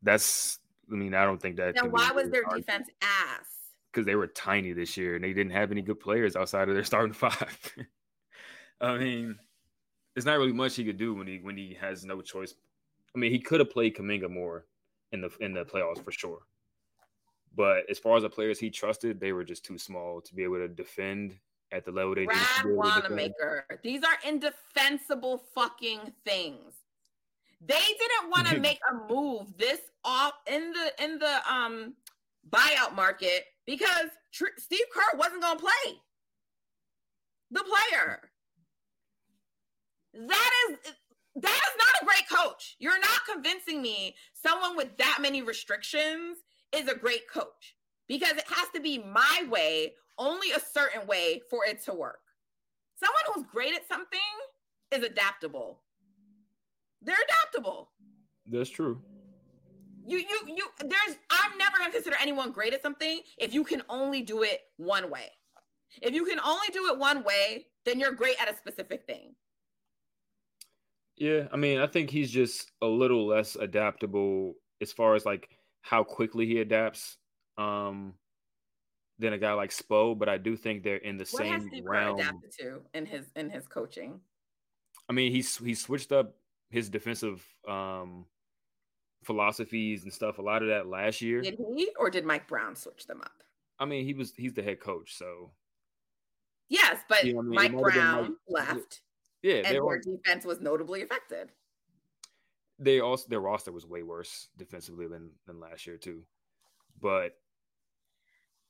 That's, 0.04 0.60
I 0.92 0.96
mean, 0.96 1.14
I 1.14 1.26
don't 1.26 1.42
think 1.42 1.58
that. 1.58 1.76
Then 1.76 1.92
why 1.92 2.12
was 2.12 2.30
their 2.30 2.46
hard. 2.46 2.66
defense 2.66 2.90
ass? 3.02 3.58
because 3.98 4.06
they 4.06 4.16
were 4.16 4.28
tiny 4.28 4.74
this 4.74 4.96
year 4.96 5.16
and 5.16 5.24
they 5.24 5.34
didn't 5.34 5.54
have 5.54 5.72
any 5.72 5.82
good 5.82 6.00
players 6.00 6.36
outside 6.36 6.70
of 6.70 6.76
their 6.76 6.84
starting 6.84 7.14
five. 7.14 7.76
I 8.82 8.96
mean, 8.98 9.36
there's 10.14 10.26
not 10.26 10.38
really 10.38 10.54
much 10.54 10.76
he 10.76 10.86
could 10.86 10.98
do 10.98 11.16
when 11.16 11.26
he 11.26 11.40
when 11.42 11.58
he 11.58 11.76
has 11.82 12.06
no 12.06 12.22
choice. 12.22 12.54
I 13.16 13.20
mean, 13.20 13.32
he 13.32 13.40
could 13.40 13.60
have 13.60 13.72
played 13.72 13.96
Kuminga 13.96 14.30
more 14.30 14.66
in 15.12 15.22
the 15.22 15.32
in 15.40 15.54
the 15.54 15.66
playoffs 15.66 16.04
for 16.04 16.12
sure. 16.12 16.40
But 17.56 17.90
as 17.90 17.98
far 17.98 18.18
as 18.18 18.24
the 18.24 18.30
players 18.30 18.60
he 18.60 18.70
trusted, 18.70 19.20
they 19.20 19.32
were 19.32 19.44
just 19.44 19.66
too 19.66 19.80
small 19.80 20.22
to 20.22 20.36
be 20.36 20.44
able 20.44 20.58
to 20.58 20.68
defend 20.68 21.40
at 21.72 21.84
the 21.84 21.92
level 21.92 22.14
they 22.14 22.26
Brad 22.26 22.40
did. 22.62 22.76
Wanamaker. 22.76 23.66
These 23.82 24.04
are 24.04 24.20
indefensible 24.30 25.44
fucking 25.56 26.14
things. 26.24 26.74
They 27.62 27.74
didn't 27.76 28.30
want 28.30 28.48
to 28.48 28.60
make 28.60 28.80
a 28.90 29.14
move 29.14 29.58
this 29.58 29.80
off 30.04 30.34
in 30.48 30.74
the 30.74 31.04
in 31.04 31.20
the 31.20 31.40
um 31.52 31.94
buyout 32.50 32.96
market 32.96 33.46
because 33.66 34.10
Tr- 34.32 34.58
Steve 34.58 34.86
Kerr 34.94 35.18
wasn't 35.18 35.42
going 35.42 35.58
to 35.58 35.64
play 35.64 36.00
the 37.52 37.64
player. 37.64 38.30
That 40.14 40.52
is 40.70 40.78
that 41.42 41.62
is 41.70 41.78
not 41.78 42.02
a 42.02 42.06
great 42.06 42.30
coach. 42.30 42.76
You're 42.80 43.00
not 43.00 43.26
convincing 43.32 43.82
me 43.82 44.16
someone 44.34 44.76
with 44.76 44.96
that 44.98 45.20
many 45.22 45.42
restrictions 45.42 46.38
is 46.74 46.88
a 46.88 46.96
great 46.96 47.30
coach 47.32 47.76
because 48.08 48.34
it 48.34 48.46
has 48.48 48.70
to 48.74 48.82
be 48.82 48.98
my 49.00 49.46
way, 49.50 49.94
only 50.18 50.52
a 50.52 50.60
certain 50.60 51.06
way 51.08 51.42
for 51.50 51.66
it 51.66 51.84
to 51.86 51.94
work. 51.94 52.20
Someone 52.96 53.22
who's 53.34 53.52
great 53.52 53.76
at 53.76 53.88
something 53.88 54.20
is 54.92 55.04
adaptable. 55.04 55.82
They're 57.02 57.16
adaptable. 57.28 57.92
That's 58.46 58.70
true 58.70 59.02
you 60.08 60.20
you 60.20 60.56
you 60.56 60.68
there's 60.80 61.18
I'm 61.30 61.58
never 61.58 61.78
gonna 61.78 61.92
consider 61.92 62.16
anyone 62.20 62.52
great 62.52 62.74
at 62.74 62.82
something 62.82 63.20
if 63.38 63.54
you 63.54 63.64
can 63.64 63.84
only 63.90 64.22
do 64.22 64.44
it 64.44 64.62
one 64.78 65.12
way. 65.12 65.30
If 66.02 66.14
you 66.14 66.26
can 66.26 66.40
only 66.40 66.68
do 66.74 66.88
it 66.88 66.98
one 66.98 67.24
way, 67.24 67.68
then 67.86 68.00
you're 68.00 68.12
great 68.12 68.42
at 68.42 68.52
a 68.52 68.56
specific 68.56 69.06
thing. 69.06 69.36
Yeah, 71.18 71.48
I 71.52 71.58
mean, 71.58 71.80
I 71.80 71.88
think 71.88 72.10
he's 72.10 72.32
just 72.32 72.72
a 72.82 72.86
little 72.86 73.28
less 73.28 73.56
adaptable 73.56 74.54
as 74.82 74.92
far 74.92 75.16
as 75.16 75.26
like 75.26 75.50
how 75.82 76.04
quickly 76.04 76.46
he 76.46 76.60
adapts 76.62 77.18
um 77.58 78.14
than 79.20 79.34
a 79.34 79.38
guy 79.38 79.54
like 79.54 79.72
Spo, 79.72 80.18
but 80.18 80.30
I 80.30 80.38
do 80.38 80.56
think 80.56 80.84
they're 80.84 80.98
in 80.98 81.18
the 81.18 81.28
what 81.32 81.44
same 81.44 81.54
has 81.54 81.82
realm. 81.84 82.20
adapted 82.20 82.52
to 82.60 82.82
in 82.94 83.06
his 83.06 83.26
in 83.36 83.50
his 83.50 83.68
coaching. 83.68 84.22
I 85.10 85.14
mean, 85.14 85.34
he's 85.34 85.58
he 85.58 85.74
switched 85.74 86.12
up 86.12 86.36
his 86.70 86.90
defensive 86.90 87.46
um 87.68 88.26
philosophies 89.24 90.04
and 90.04 90.14
stuff. 90.14 90.38
A 90.38 90.42
lot 90.42 90.62
of 90.62 90.70
that 90.70 90.88
last 90.88 91.22
year. 91.22 91.42
Did 91.42 91.58
he 91.76 91.90
or 92.00 92.10
did 92.10 92.26
Mike 92.26 92.48
Brown 92.48 92.76
switch 92.76 93.08
them 93.08 93.22
up? 93.22 93.44
I 93.80 93.86
mean, 93.86 94.06
he 94.06 94.14
was 94.14 94.34
he's 94.36 94.54
the 94.54 94.64
head 94.64 94.80
coach, 94.80 95.16
so 95.16 95.52
Yes, 96.70 97.00
but 97.08 97.24
You 97.24 97.34
know 97.34 97.40
I 97.40 97.44
mean? 97.44 97.56
Mike 97.56 97.72
might 97.72 97.80
have 97.80 97.94
been 97.94 98.02
Brown 98.02 98.24
Mike- 98.24 98.68
left, 98.68 99.02
yeah, 99.42 99.56
and 99.56 99.66
they 99.66 99.72
their 99.72 99.84
all, 99.84 99.98
defense 100.04 100.46
was 100.46 100.60
notably 100.60 101.02
affected. 101.02 101.52
they 102.80 103.00
also 103.00 103.26
their 103.30 103.40
roster 103.40 103.72
was 103.72 103.86
way 103.86 104.04
worse 104.04 104.50
defensively 104.58 105.08
than 105.08 105.32
than 105.46 105.60
last 105.60 105.88
year 105.88 105.98
too. 105.98 106.24
But 107.00 107.36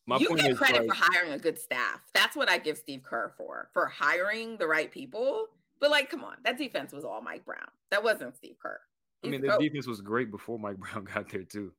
my 0.05 0.17
you 0.17 0.27
point 0.27 0.41
get 0.41 0.51
is 0.51 0.57
credit 0.57 0.87
like, 0.87 0.89
for 0.89 1.05
hiring 1.11 1.31
a 1.33 1.39
good 1.39 1.57
staff. 1.59 2.01
That's 2.13 2.35
what 2.35 2.49
I 2.49 2.57
give 2.57 2.77
Steve 2.77 3.03
Kerr 3.03 3.33
for 3.37 3.69
for 3.73 3.87
hiring 3.87 4.57
the 4.57 4.67
right 4.67 4.91
people. 4.91 5.47
But 5.79 5.91
like, 5.91 6.09
come 6.09 6.23
on, 6.23 6.37
that 6.43 6.57
defense 6.57 6.91
was 6.91 7.03
all 7.03 7.21
Mike 7.21 7.45
Brown. 7.45 7.67
That 7.91 8.03
wasn't 8.03 8.35
Steve 8.35 8.55
Kerr. 8.61 8.79
I 9.23 9.29
mean, 9.29 9.41
the 9.41 9.57
defense 9.59 9.87
was 9.87 10.01
great 10.01 10.31
before 10.31 10.59
Mike 10.59 10.77
Brown 10.79 11.03
got 11.05 11.29
there 11.29 11.43
too. 11.43 11.71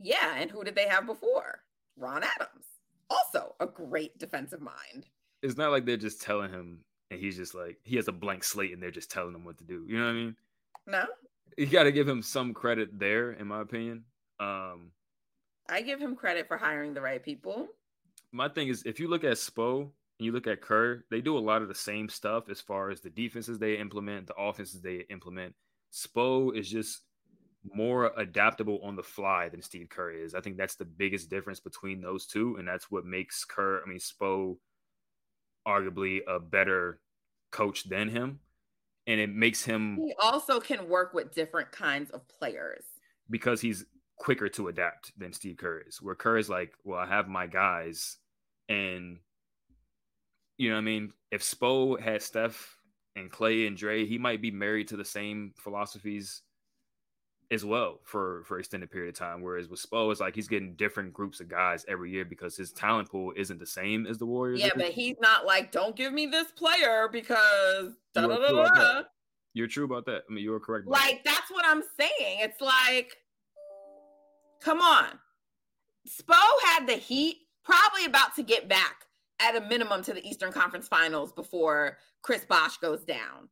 Yeah, 0.00 0.34
and 0.36 0.50
who 0.50 0.64
did 0.64 0.74
they 0.74 0.88
have 0.88 1.06
before? 1.06 1.60
Ron 1.96 2.22
Adams, 2.22 2.66
also 3.08 3.54
a 3.60 3.66
great 3.66 4.18
defensive 4.18 4.60
mind. 4.60 5.06
It's 5.42 5.56
not 5.56 5.70
like 5.70 5.86
they're 5.86 5.96
just 5.96 6.20
telling 6.20 6.50
him 6.50 6.80
and 7.10 7.20
he's 7.20 7.36
just 7.36 7.54
like 7.54 7.78
he 7.84 7.96
has 7.96 8.08
a 8.08 8.12
blank 8.12 8.44
slate 8.44 8.72
and 8.72 8.82
they're 8.82 8.90
just 8.90 9.10
telling 9.10 9.34
him 9.34 9.44
what 9.44 9.58
to 9.58 9.64
do. 9.64 9.84
You 9.86 9.98
know 9.98 10.04
what 10.04 10.10
I 10.10 10.14
mean? 10.14 10.36
No, 10.86 11.04
You 11.56 11.66
got 11.66 11.84
to 11.84 11.92
give 11.92 12.06
him 12.08 12.22
some 12.22 12.52
credit 12.54 12.98
there, 12.98 13.32
in 13.32 13.46
my 13.46 13.60
opinion. 13.62 14.04
Um, 14.38 14.90
I 15.68 15.82
give 15.82 16.00
him 16.00 16.14
credit 16.14 16.46
for 16.48 16.56
hiring 16.56 16.94
the 16.94 17.00
right 17.00 17.22
people. 17.22 17.68
my 18.32 18.48
thing 18.48 18.68
is 18.68 18.82
if 18.84 19.00
you 19.00 19.08
look 19.08 19.24
at 19.24 19.32
Spo 19.32 19.90
you 20.18 20.32
look 20.32 20.46
at 20.46 20.60
Kerr, 20.62 21.04
they 21.10 21.20
do 21.20 21.36
a 21.36 21.40
lot 21.40 21.62
of 21.62 21.68
the 21.68 21.74
same 21.74 22.08
stuff 22.08 22.48
as 22.48 22.60
far 22.60 22.90
as 22.90 23.00
the 23.00 23.10
defenses 23.10 23.58
they 23.58 23.74
implement, 23.76 24.26
the 24.26 24.34
offenses 24.34 24.80
they 24.80 25.04
implement. 25.10 25.54
Spo 25.92 26.56
is 26.56 26.68
just 26.70 27.00
more 27.74 28.12
adaptable 28.16 28.80
on 28.82 28.96
the 28.96 29.02
fly 29.02 29.48
than 29.48 29.60
Steve 29.60 29.88
Kerr 29.88 30.12
is. 30.12 30.34
I 30.34 30.40
think 30.40 30.56
that's 30.56 30.76
the 30.76 30.84
biggest 30.84 31.28
difference 31.30 31.60
between 31.60 32.00
those 32.00 32.26
two, 32.26 32.56
and 32.56 32.66
that's 32.66 32.90
what 32.90 33.04
makes 33.04 33.44
Kerr, 33.44 33.82
I 33.84 33.88
mean, 33.88 33.98
Spo, 33.98 34.56
arguably 35.66 36.20
a 36.28 36.38
better 36.38 37.00
coach 37.50 37.84
than 37.88 38.08
him, 38.08 38.40
and 39.06 39.20
it 39.20 39.30
makes 39.30 39.64
him 39.64 39.96
He 39.96 40.14
also 40.20 40.60
can 40.60 40.88
work 40.88 41.12
with 41.12 41.34
different 41.34 41.72
kinds 41.72 42.10
of 42.10 42.26
players. 42.28 42.84
because 43.28 43.60
he's 43.60 43.84
quicker 44.16 44.48
to 44.48 44.68
adapt 44.68 45.12
than 45.18 45.32
Steve 45.32 45.56
Kerr 45.58 45.80
is. 45.86 46.00
Where 46.00 46.14
Kerr 46.14 46.38
is 46.38 46.48
like, 46.48 46.72
well, 46.84 47.00
I 47.00 47.06
have 47.06 47.28
my 47.28 47.46
guys, 47.46 48.16
and 48.68 49.18
you 50.58 50.70
know, 50.70 50.76
what 50.76 50.80
I 50.80 50.84
mean, 50.84 51.12
if 51.30 51.42
Spo 51.42 52.00
had 52.00 52.22
Steph 52.22 52.76
and 53.14 53.30
Klay 53.30 53.66
and 53.66 53.76
Dre, 53.76 54.06
he 54.06 54.18
might 54.18 54.40
be 54.40 54.50
married 54.50 54.88
to 54.88 54.96
the 54.96 55.04
same 55.04 55.52
philosophies 55.56 56.42
as 57.52 57.64
well 57.64 58.00
for 58.02 58.42
for 58.44 58.58
extended 58.58 58.90
period 58.90 59.10
of 59.10 59.18
time. 59.18 59.42
Whereas 59.42 59.68
with 59.68 59.84
Spo, 59.84 60.10
it's 60.10 60.20
like 60.20 60.34
he's 60.34 60.48
getting 60.48 60.74
different 60.74 61.12
groups 61.12 61.40
of 61.40 61.48
guys 61.48 61.84
every 61.88 62.10
year 62.10 62.24
because 62.24 62.56
his 62.56 62.72
talent 62.72 63.10
pool 63.10 63.32
isn't 63.36 63.58
the 63.58 63.66
same 63.66 64.06
as 64.06 64.18
the 64.18 64.26
Warriors. 64.26 64.60
Yeah, 64.60 64.70
but 64.74 64.88
he's 64.88 65.16
not 65.20 65.46
like, 65.46 65.72
don't 65.72 65.94
give 65.94 66.12
me 66.12 66.26
this 66.26 66.50
player 66.52 67.08
because 67.10 67.92
da 68.14 68.26
da 68.26 68.36
da 68.36 68.52
da. 68.52 68.74
that. 68.74 69.06
you're 69.54 69.68
true 69.68 69.84
about 69.84 70.06
that. 70.06 70.22
I 70.28 70.32
mean, 70.32 70.42
you 70.42 70.50
were 70.50 70.60
correct. 70.60 70.88
Like 70.88 71.22
that's 71.24 71.50
what 71.50 71.64
I'm 71.66 71.82
saying. 71.98 72.38
It's 72.40 72.60
like, 72.60 73.16
come 74.60 74.80
on. 74.80 75.06
Spo 76.08 76.40
had 76.66 76.86
the 76.86 76.94
heat, 76.94 77.38
probably 77.64 78.04
about 78.04 78.34
to 78.36 78.42
get 78.42 78.68
back 78.68 79.05
at 79.40 79.56
a 79.56 79.60
minimum 79.62 80.02
to 80.02 80.12
the 80.14 80.26
Eastern 80.26 80.52
Conference 80.52 80.88
Finals 80.88 81.32
before 81.32 81.98
Chris 82.22 82.44
Bosh 82.44 82.78
goes 82.78 83.04
down. 83.04 83.48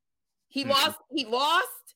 He 0.49 0.65
Mhm. 0.65 0.71
lost. 0.71 0.99
He 1.11 1.25
lost 1.27 1.95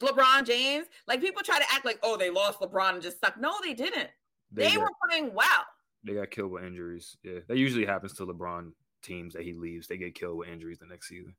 LeBron 0.00 0.44
James. 0.44 0.86
Like 1.06 1.20
people 1.20 1.42
try 1.42 1.58
to 1.58 1.72
act 1.72 1.84
like, 1.84 1.98
oh, 2.02 2.16
they 2.16 2.30
lost 2.30 2.60
LeBron 2.60 2.94
and 2.94 3.02
just 3.02 3.20
suck. 3.20 3.36
No, 3.38 3.54
they 3.62 3.74
didn't. 3.74 4.10
that. 4.52 4.70
They, 4.70 4.70
got- 4.74 4.80
were 4.80 4.90
playing 5.08 5.34
well. 5.34 5.66
they 6.04 6.14
got 6.14 6.30
killed 6.30 6.52
with 6.52 6.64
injuries. 6.64 7.16
Yeah, 7.22 7.40
that 7.48 7.58
usually 7.58 7.84
happens 7.84 8.14
to 8.14 8.26
LeBron 8.26 8.72
teams 9.02 9.34
that 9.34 9.42
he 9.42 9.52
leaves. 9.52 9.86
They 9.88 9.98
get 9.98 10.14
killed 10.14 10.38
with 10.38 10.48
injuries 10.48 10.78
the 10.78 10.86
next 10.86 11.08
season. 11.08 11.34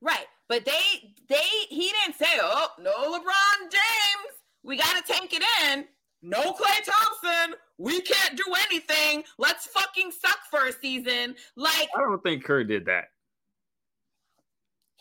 Right. 0.00 0.26
But 0.48 0.64
they 0.66 1.14
they 1.28 1.48
he 1.70 1.90
didn't 2.02 2.16
say, 2.18 2.38
oh, 2.42 2.68
no 2.78 2.92
LeBron 2.92 3.70
James. 3.70 4.38
We 4.62 4.76
gotta 4.76 5.02
tank 5.06 5.32
it 5.32 5.42
in. 5.70 5.86
No 6.24 6.40
Klay 6.40 6.82
Thompson. 6.82 7.54
We 7.76 8.00
can't 8.00 8.34
do 8.34 8.44
anything. 8.70 9.24
Let's 9.38 9.66
fucking 9.66 10.10
suck 10.10 10.38
for 10.50 10.66
a 10.66 10.72
season. 10.72 11.34
Like 11.54 11.88
I 11.94 12.00
don't 12.00 12.22
think 12.22 12.44
Kerr 12.44 12.64
did 12.64 12.86
that. 12.86 13.04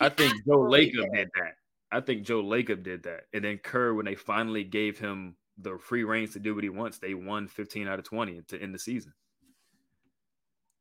I 0.01 0.09
think 0.09 0.33
Joe 0.45 0.59
Lacob 0.59 1.13
did 1.13 1.29
that. 1.35 1.53
I 1.91 2.01
think 2.01 2.25
Joe 2.25 2.43
Lacob 2.43 2.83
did 2.83 3.03
that. 3.03 3.21
And 3.31 3.45
then 3.45 3.57
Kerr, 3.59 3.93
when 3.93 4.05
they 4.05 4.15
finally 4.15 4.65
gave 4.65 4.99
him 4.99 5.37
the 5.57 5.77
free 5.77 6.03
reigns 6.03 6.33
to 6.33 6.39
do 6.39 6.55
what 6.55 6.63
he 6.63 6.69
wants, 6.69 6.97
they 6.97 7.13
won 7.13 7.47
15 7.47 7.87
out 7.87 7.99
of 7.99 8.05
20 8.05 8.41
to 8.49 8.61
end 8.61 8.75
the 8.75 8.79
season. 8.79 9.13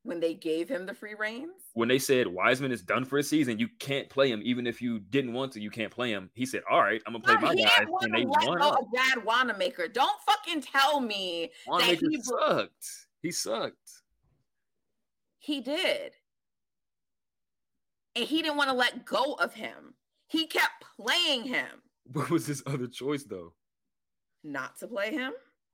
When 0.05 0.21
they 0.21 0.35
gave 0.35 0.69
him 0.69 0.87
the 0.87 0.95
free 0.95 1.15
reins. 1.15 1.53
When 1.75 1.89
they 1.89 1.99
said 1.99 2.27
Wiseman 2.27 2.73
is 2.73 2.83
done 2.83 3.05
for 3.05 3.19
a 3.19 3.23
season, 3.23 3.59
you 3.59 3.69
can't 3.79 4.09
play 4.09 4.31
him. 4.31 4.41
Even 4.45 4.67
if 4.67 4.83
you 4.83 4.99
didn't 4.99 5.33
want 5.33 5.53
to, 5.53 5.61
you 5.61 5.71
can't 5.71 5.93
play 5.93 6.11
him. 6.11 6.31
He 6.35 6.45
said, 6.45 6.63
All 6.71 6.81
right, 6.81 7.01
I'm 7.07 7.13
gonna 7.13 7.25
play 7.25 7.35
No, 7.35 7.41
my 7.41 7.55
he 7.55 7.63
guys. 7.65 7.87
And 8.03 8.15
they 8.15 8.25
let 8.25 8.47
won. 8.49 8.59
Oh, 8.61 8.71
of 8.81 8.91
Brad 8.91 9.25
Wanamaker. 9.25 9.89
Don't 9.89 10.21
fucking 10.27 10.63
tell 10.63 11.01
me 11.01 11.51
that 11.67 11.99
he 12.01 12.21
sucked. 12.23 12.87
He 13.23 13.31
sucked. 13.31 13.77
he 15.39 15.61
did. 15.61 16.13
And 18.15 18.27
he 18.27 18.43
didn't 18.43 18.59
want 18.59 18.69
to 18.69 18.77
let 18.77 19.07
go 19.07 19.35
of 19.35 19.55
him. 19.55 19.95
He 20.27 20.47
kept 20.47 20.85
playing 20.97 21.45
him. 21.45 21.83
What 22.13 22.29
was 22.31 22.47
his 22.47 22.63
other 22.67 22.87
choice 22.89 23.25
though? 23.25 23.55
not 24.45 24.77
to 24.77 24.89
play 24.89 25.13
him 25.13 25.33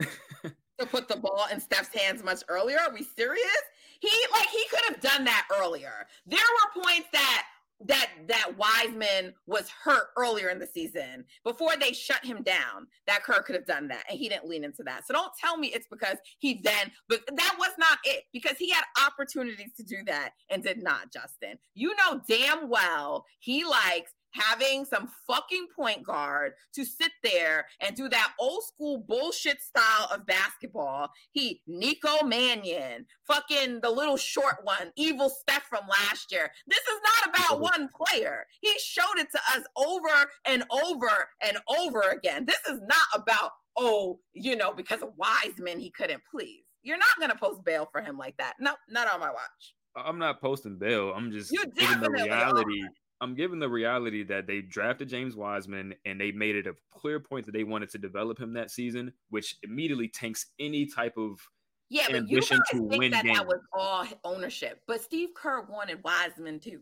to 0.79 0.87
put 0.87 1.09
the 1.09 1.17
ball 1.17 1.47
in 1.51 1.59
Steph's 1.59 1.89
hands 1.99 2.23
much 2.23 2.43
earlier. 2.49 2.79
Are 2.79 2.93
we 2.93 3.03
serious? 3.03 3.63
He 4.01 4.11
like 4.33 4.49
he 4.49 4.65
could 4.71 4.85
have 4.89 5.01
done 5.01 5.25
that 5.25 5.47
earlier. 5.61 6.07
There 6.27 6.39
were 6.39 6.83
points 6.83 7.09
that 7.13 7.45
that 7.87 8.11
that 8.27 8.57
Wiseman 8.57 9.35
was 9.47 9.69
hurt 9.69 10.09
earlier 10.17 10.49
in 10.49 10.59
the 10.59 10.67
season 10.67 11.25
before 11.45 11.77
they 11.77 11.93
shut 11.93 12.25
him 12.25 12.43
down. 12.43 12.89
That 13.07 13.23
Kerr 13.23 13.43
could 13.43 13.55
have 13.55 13.67
done 13.67 13.89
that, 13.89 14.05
and 14.09 14.19
he 14.19 14.29
didn't 14.29 14.49
lean 14.49 14.65
into 14.65 14.83
that. 14.85 15.07
So 15.07 15.15
don't 15.15 15.33
tell 15.41 15.57
me 15.57 15.69
it's 15.69 15.87
because 15.91 16.17
he 16.39 16.61
then, 16.63 16.91
but 17.09 17.21
that 17.27 17.57
was 17.59 17.73
not 17.79 17.99
it 18.05 18.25
because 18.33 18.57
he 18.59 18.71
had 18.71 18.85
opportunities 19.07 19.73
to 19.77 19.85
do 19.85 19.99
that 20.07 20.31
and 20.51 20.63
did 20.63 20.83
not. 20.83 21.13
Justin, 21.13 21.59
you 21.75 21.95
know 21.97 22.21
damn 22.29 22.69
well 22.69 23.25
he 23.39 23.65
likes 23.65 24.13
having 24.33 24.85
some 24.85 25.09
fucking 25.27 25.67
point 25.75 26.05
guard 26.05 26.53
to 26.75 26.85
sit 26.85 27.13
there 27.23 27.67
and 27.81 27.97
do 27.97 28.09
that 28.09 28.33
old 28.39 28.63
school 28.65 29.05
bullshit 29.07 29.61
style 29.61 30.09
of 30.13 30.27
basketball. 30.27 31.11
He, 31.33 31.63
Nico 31.67 32.25
Mannion, 32.25 33.07
fucking 33.27 33.81
the 33.81 33.91
little 33.91 34.17
short 34.17 34.57
one, 34.63 34.93
evil 34.97 35.29
Steph 35.29 35.65
from 35.65 35.87
last 35.89 36.33
year. 36.33 36.51
This 36.67 36.79
is 36.79 37.01
not 37.03 37.35
about 37.35 37.61
one 37.61 37.89
player. 37.89 38.47
He 38.61 38.75
showed 38.79 39.19
it 39.19 39.29
to 39.33 39.39
us 39.57 39.65
over 39.77 40.31
and 40.45 40.65
over 40.71 41.29
and 41.43 41.59
over 41.69 42.03
again. 42.11 42.45
This 42.47 42.61
is 42.69 42.81
not 42.81 43.07
about, 43.23 43.53
oh, 43.77 44.21
you 44.33 44.57
know, 44.57 44.73
because 44.73 45.03
of 45.03 45.11
Wiseman, 45.17 45.81
he 45.81 45.91
couldn't 45.91 46.23
please. 46.31 46.65
You're 46.83 46.99
not 46.99 47.19
going 47.19 47.31
to 47.31 47.37
post 47.37 47.65
bail 47.65 47.89
for 47.91 48.01
him 48.01 48.17
like 48.17 48.37
that. 48.39 48.55
No, 48.61 48.75
not 48.89 49.13
on 49.13 49.21
my 49.21 49.31
watch. 49.31 49.75
I'm 49.97 50.19
not 50.19 50.41
posting 50.41 50.79
bail. 50.79 51.13
I'm 51.15 51.33
just 51.33 51.53
You 51.53 51.65
giving 51.77 52.01
the 52.01 52.11
reality. 52.11 52.83
I'm 53.21 53.35
given 53.35 53.59
the 53.59 53.69
reality 53.69 54.23
that 54.25 54.47
they 54.47 54.61
drafted 54.61 55.09
James 55.09 55.35
Wiseman 55.35 55.95
and 56.05 56.21
they 56.21 56.31
made 56.33 56.55
it 56.57 56.67
a 56.67 56.75
clear 56.93 57.19
point 57.19 57.47
that 57.47 57.53
they 57.53 57.65
wanted 57.65 57.91
to 57.91 57.99
develop 57.99 58.39
him 58.39 58.53
that 58.55 58.71
season, 58.71 59.13
which 59.31 59.57
immediately 59.63 60.09
tanks 60.09 60.47
any 60.61 60.87
type 60.87 61.17
of 61.17 61.41
Yeah, 61.89 62.05
but 62.07 62.13
you 62.13 62.19
ambition 62.19 62.59
guys 62.59 62.69
to 62.71 62.89
think 62.89 63.01
win 63.01 63.11
that 63.13 63.25
games. 63.25 63.39
that 63.39 63.47
was 63.47 63.61
all 63.73 64.07
ownership. 64.25 64.83
But 64.87 65.01
Steve 65.01 65.31
Kerr 65.35 65.63
wanted 65.69 66.03
Wiseman 66.05 66.61
too. 66.61 66.81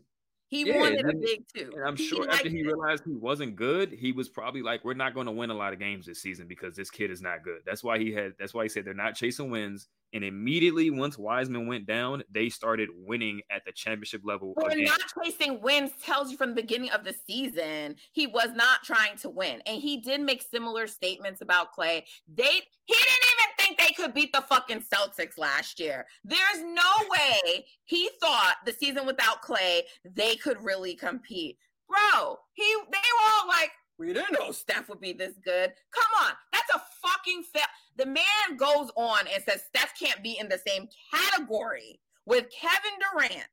He 0.49 0.65
Yeah, 0.65 0.79
wanted 0.79 1.05
a 1.09 1.13
big 1.13 1.43
two. 1.53 1.71
And 1.75 1.83
I'm 1.85 1.95
sure 1.97 2.29
after 2.29 2.47
he 2.47 2.59
it. 2.59 2.65
realized 2.65 3.03
he 3.05 3.15
wasn't 3.15 3.55
good, 3.55 3.91
he 3.91 4.13
was 4.13 4.29
probably 4.29 4.61
like, 4.61 4.85
"We're 4.85 4.93
not 4.93 5.13
going 5.13 5.25
to 5.25 5.31
win 5.31 5.49
a 5.49 5.53
lot 5.53 5.73
of 5.73 5.79
games 5.79 6.05
this 6.05 6.21
season 6.21 6.47
because 6.47 6.75
this 6.75 6.89
kid 6.89 7.11
is 7.11 7.21
not 7.21 7.43
good." 7.43 7.61
That's 7.65 7.83
why 7.83 7.99
he 7.99 8.13
had. 8.13 8.33
That's 8.39 8.53
why 8.53 8.63
he 8.63 8.69
said 8.69 8.85
they're 8.85 8.93
not 8.93 9.15
chasing 9.15 9.49
wins. 9.49 9.87
And 10.13 10.23
immediately, 10.23 10.89
once 10.89 11.17
Wiseman 11.17 11.67
went 11.67 11.85
down, 11.85 12.23
they 12.31 12.47
started 12.47 12.87
winning 12.95 13.41
at 13.51 13.65
the 13.65 13.73
championship 13.73 14.21
level. 14.23 14.53
But 14.55 14.71
again. 14.73 14.85
not 14.85 15.01
chasing 15.21 15.61
wins 15.61 15.91
tells 16.01 16.31
you 16.31 16.37
from 16.37 16.51
the 16.51 16.61
beginning 16.61 16.91
of 16.91 17.03
the 17.03 17.13
season 17.13 17.97
he 18.13 18.25
was 18.25 18.51
not 18.53 18.83
trying 18.83 19.17
to 19.17 19.29
win, 19.29 19.61
and 19.65 19.81
he 19.81 19.97
did 19.97 20.21
make 20.21 20.41
similar 20.41 20.87
statements 20.87 21.41
about 21.41 21.73
Klay. 21.73 22.03
They 22.33 22.61
he 22.85 22.93
didn't 22.95 23.25
even 23.33 23.56
think 23.67 23.79
they 23.79 23.93
could 23.93 24.13
beat 24.13 24.33
the 24.33 24.41
fucking 24.41 24.81
Celtics 24.81 25.37
last 25.37 25.79
year. 25.79 26.05
There's 26.23 26.63
no 26.63 27.07
way 27.09 27.65
he 27.85 28.09
thought 28.21 28.55
the 28.65 28.73
season 28.73 29.05
without 29.05 29.41
Klay 29.41 29.81
they 30.05 30.35
could 30.35 30.61
really 30.63 30.95
compete, 30.95 31.57
bro. 31.87 32.37
He 32.53 32.63
they 32.63 32.97
were 32.97 33.31
all 33.41 33.47
like, 33.47 33.71
we 33.97 34.13
didn't 34.13 34.39
know 34.39 34.51
Steph 34.51 34.89
would 34.89 35.01
be 35.01 35.13
this 35.13 35.33
good. 35.43 35.73
Come 35.91 36.25
on, 36.25 36.33
that's 36.51 36.73
a 36.75 36.81
fucking 37.07 37.43
fail. 37.53 37.63
The 37.97 38.05
man 38.05 38.57
goes 38.57 38.91
on 38.95 39.25
and 39.33 39.43
says 39.43 39.63
Steph 39.67 39.93
can't 39.99 40.23
be 40.23 40.37
in 40.39 40.49
the 40.49 40.61
same 40.67 40.87
category 41.13 41.99
with 42.25 42.45
Kevin 42.51 42.99
Durant 43.11 43.47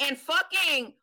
and 0.00 0.18
fucking 0.18 0.94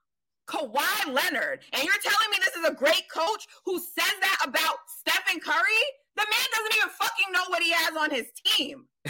Kawhi 0.48 1.12
Leonard. 1.12 1.62
And 1.74 1.84
you're 1.84 1.94
telling 2.02 2.32
me 2.32 2.38
this 2.40 2.56
is 2.56 2.70
a 2.70 2.74
great 2.74 3.10
coach 3.12 3.48
who 3.66 3.80
says 3.80 4.14
that 4.22 4.38
about 4.46 4.78
Stephen 4.88 5.42
Curry? 5.42 5.84
The 6.18 6.26
man 6.30 6.48
doesn't 6.52 6.76
even 6.76 6.90
fucking 6.90 7.32
know 7.32 7.44
what 7.48 7.62
he 7.62 7.72
has 7.72 7.96
on 7.96 8.10
his 8.10 8.26
team. 8.44 8.86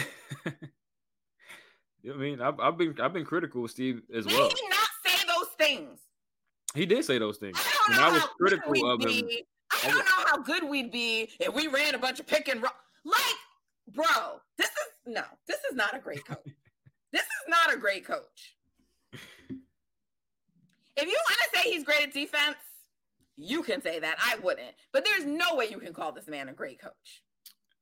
I 2.06 2.16
mean, 2.16 2.40
I've, 2.40 2.60
I've 2.60 2.76
been 2.76 2.94
I've 3.00 3.14
been 3.14 3.24
critical 3.24 3.64
of 3.64 3.70
Steve 3.70 4.02
as 4.14 4.26
Did 4.26 4.36
well. 4.36 4.50
he 4.50 4.68
not 4.68 4.88
say 5.06 5.26
those 5.26 5.48
things? 5.58 6.00
He 6.74 6.84
did 6.84 7.04
say 7.04 7.18
those 7.18 7.38
things, 7.38 7.58
I 7.58 7.72
don't 7.88 7.96
know 7.96 8.02
I 8.02 8.12
was 8.12 8.20
how 8.20 8.28
critical 8.38 8.72
good 8.72 8.84
of 8.84 9.04
we'd 9.04 9.20
him. 9.22 9.26
be. 9.26 9.46
I 9.72 9.88
don't 9.88 9.94
oh. 9.94 9.98
know 9.98 10.24
how 10.26 10.38
good 10.42 10.68
we'd 10.68 10.92
be 10.92 11.30
if 11.40 11.54
we 11.54 11.66
ran 11.66 11.94
a 11.94 11.98
bunch 11.98 12.20
of 12.20 12.26
pick 12.26 12.48
and 12.48 12.62
roll. 12.62 12.72
Like, 13.04 13.36
bro, 13.94 14.40
this 14.58 14.68
is 14.68 14.92
no, 15.06 15.22
this 15.46 15.58
is 15.70 15.74
not 15.74 15.96
a 15.96 15.98
great 15.98 16.26
coach. 16.26 16.38
this 17.12 17.22
is 17.22 17.48
not 17.48 17.72
a 17.74 17.78
great 17.78 18.04
coach. 18.04 18.56
If 19.10 21.06
you 21.06 21.18
want 21.28 21.38
to 21.52 21.58
say 21.58 21.70
he's 21.70 21.84
great 21.84 22.02
at 22.02 22.12
defense, 22.12 22.56
you 23.38 23.62
can 23.62 23.80
say 23.80 23.98
that. 24.00 24.16
I 24.18 24.36
wouldn't. 24.42 24.74
But 24.92 25.04
there's 25.04 25.24
no 25.24 25.54
way 25.54 25.68
you 25.70 25.78
can 25.78 25.94
call 25.94 26.12
this 26.12 26.28
man 26.28 26.48
a 26.48 26.52
great 26.52 26.80
coach. 26.80 27.22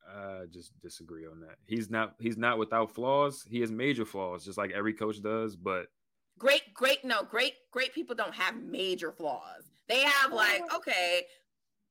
I 0.09 0.43
just 0.53 0.79
disagree 0.81 1.27
on 1.27 1.41
that. 1.41 1.57
He's 1.65 1.91
not 1.91 2.15
he's 2.21 2.37
not 2.37 2.59
without 2.59 2.95
flaws. 2.95 3.45
He 3.49 3.61
has 3.61 3.73
major 3.73 4.05
flaws, 4.05 4.45
just 4.45 4.59
like 4.59 4.71
every 4.71 4.93
coach 4.93 5.21
does. 5.21 5.57
But 5.57 5.87
Great, 6.39 6.75
great, 6.75 7.03
no, 7.03 7.23
great, 7.23 7.55
great 7.71 7.95
people 7.95 8.15
don't 8.15 8.35
have 8.35 8.63
major 8.63 9.11
flaws. 9.11 9.65
They 9.89 10.01
have 10.01 10.33
like, 10.33 10.63
oh. 10.71 10.77
okay, 10.77 11.23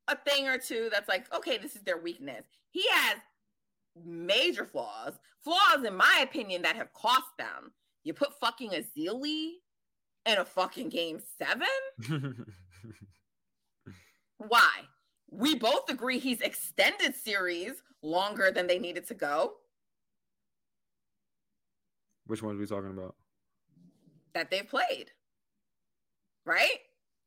a 0.08 0.16
thing 0.16 0.48
or 0.48 0.60
two 0.60 0.90
that's 0.92 1.10
like, 1.10 1.34
okay, 1.34 1.58
this 1.58 1.76
is 1.76 1.82
their 1.82 1.98
weakness. 1.98 2.46
He 2.70 2.86
has 2.92 3.18
major 4.06 4.66
flaws, 4.66 5.14
flaws 5.44 5.84
in 5.84 5.96
my 5.96 6.20
opinion 6.22 6.62
that 6.62 6.76
have 6.76 6.94
cost 6.94 7.26
them. 7.40 7.72
You 8.04 8.14
put 8.14 8.40
fucking 8.40 8.70
Ezeli 8.70 9.54
in 10.28 10.38
a 10.38 10.46
fucking 10.46 10.90
game 10.90 11.20
seven? 11.40 11.66
Why? 14.38 14.70
We 15.32 15.56
both 15.56 15.90
agree 15.90 16.20
he's 16.20 16.42
extended 16.42 17.16
series 17.16 17.74
longer 18.02 18.52
than 18.52 18.68
they 18.68 18.80
needed 18.80 19.08
to 19.08 19.14
go. 19.14 19.56
which 22.28 22.42
ones 22.42 22.58
are 22.58 22.62
we 22.62 22.66
talking 22.66 22.90
about? 22.90 23.16
that 24.36 24.52
they've 24.52 24.68
played. 24.68 25.12
Right? 26.46 26.80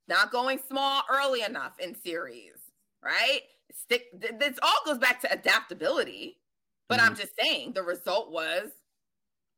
Not 0.07 0.31
going 0.31 0.61
small 0.69 1.03
early 1.11 1.43
enough 1.43 1.73
in 1.81 1.97
series, 1.97 2.55
right? 3.03 3.41
Stick 3.73 4.05
this 4.13 4.59
all 4.63 4.81
goes 4.87 4.99
back 4.99 5.21
to 5.23 5.33
adaptability. 5.33 6.39
But 6.89 7.01
I'm 7.01 7.13
mm-hmm. 7.13 7.21
just 7.21 7.33
saying 7.39 7.73
the 7.73 7.83
result 7.83 8.31
was 8.31 8.71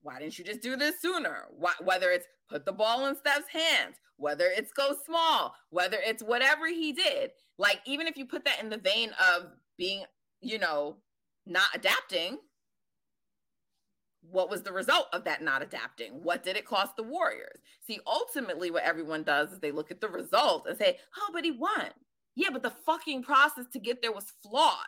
why 0.02 0.18
didn't 0.18 0.38
you 0.38 0.44
just 0.44 0.60
do 0.60 0.76
this 0.76 1.00
sooner? 1.00 1.46
Why, 1.50 1.72
whether 1.82 2.10
it's 2.10 2.26
put 2.48 2.64
the 2.64 2.72
ball 2.72 3.06
in 3.06 3.16
Steph's 3.16 3.48
hands, 3.52 3.96
whether 4.16 4.46
it's 4.46 4.72
go 4.72 4.94
small, 5.06 5.54
whether 5.70 5.98
it's 6.00 6.22
whatever 6.22 6.66
he 6.68 6.92
did, 6.92 7.30
like 7.58 7.80
even 7.86 8.06
if 8.06 8.16
you 8.16 8.26
put 8.26 8.44
that 8.44 8.62
in 8.62 8.70
the 8.70 8.78
vein 8.78 9.10
of 9.34 9.46
being, 9.76 10.04
you 10.40 10.58
know, 10.58 10.96
not 11.46 11.68
adapting, 11.74 12.38
what 14.22 14.50
was 14.50 14.62
the 14.62 14.72
result 14.72 15.06
of 15.12 15.24
that 15.24 15.42
not 15.42 15.62
adapting? 15.62 16.22
What 16.22 16.42
did 16.42 16.56
it 16.56 16.66
cost 16.66 16.96
the 16.96 17.02
Warriors? 17.02 17.60
See, 17.86 18.00
ultimately, 18.06 18.70
what 18.70 18.84
everyone 18.84 19.22
does 19.22 19.52
is 19.52 19.60
they 19.60 19.72
look 19.72 19.90
at 19.90 20.00
the 20.00 20.08
result 20.08 20.66
and 20.68 20.76
say, 20.78 20.98
oh, 21.16 21.30
but 21.32 21.44
he 21.44 21.50
won. 21.50 21.90
Yeah, 22.36 22.50
but 22.52 22.62
the 22.62 22.72
fucking 22.86 23.22
process 23.22 23.64
to 23.72 23.78
get 23.78 24.02
there 24.02 24.12
was 24.12 24.32
flawed. 24.42 24.86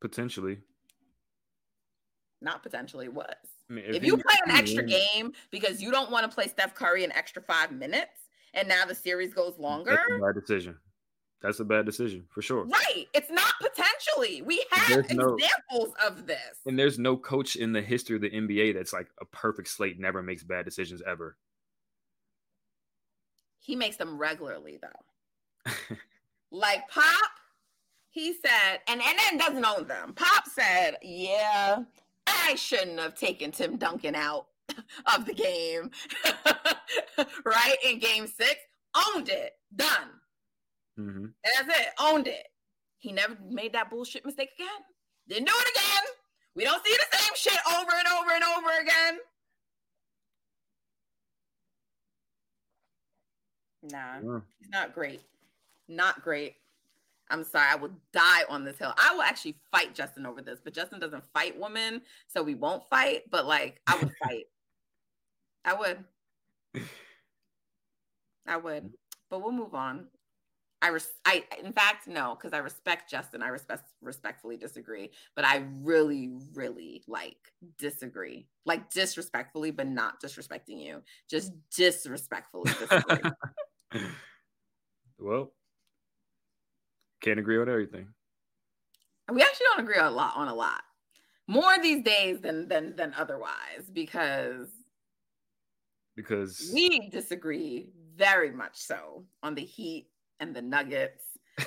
Potentially. 0.00 0.58
Not 2.40 2.62
potentially 2.62 3.08
was. 3.08 3.26
I 3.68 3.72
mean, 3.72 3.84
If, 3.86 4.02
he- 4.02 4.06
you 4.08 4.16
play 4.16 4.36
an 4.46 4.50
extra 4.52 4.82
game 4.84 5.32
because 5.50 5.82
you 5.82 5.90
don't 5.90 6.10
want 6.10 6.28
to 6.28 6.34
play 6.34 6.46
Steph 6.48 6.74
Curry 6.74 7.04
an 7.04 7.12
extra 7.12 7.42
five 7.42 7.70
minutes 7.72 8.12
and 8.54 8.66
now 8.68 8.84
the 8.86 8.94
series 8.94 9.32
goes 9.34 9.58
longer, 9.58 9.90
That's 9.96 10.10
a 10.18 10.18
bad 10.18 10.34
decision. 10.34 10.76
That's 11.42 11.60
a 11.60 11.64
bad 11.64 11.86
decision 11.86 12.26
for 12.28 12.42
sure. 12.42 12.64
right? 12.64 13.06
It's 13.14 13.30
not 13.30 13.52
potentially. 13.62 14.42
We 14.42 14.62
have 14.72 15.10
no- 15.14 15.36
examples 15.36 15.94
of 16.06 16.26
this. 16.26 16.58
And 16.66 16.78
there's 16.78 16.98
no 16.98 17.16
coach 17.16 17.56
in 17.56 17.72
the 17.72 17.80
history 17.80 18.16
of 18.16 18.22
the 18.22 18.30
NBA 18.30 18.74
that's 18.74 18.92
like 18.92 19.08
a 19.20 19.24
perfect 19.24 19.68
slate, 19.68 19.98
never 19.98 20.22
makes 20.22 20.42
bad 20.42 20.64
decisions 20.66 21.02
ever. 21.06 21.36
He 23.58 23.76
makes 23.76 23.96
them 23.96 24.18
regularly, 24.18 24.78
though. 24.80 25.72
like 26.50 26.88
Pop, 26.88 27.30
he 28.10 28.32
said, 28.34 28.80
and 28.88 29.00
and 29.00 29.18
then 29.18 29.38
doesn't 29.38 29.64
own 29.64 29.86
them. 29.86 30.14
Pop 30.14 30.46
said, 30.48 30.96
"Yeah, 31.02 31.84
I 32.48 32.54
shouldn't 32.56 32.98
have 33.00 33.14
taken 33.14 33.50
Tim 33.52 33.76
Duncan 33.76 34.14
out 34.14 34.46
of 35.16 35.26
the 35.26 35.34
game, 35.34 35.90
right 37.44 37.76
in 37.84 37.98
Game 37.98 38.26
Six. 38.26 38.56
Owned 39.14 39.28
it, 39.28 39.52
done, 39.76 40.08
hmm 40.96 41.24
and 41.26 41.68
that's 41.68 41.80
it. 41.80 41.88
Owned 42.00 42.26
it. 42.26 42.46
He 42.98 43.12
never 43.12 43.36
made 43.48 43.72
that 43.74 43.90
bullshit 43.90 44.24
mistake 44.26 44.50
again. 44.56 44.68
Didn't 45.28 45.46
do 45.46 45.54
it 45.56 45.70
again. 45.76 46.04
We 46.56 46.64
don't 46.64 46.84
see 46.84 46.96
the 46.96 47.16
same 47.18 47.34
shit 47.36 47.60
over 47.78 47.92
and 47.96 48.08
over 48.08 48.30
and 48.32 48.44
over 48.44 48.80
again. 48.82 49.18
Nah. 53.82 54.20
Yeah. 54.34 54.40
He's 54.58 54.68
not 54.70 54.94
great. 54.94 55.22
Not 55.88 56.22
great. 56.22 56.56
I'm 57.30 57.44
sorry. 57.44 57.68
I 57.70 57.76
will 57.76 57.92
die 58.12 58.42
on 58.48 58.64
this 58.64 58.78
hill. 58.78 58.92
I 58.96 59.14
will 59.14 59.22
actually 59.22 59.56
fight 59.70 59.94
Justin 59.94 60.26
over 60.26 60.42
this, 60.42 60.60
but 60.62 60.74
Justin 60.74 61.00
doesn't 61.00 61.24
fight 61.32 61.58
women, 61.58 62.02
so 62.26 62.42
we 62.42 62.54
won't 62.54 62.86
fight. 62.88 63.22
But 63.30 63.46
like, 63.46 63.80
I 63.86 63.96
would 63.98 64.12
fight. 64.24 64.44
I 65.64 65.74
would. 65.74 66.04
I 68.46 68.56
would. 68.56 68.90
But 69.30 69.42
we'll 69.42 69.52
move 69.52 69.74
on. 69.74 70.06
I 70.82 70.88
res- 70.88 71.12
I 71.26 71.44
in 71.62 71.72
fact 71.72 72.08
no, 72.08 72.34
because 72.34 72.54
I 72.54 72.58
respect 72.58 73.10
Justin. 73.10 73.42
I 73.42 73.48
respect 73.48 73.84
respectfully 74.00 74.56
disagree, 74.56 75.10
but 75.36 75.44
I 75.44 75.64
really, 75.82 76.30
really 76.54 77.02
like 77.06 77.52
disagree. 77.78 78.46
Like 78.64 78.90
disrespectfully, 78.90 79.72
but 79.72 79.86
not 79.86 80.22
disrespecting 80.22 80.82
you. 80.82 81.02
Just 81.28 81.52
disrespectfully 81.70 82.72
disagree. 82.72 83.30
Well, 85.20 85.52
can't 87.20 87.38
agree 87.38 87.58
on 87.58 87.68
everything. 87.68 88.06
we 89.30 89.42
actually 89.42 89.66
don't 89.70 89.80
agree 89.80 89.96
a 89.98 90.10
lot 90.10 90.36
on 90.36 90.48
a 90.48 90.54
lot. 90.54 90.82
More 91.46 91.78
these 91.82 92.02
days 92.02 92.40
than 92.40 92.68
than 92.68 92.96
than 92.96 93.14
otherwise 93.16 93.90
because 93.92 94.68
Because 96.16 96.70
we 96.72 97.08
disagree 97.10 97.88
very 98.16 98.50
much 98.50 98.76
so 98.76 99.24
on 99.42 99.54
the 99.54 99.64
heat 99.64 100.08
and 100.40 100.54
the 100.54 100.62
nuggets 100.62 101.24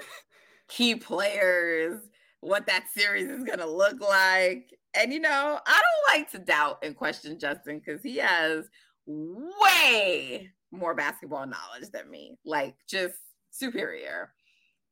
key 0.68 0.96
players 0.96 2.02
what 2.42 2.68
that 2.68 2.86
series 2.94 3.30
is 3.30 3.44
going 3.44 3.60
to 3.60 3.70
look 3.70 4.02
like. 4.02 4.78
And 4.96 5.12
you 5.12 5.20
know 5.20 5.60
i 5.66 5.82
don't 5.82 6.18
like 6.20 6.30
to 6.32 6.40
doubt 6.40 6.80
and 6.84 6.96
question 6.96 7.40
justin 7.40 7.80
because 7.80 8.04
he 8.04 8.18
has 8.18 8.70
way 9.08 10.52
more 10.72 10.94
basketball 10.94 11.46
knowledge 11.46 11.90
than 11.92 12.10
me 12.10 12.38
like 12.46 12.76
just 12.88 13.16
superior 13.50 14.32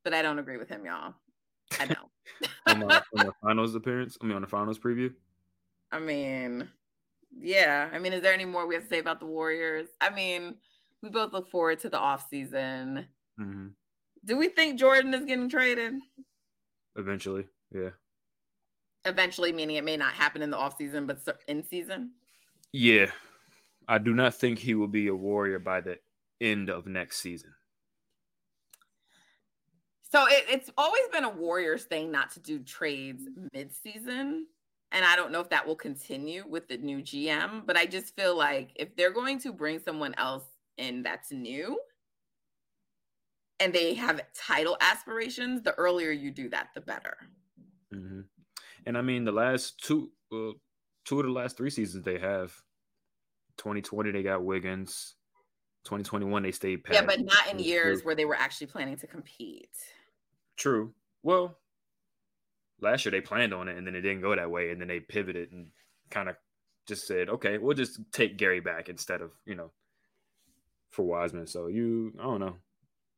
but 0.04 0.14
i 0.14 0.22
don't 0.22 0.40
agree 0.40 0.58
with 0.58 0.70
him 0.70 0.86
y'all 0.86 1.14
i 1.80 1.86
don't 1.88 2.10
on, 2.68 2.80
my, 2.80 3.02
on 3.18 3.26
the 3.28 3.34
finals 3.42 3.76
appearance, 3.76 4.18
I 4.22 4.26
mean 4.26 4.36
on 4.36 4.42
the 4.42 4.48
finals 4.48 4.78
preview. 4.80 5.14
I 5.92 6.00
mean, 6.00 6.68
yeah. 7.38 7.90
I 7.92 8.00
mean, 8.00 8.14
is 8.14 8.22
there 8.22 8.34
any 8.34 8.46
more 8.46 8.68
we 8.68 8.76
have 8.76 8.84
to 8.84 8.90
say 8.90 9.00
about 9.00 9.20
the 9.20 9.26
Warriors? 9.26 9.88
I 10.00 10.10
mean, 10.10 10.56
we 11.02 11.10
both 11.10 11.34
look 11.34 11.50
forward 11.50 11.80
to 11.82 11.90
the 11.90 11.98
off 11.98 12.30
season. 12.30 13.08
hmm 13.38 13.68
Do 14.24 14.38
we 14.38 14.50
think 14.50 14.80
Jordan 14.80 15.14
is 15.14 15.26
getting 15.26 15.50
traded? 15.50 15.96
Eventually, 16.96 17.46
yeah, 17.74 17.90
Eventually, 19.06 19.52
meaning 19.52 19.78
it 19.78 19.84
may 19.84 19.98
not 19.98 20.14
happen 20.14 20.42
in 20.42 20.52
the 20.52 20.58
off 20.58 20.78
season, 20.78 21.08
but 21.08 21.20
in 21.48 21.64
season. 21.64 22.12
yeah. 22.72 23.08
I 23.88 23.98
do 23.98 24.14
not 24.14 24.36
think 24.36 24.60
he 24.60 24.76
will 24.76 24.88
be 24.88 25.08
a 25.08 25.16
warrior 25.16 25.60
by 25.60 25.82
the 25.82 25.98
end 26.40 26.70
of 26.70 26.86
next 26.86 27.18
season. 27.18 27.54
So 30.12 30.26
it, 30.28 30.46
it's 30.50 30.70
always 30.78 31.08
been 31.12 31.24
a 31.24 31.30
Warriors 31.30 31.86
thing 31.86 32.12
not 32.12 32.32
to 32.32 32.40
do 32.42 32.60
trades 32.60 33.24
mid 33.54 33.74
season. 33.74 34.48
And 34.92 35.06
I 35.06 35.16
don't 35.16 35.32
know 35.32 35.40
if 35.40 35.50
that 35.50 35.66
will 35.66 35.78
continue 35.78 36.44
with 36.46 36.68
the 36.68 36.78
new 36.78 36.98
GM, 36.98 37.66
but 37.66 37.78
I 37.78 37.86
just 37.86 38.14
feel 38.16 38.36
like 38.36 38.72
if 38.76 38.94
they're 38.98 39.14
going 39.14 39.40
to 39.40 39.54
bring 39.54 39.80
someone 39.80 40.14
else 40.18 40.44
in 40.78 41.02
that's 41.02 41.32
new 41.32 41.80
and 43.62 43.72
they 43.72 43.94
have 43.94 44.20
title 44.34 44.76
aspirations, 44.82 45.62
the 45.62 45.74
earlier 45.76 46.12
you 46.12 46.30
do 46.30 46.50
that, 46.50 46.70
the 46.76 46.82
better. 46.82 47.16
hmm 47.90 48.22
And 48.86 48.98
I 48.98 49.02
mean, 49.02 49.24
the 49.24 49.32
last 49.32 49.82
two, 49.82 50.12
uh, 50.34 50.52
two 51.06 51.22
of 51.22 51.26
the 51.26 51.32
last 51.32 51.56
three 51.56 51.70
seasons 51.70 52.04
they 52.04 52.20
have. 52.20 52.54
2020 53.58 54.12
they 54.12 54.24
got 54.24 54.44
Wiggins. 54.44 55.16
2021 55.86 56.44
they 56.44 56.52
stayed 56.52 56.84
pat. 56.84 56.96
Yeah, 56.96 57.06
but 57.06 57.22
not 57.24 57.50
in 57.50 57.60
years 57.60 58.04
where 58.04 58.16
they 58.16 58.26
were 58.26 58.36
actually 58.36 58.68
planning 58.68 58.98
to 58.98 59.08
compete. 59.08 59.70
True. 60.62 60.94
Well, 61.24 61.58
last 62.80 63.06
year 63.06 63.12
they 63.12 63.22
planned 63.22 63.54
on 63.54 63.68
it 63.68 63.78
and 63.78 63.86
then 63.86 63.96
it 63.96 64.02
didn't 64.02 64.22
go 64.22 64.36
that 64.36 64.52
way, 64.52 64.72
and 64.72 64.80
then 64.82 64.88
they 64.88 65.00
pivoted 65.00 65.52
and 65.52 65.72
kind 66.10 66.30
of 66.30 66.36
just 66.88 67.08
said, 67.08 67.30
"Okay, 67.30 67.58
we'll 67.58 67.76
just 67.76 68.00
take 68.12 68.38
Gary 68.38 68.60
back 68.60 68.90
instead 68.90 69.22
of 69.22 69.32
you 69.46 69.56
know 69.56 69.72
for 70.90 71.04
Wiseman." 71.04 71.48
So 71.48 71.68
you, 71.68 72.14
I 72.20 72.24
don't 72.24 72.40
know 72.40 72.58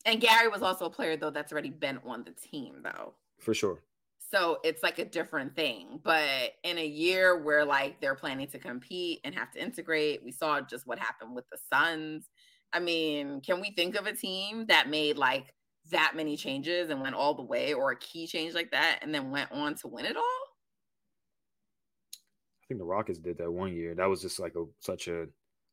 And 0.05 0.21
Gary 0.21 0.47
was 0.47 0.61
also 0.61 0.85
a 0.85 0.89
player 0.89 1.17
though 1.17 1.29
that's 1.29 1.51
already 1.51 1.69
been 1.69 1.97
on 1.99 2.23
the 2.23 2.31
team 2.31 2.81
though. 2.83 3.15
for 3.39 3.53
sure. 3.53 3.83
So 4.31 4.59
it's 4.63 4.81
like 4.81 4.99
a 4.99 5.05
different 5.05 5.55
thing. 5.55 5.99
But 6.03 6.53
in 6.63 6.77
a 6.77 6.85
year 6.85 7.37
where 7.37 7.65
like 7.65 8.01
they're 8.01 8.15
planning 8.15 8.47
to 8.49 8.59
compete 8.59 9.19
and 9.23 9.35
have 9.35 9.51
to 9.51 9.61
integrate, 9.61 10.23
we 10.23 10.31
saw 10.31 10.61
just 10.61 10.87
what 10.87 10.97
happened 10.99 11.35
with 11.35 11.45
the 11.51 11.57
Suns. 11.71 12.29
I 12.71 12.79
mean, 12.79 13.41
can 13.41 13.61
we 13.61 13.71
think 13.71 13.95
of 13.95 14.07
a 14.07 14.15
team 14.15 14.65
that 14.67 14.89
made 14.89 15.17
like 15.17 15.53
that 15.91 16.13
many 16.15 16.37
changes 16.37 16.89
and 16.89 17.01
went 17.01 17.15
all 17.15 17.33
the 17.33 17.43
way 17.43 17.73
or 17.73 17.91
a 17.91 17.99
key 17.99 18.27
change 18.27 18.53
like 18.53 18.71
that 18.71 18.99
and 19.01 19.13
then 19.13 19.31
went 19.31 19.51
on 19.51 19.75
to 19.75 19.87
win 19.87 20.05
it 20.05 20.15
all? 20.15 20.23
I 22.63 22.65
think 22.67 22.79
the 22.79 22.85
Rockets 22.85 23.19
did 23.19 23.37
that 23.39 23.51
one 23.51 23.75
year. 23.75 23.93
That 23.93 24.09
was 24.09 24.21
just 24.21 24.39
like 24.39 24.55
a 24.55 24.65
such 24.79 25.07
a 25.07 25.27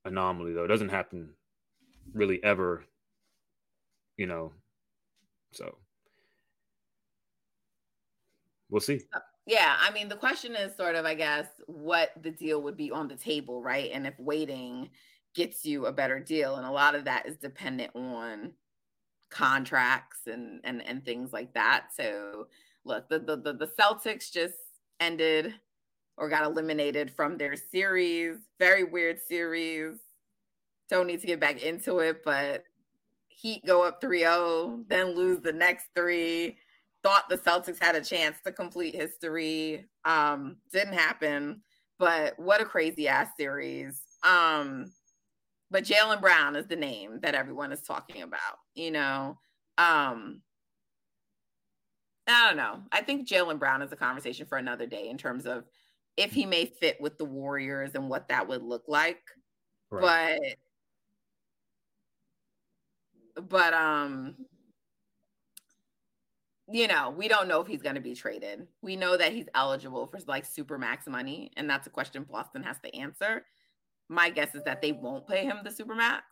anomaly 0.04 0.52
though. 0.52 0.64
It 0.64 0.68
doesn't 0.68 0.88
happen 0.88 1.30
really 2.12 2.42
ever, 2.42 2.84
you 4.16 4.26
know. 4.26 4.52
So 5.52 5.78
we'll 8.68 8.80
see. 8.80 9.02
Uh, 9.12 9.20
yeah, 9.46 9.76
I 9.80 9.92
mean 9.92 10.08
the 10.08 10.16
question 10.16 10.54
is 10.54 10.76
sort 10.76 10.96
of 10.96 11.04
I 11.04 11.14
guess 11.14 11.46
what 11.66 12.11
the 12.20 12.30
deal 12.30 12.62
would 12.62 12.76
be 12.76 12.90
on 12.90 13.08
the 13.08 13.16
table, 13.16 13.62
right? 13.62 13.90
And 13.92 14.06
if 14.06 14.14
waiting 14.18 14.90
gets 15.34 15.64
you 15.64 15.86
a 15.86 15.92
better 15.92 16.18
deal 16.18 16.56
and 16.56 16.66
a 16.66 16.70
lot 16.70 16.94
of 16.94 17.04
that 17.04 17.26
is 17.26 17.36
dependent 17.36 17.94
on 17.94 18.52
contracts 19.31 20.26
and 20.26 20.61
and 20.64 20.83
and 20.87 21.05
things 21.05 21.33
like 21.33 21.53
that. 21.55 21.87
So 21.97 22.47
look, 22.85 23.09
the 23.09 23.18
the 23.18 23.37
the, 23.37 23.53
the 23.53 23.70
Celtics 23.78 24.31
just 24.31 24.55
ended 25.01 25.55
or 26.16 26.28
got 26.28 26.45
eliminated 26.45 27.11
from 27.11 27.39
their 27.39 27.57
series. 27.57 28.37
Very 28.59 28.85
weird 28.85 29.18
series. 29.26 29.97
Don't 30.91 31.07
need 31.07 31.20
to 31.20 31.26
get 31.26 31.41
back 31.41 31.62
into 31.62 32.01
it, 32.01 32.22
but 32.24 32.64
Heat 33.28 33.64
go 33.64 33.83
up 33.85 34.03
3-0, 34.03 34.85
then 34.89 35.14
lose 35.16 35.41
the 35.41 35.53
next 35.53 35.87
three. 35.95 36.59
Thought 37.03 37.31
the 37.31 37.39
Celtics 37.39 37.83
had 37.83 37.95
a 37.95 38.03
chance 38.03 38.37
to 38.45 38.53
complete 38.53 38.95
history. 38.95 39.87
Um, 40.05 40.57
didn't 40.70 40.93
happen. 40.93 41.62
But 41.99 42.39
what 42.39 42.61
a 42.61 42.66
crazy 42.66 43.09
ass 43.09 43.28
series. 43.39 44.03
Um, 44.22 44.93
but 45.70 45.84
Jaylen 45.84 46.20
Brown 46.20 46.56
is 46.56 46.66
the 46.66 46.76
name 46.76 47.20
that 47.22 47.34
everyone 47.34 47.72
is 47.72 47.82
talking 47.82 48.22
about, 48.22 48.58
you 48.74 48.90
know. 48.90 49.38
Um, 49.78 50.42
I 52.26 52.46
don't 52.48 52.56
know. 52.56 52.80
I 52.92 53.02
think 53.02 53.28
Jaylen 53.28 53.58
Brown 53.58 53.82
is 53.82 53.92
a 53.92 53.96
conversation 53.96 54.46
for 54.46 54.58
another 54.58 54.86
day 54.86 55.08
in 55.08 55.18
terms 55.18 55.46
of 55.46 55.64
if 56.16 56.32
he 56.32 56.46
may 56.46 56.66
fit 56.66 57.00
with 57.00 57.18
the 57.18 57.24
Warriors 57.24 57.92
and 57.94 58.08
what 58.08 58.28
that 58.28 58.46
would 58.48 58.62
look 58.62 58.84
like. 58.88 59.22
Right. 59.90 60.56
But 63.36 63.48
but 63.48 63.74
um 63.74 64.36
you 66.72 66.86
know, 66.86 67.10
we 67.10 67.26
don't 67.26 67.48
know 67.48 67.60
if 67.60 67.66
he's 67.66 67.82
going 67.82 67.96
to 67.96 68.00
be 68.00 68.14
traded. 68.14 68.68
We 68.80 68.94
know 68.94 69.16
that 69.16 69.32
he's 69.32 69.48
eligible 69.56 70.06
for 70.06 70.20
like 70.28 70.44
super 70.44 70.78
max 70.78 71.08
money 71.08 71.50
and 71.56 71.68
that's 71.68 71.88
a 71.88 71.90
question 71.90 72.24
Boston 72.30 72.62
has 72.62 72.76
to 72.84 72.94
answer. 72.94 73.44
My 74.11 74.28
guess 74.28 74.54
is 74.54 74.64
that 74.64 74.82
they 74.82 74.92
won't 74.92 75.26
pay 75.26 75.44
him 75.44 75.58
the 75.64 75.70
super 75.70 75.94
max. 75.94 76.24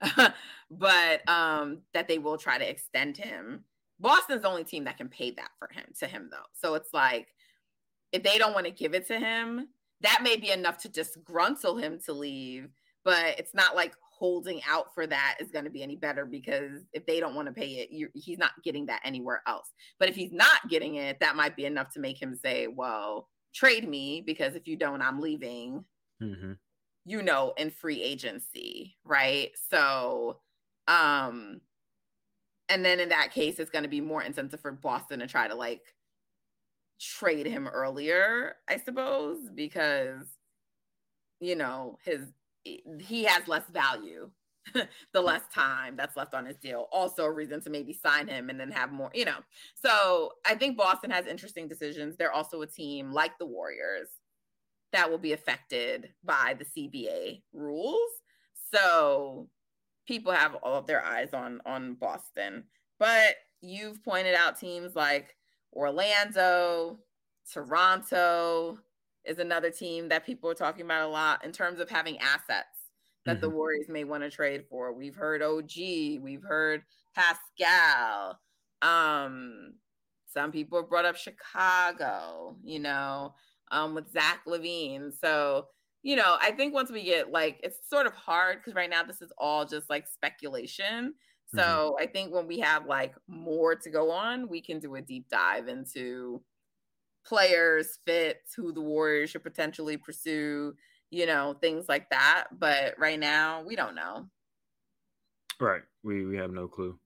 but 0.70 1.26
um 1.28 1.78
that 1.94 2.06
they 2.06 2.18
will 2.18 2.38
try 2.38 2.58
to 2.58 2.68
extend 2.68 3.16
him. 3.16 3.64
Boston's 3.98 4.42
the 4.42 4.48
only 4.48 4.64
team 4.64 4.84
that 4.84 4.98
can 4.98 5.08
pay 5.08 5.30
that 5.32 5.50
for 5.58 5.68
him 5.72 5.84
to 5.98 6.06
him 6.06 6.28
though. 6.30 6.46
So 6.54 6.74
it's 6.74 6.92
like 6.92 7.28
if 8.12 8.22
they 8.22 8.38
don't 8.38 8.54
want 8.54 8.66
to 8.66 8.72
give 8.72 8.94
it 8.94 9.06
to 9.08 9.18
him, 9.18 9.68
that 10.02 10.20
may 10.22 10.36
be 10.36 10.50
enough 10.50 10.78
to 10.78 10.88
disgruntle 10.88 11.82
him 11.82 11.98
to 12.06 12.12
leave. 12.12 12.68
But 13.04 13.38
it's 13.38 13.54
not 13.54 13.76
like 13.76 13.94
holding 14.18 14.60
out 14.68 14.94
for 14.94 15.06
that 15.06 15.36
is 15.40 15.50
going 15.50 15.64
to 15.64 15.70
be 15.70 15.82
any 15.82 15.96
better 15.96 16.24
because 16.24 16.86
if 16.92 17.04
they 17.06 17.20
don't 17.20 17.34
want 17.34 17.46
to 17.46 17.54
pay 17.54 17.86
it, 17.90 18.10
he's 18.14 18.38
not 18.38 18.52
getting 18.64 18.86
that 18.86 19.02
anywhere 19.04 19.42
else. 19.46 19.72
But 19.98 20.08
if 20.08 20.16
he's 20.16 20.32
not 20.32 20.68
getting 20.68 20.96
it, 20.96 21.20
that 21.20 21.36
might 21.36 21.54
be 21.54 21.66
enough 21.66 21.92
to 21.94 22.00
make 22.00 22.20
him 22.20 22.34
say, 22.34 22.66
well, 22.66 23.28
trade 23.54 23.88
me 23.88 24.22
because 24.26 24.54
if 24.54 24.66
you 24.66 24.76
don't, 24.76 25.02
I'm 25.02 25.20
leaving. 25.20 25.84
Mm-hmm. 26.22 26.52
You 27.06 27.22
know, 27.22 27.54
in 27.56 27.70
free 27.70 28.02
agency, 28.02 28.96
right? 29.04 29.50
So, 29.70 30.40
um, 30.88 31.60
and 32.68 32.84
then 32.84 33.00
in 33.00 33.10
that 33.10 33.32
case, 33.32 33.58
it's 33.60 33.70
going 33.70 33.84
to 33.84 33.88
be 33.88 34.00
more 34.00 34.22
incentive 34.22 34.60
for 34.60 34.72
Boston 34.72 35.20
to 35.20 35.28
try 35.28 35.48
to 35.48 35.54
like 35.54 35.94
trade 37.00 37.46
him 37.46 37.68
earlier, 37.68 38.56
I 38.68 38.78
suppose, 38.78 39.38
because 39.54 40.26
you 41.40 41.56
know, 41.56 41.98
his 42.04 42.22
he 42.64 43.24
has 43.24 43.46
less 43.46 43.62
value 43.72 44.30
the 45.12 45.20
less 45.20 45.42
time 45.54 45.96
that's 45.96 46.16
left 46.16 46.34
on 46.34 46.44
his 46.44 46.56
deal. 46.56 46.88
Also 46.90 47.24
a 47.24 47.30
reason 47.30 47.60
to 47.60 47.70
maybe 47.70 47.92
sign 47.92 48.26
him 48.26 48.50
and 48.50 48.58
then 48.58 48.70
have 48.70 48.90
more, 48.92 49.10
you 49.14 49.24
know. 49.24 49.38
So 49.74 50.32
I 50.44 50.56
think 50.56 50.76
Boston 50.76 51.10
has 51.10 51.26
interesting 51.26 51.68
decisions. 51.68 52.16
They're 52.16 52.32
also 52.32 52.62
a 52.62 52.66
team 52.66 53.12
like 53.12 53.38
the 53.38 53.46
Warriors 53.46 54.08
that 54.92 55.10
will 55.10 55.18
be 55.18 55.32
affected 55.32 56.10
by 56.24 56.56
the 56.58 56.64
CBA 56.64 57.42
rules. 57.52 58.10
So 58.72 59.48
people 60.06 60.32
have 60.32 60.54
all 60.56 60.78
of 60.78 60.86
their 60.86 61.04
eyes 61.04 61.34
on 61.34 61.60
on 61.66 61.94
Boston. 61.94 62.64
But 62.98 63.36
you've 63.60 64.02
pointed 64.04 64.34
out 64.34 64.58
teams 64.58 64.96
like 64.96 65.34
Orlando, 65.72 66.98
Toronto 67.52 68.78
is 69.24 69.38
another 69.38 69.70
team 69.70 70.08
that 70.08 70.24
people 70.24 70.50
are 70.50 70.54
talking 70.54 70.84
about 70.84 71.06
a 71.06 71.10
lot 71.10 71.44
in 71.44 71.52
terms 71.52 71.80
of 71.80 71.90
having 71.90 72.18
assets 72.18 72.68
that 73.24 73.34
mm-hmm. 73.34 73.40
the 73.40 73.50
Warriors 73.50 73.88
may 73.88 74.04
want 74.04 74.22
to 74.22 74.30
trade 74.30 74.64
for. 74.70 74.92
We've 74.92 75.16
heard 75.16 75.42
OG, 75.42 75.72
we've 76.20 76.44
heard 76.44 76.82
Pascal. 77.14 78.38
Um, 78.82 79.74
some 80.32 80.52
people 80.52 80.78
have 80.80 80.88
brought 80.88 81.04
up 81.04 81.16
Chicago, 81.16 82.56
you 82.62 82.78
know, 82.78 83.34
um, 83.70 83.94
with 83.94 84.12
Zach 84.12 84.42
LaVine. 84.46 85.12
So, 85.20 85.66
you 86.02 86.16
know, 86.16 86.36
I 86.40 86.52
think 86.52 86.74
once 86.74 86.90
we 86.90 87.02
get 87.04 87.32
like, 87.32 87.60
it's 87.62 87.78
sort 87.88 88.06
of 88.06 88.12
hard 88.14 88.58
because 88.58 88.74
right 88.74 88.90
now 88.90 89.02
this 89.02 89.20
is 89.22 89.32
all 89.38 89.64
just 89.64 89.90
like 89.90 90.06
speculation. 90.06 91.14
So 91.54 91.62
mm-hmm. 91.62 92.02
I 92.02 92.06
think 92.06 92.34
when 92.34 92.46
we 92.46 92.58
have 92.60 92.86
like 92.86 93.14
more 93.28 93.74
to 93.76 93.90
go 93.90 94.10
on, 94.10 94.48
we 94.48 94.60
can 94.60 94.80
do 94.80 94.96
a 94.96 95.00
deep 95.00 95.28
dive 95.28 95.68
into 95.68 96.42
players, 97.24 97.98
fits, 98.04 98.54
who 98.54 98.72
the 98.72 98.80
Warriors 98.80 99.30
should 99.30 99.42
potentially 99.42 99.96
pursue, 99.96 100.74
you 101.10 101.26
know, 101.26 101.56
things 101.60 101.88
like 101.88 102.10
that. 102.10 102.46
But 102.58 102.98
right 102.98 103.18
now, 103.18 103.62
we 103.64 103.76
don't 103.76 103.94
know. 103.94 104.26
Right. 105.60 105.82
We 106.02 106.26
we 106.26 106.36
have 106.36 106.50
no 106.50 106.68
clue. 106.68 106.98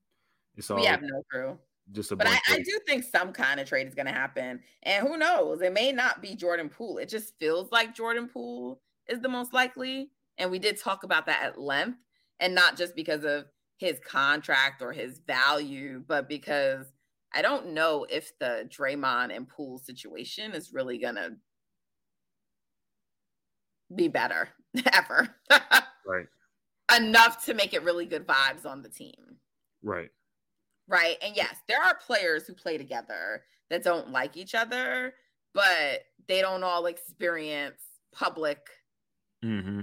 It's 0.56 0.70
all 0.70 0.76
we 0.76 0.86
have 0.86 1.02
no 1.02 1.22
clue. 1.30 1.58
Just 1.92 2.12
a 2.12 2.16
but 2.16 2.28
I, 2.28 2.38
I, 2.48 2.58
do 2.58 2.78
think 2.86 3.04
some 3.04 3.32
kind 3.32 3.58
of 3.58 3.66
trade 3.66 3.88
is 3.88 3.94
going 3.94 4.06
to 4.06 4.12
happen, 4.12 4.60
and 4.82 5.06
who 5.06 5.16
knows? 5.16 5.60
It 5.60 5.72
may 5.72 5.92
not 5.92 6.22
be 6.22 6.34
Jordan 6.34 6.68
Poole. 6.68 6.98
It 6.98 7.08
just 7.08 7.36
feels 7.38 7.72
like 7.72 7.94
Jordan 7.94 8.28
Poole 8.28 8.80
is 9.08 9.20
the 9.20 9.28
most 9.28 9.52
likely, 9.52 10.10
and 10.38 10.50
we 10.50 10.58
did 10.58 10.78
talk 10.78 11.02
about 11.02 11.26
that 11.26 11.42
at 11.42 11.60
length, 11.60 11.98
and 12.38 12.54
not 12.54 12.76
just 12.76 12.94
because 12.94 13.24
of 13.24 13.46
his 13.78 13.98
contract 14.06 14.82
or 14.82 14.92
his 14.92 15.20
value, 15.26 16.04
but 16.06 16.28
because 16.28 16.86
I 17.34 17.42
don't 17.42 17.72
know 17.72 18.06
if 18.08 18.38
the 18.38 18.68
Draymond 18.68 19.34
and 19.34 19.48
Poole 19.48 19.78
situation 19.78 20.52
is 20.52 20.72
really 20.72 20.98
gonna 20.98 21.30
be 23.94 24.08
better 24.08 24.48
ever. 24.92 25.34
right. 26.06 26.26
Enough 26.96 27.44
to 27.46 27.54
make 27.54 27.72
it 27.72 27.84
really 27.84 28.06
good 28.06 28.26
vibes 28.26 28.66
on 28.66 28.82
the 28.82 28.88
team. 28.88 29.36
Right. 29.82 30.10
Right. 30.90 31.16
And 31.22 31.36
yes, 31.36 31.54
there 31.68 31.80
are 31.80 31.94
players 31.94 32.46
who 32.46 32.52
play 32.52 32.76
together 32.76 33.44
that 33.70 33.84
don't 33.84 34.10
like 34.10 34.36
each 34.36 34.56
other, 34.56 35.14
but 35.54 36.02
they 36.26 36.40
don't 36.40 36.64
all 36.64 36.86
experience 36.86 37.80
public 38.12 38.58
mm-hmm. 39.44 39.82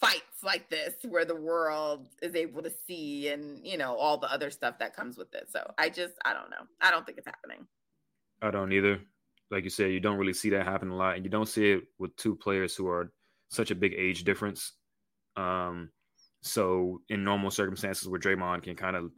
fights 0.00 0.42
like 0.42 0.70
this 0.70 0.94
where 1.06 1.26
the 1.26 1.36
world 1.36 2.08
is 2.22 2.34
able 2.34 2.62
to 2.62 2.72
see 2.86 3.28
and 3.28 3.66
you 3.66 3.76
know 3.76 3.94
all 3.94 4.16
the 4.16 4.32
other 4.32 4.50
stuff 4.50 4.78
that 4.78 4.96
comes 4.96 5.18
with 5.18 5.34
it. 5.34 5.48
So 5.50 5.70
i 5.76 5.90
just 5.90 6.14
i 6.24 6.32
don't 6.32 6.50
know. 6.50 6.66
I 6.80 6.90
don't 6.90 7.04
think 7.04 7.18
it's 7.18 7.26
happening. 7.26 7.66
I 8.40 8.50
don't 8.50 8.72
either. 8.72 8.98
Like 9.50 9.64
you 9.64 9.70
said 9.70 9.92
you 9.92 10.00
don't 10.00 10.16
really 10.16 10.32
see 10.32 10.48
that 10.50 10.64
happen 10.64 10.88
a 10.88 10.96
lot 10.96 11.16
and 11.16 11.26
you 11.26 11.30
don't 11.30 11.48
see 11.48 11.72
it 11.72 11.84
with 11.98 12.16
two 12.16 12.34
players 12.34 12.74
who 12.74 12.88
are 12.88 13.12
such 13.50 13.70
a 13.70 13.74
big 13.74 13.92
age 13.94 14.24
difference. 14.24 14.72
Um 15.36 15.90
so 16.40 17.02
in 17.10 17.22
normal 17.22 17.50
circumstances 17.50 18.08
where 18.08 18.20
Draymond 18.20 18.62
can 18.62 18.76
kind 18.76 18.96
of 18.96 19.10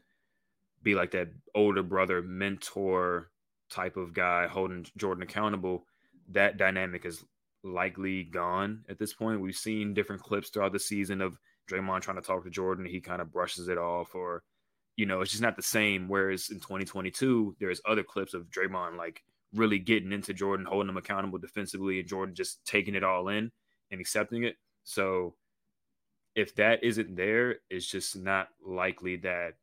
be 0.82 0.94
like 0.94 1.10
that 1.12 1.28
older 1.54 1.82
brother 1.82 2.22
mentor 2.22 3.30
type 3.70 3.96
of 3.96 4.14
guy 4.14 4.46
holding 4.46 4.86
Jordan 4.96 5.22
accountable 5.22 5.84
that 6.30 6.56
dynamic 6.56 7.04
is 7.04 7.24
likely 7.64 8.24
gone 8.24 8.84
at 8.88 8.98
this 8.98 9.12
point. 9.12 9.40
We've 9.40 9.56
seen 9.56 9.94
different 9.94 10.22
clips 10.22 10.50
throughout 10.50 10.72
the 10.72 10.78
season 10.78 11.20
of 11.20 11.38
Draymond 11.70 12.02
trying 12.02 12.20
to 12.20 12.22
talk 12.22 12.44
to 12.44 12.50
Jordan. 12.50 12.86
He 12.86 13.00
kind 13.00 13.20
of 13.20 13.32
brushes 13.32 13.68
it 13.68 13.78
off, 13.78 14.14
or 14.14 14.42
you 14.96 15.06
know, 15.06 15.20
it's 15.20 15.30
just 15.30 15.42
not 15.42 15.56
the 15.56 15.62
same. 15.62 16.08
Whereas 16.08 16.50
in 16.50 16.58
2022, 16.58 17.56
there's 17.60 17.80
other 17.86 18.02
clips 18.02 18.34
of 18.34 18.50
Draymond 18.50 18.96
like 18.96 19.22
really 19.54 19.78
getting 19.78 20.12
into 20.12 20.34
Jordan, 20.34 20.66
holding 20.66 20.90
him 20.90 20.96
accountable 20.96 21.38
defensively, 21.38 22.00
and 22.00 22.08
Jordan 22.08 22.34
just 22.34 22.64
taking 22.64 22.94
it 22.94 23.04
all 23.04 23.28
in 23.28 23.50
and 23.90 24.00
accepting 24.00 24.44
it. 24.44 24.56
So 24.84 25.34
if 26.34 26.54
that 26.56 26.84
isn't 26.84 27.16
there, 27.16 27.56
it's 27.70 27.86
just 27.86 28.16
not 28.16 28.48
likely 28.64 29.16
that 29.16 29.54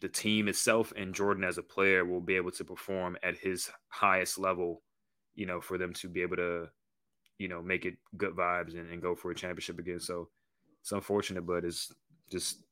the 0.00 0.08
team 0.08 0.48
itself 0.48 0.92
and 0.96 1.14
Jordan 1.14 1.44
as 1.44 1.58
a 1.58 1.62
player 1.62 2.04
will 2.04 2.20
be 2.20 2.36
able 2.36 2.50
to 2.52 2.64
perform 2.64 3.16
at 3.22 3.38
his 3.38 3.70
highest 3.88 4.38
level, 4.38 4.82
you 5.34 5.46
know, 5.46 5.60
for 5.60 5.78
them 5.78 5.92
to 5.94 6.08
be 6.08 6.22
able 6.22 6.36
to, 6.36 6.68
you 7.38 7.48
know, 7.48 7.62
make 7.62 7.84
it 7.84 7.94
good 8.16 8.34
vibes 8.34 8.78
and, 8.78 8.90
and 8.90 9.02
go 9.02 9.14
for 9.14 9.30
a 9.30 9.34
championship 9.34 9.78
again. 9.78 10.00
So 10.00 10.28
it's 10.80 10.92
unfortunate, 10.92 11.46
but 11.46 11.64
it's 11.64 11.92
just 12.30 12.64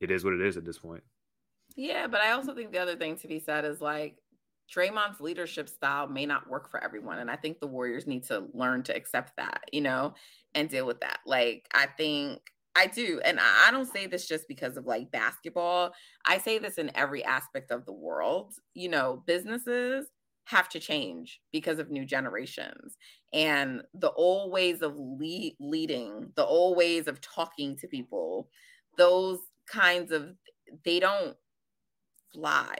it 0.00 0.10
is 0.10 0.24
what 0.24 0.34
it 0.34 0.40
is 0.40 0.56
at 0.56 0.64
this 0.64 0.78
point. 0.78 1.02
Yeah, 1.76 2.06
but 2.06 2.20
I 2.20 2.32
also 2.32 2.54
think 2.54 2.72
the 2.72 2.78
other 2.78 2.96
thing 2.96 3.16
to 3.16 3.28
be 3.28 3.38
said 3.38 3.64
is 3.64 3.80
like 3.80 4.16
Draymond's 4.74 5.20
leadership 5.20 5.68
style 5.68 6.08
may 6.08 6.26
not 6.26 6.48
work 6.48 6.70
for 6.70 6.82
everyone. 6.82 7.18
And 7.18 7.30
I 7.30 7.36
think 7.36 7.60
the 7.60 7.66
Warriors 7.66 8.06
need 8.06 8.24
to 8.24 8.46
learn 8.52 8.82
to 8.84 8.96
accept 8.96 9.36
that, 9.36 9.64
you 9.72 9.80
know, 9.80 10.14
and 10.54 10.68
deal 10.68 10.86
with 10.86 11.00
that. 11.00 11.20
Like, 11.24 11.68
I 11.72 11.86
think 11.86 12.40
I 12.76 12.86
do. 12.88 13.20
And 13.24 13.38
I 13.40 13.70
don't 13.70 13.90
say 13.90 14.06
this 14.06 14.28
just 14.28 14.48
because 14.48 14.76
of 14.76 14.86
like 14.86 15.10
basketball. 15.10 15.92
I 16.26 16.38
say 16.38 16.58
this 16.58 16.78
in 16.78 16.90
every 16.94 17.24
aspect 17.24 17.70
of 17.70 17.86
the 17.86 17.92
world. 17.92 18.54
You 18.74 18.88
know, 18.90 19.22
businesses 19.26 20.06
have 20.44 20.68
to 20.70 20.80
change 20.80 21.40
because 21.52 21.78
of 21.78 21.90
new 21.90 22.04
generations. 22.04 22.96
And 23.32 23.82
the 23.94 24.12
old 24.12 24.52
ways 24.52 24.82
of 24.82 24.96
lead, 24.96 25.56
leading, 25.58 26.32
the 26.36 26.44
old 26.44 26.76
ways 26.76 27.06
of 27.08 27.20
talking 27.20 27.76
to 27.78 27.88
people, 27.88 28.48
those 28.98 29.38
kinds 29.68 30.12
of, 30.12 30.34
they 30.84 31.00
don't 31.00 31.36
fly. 32.32 32.76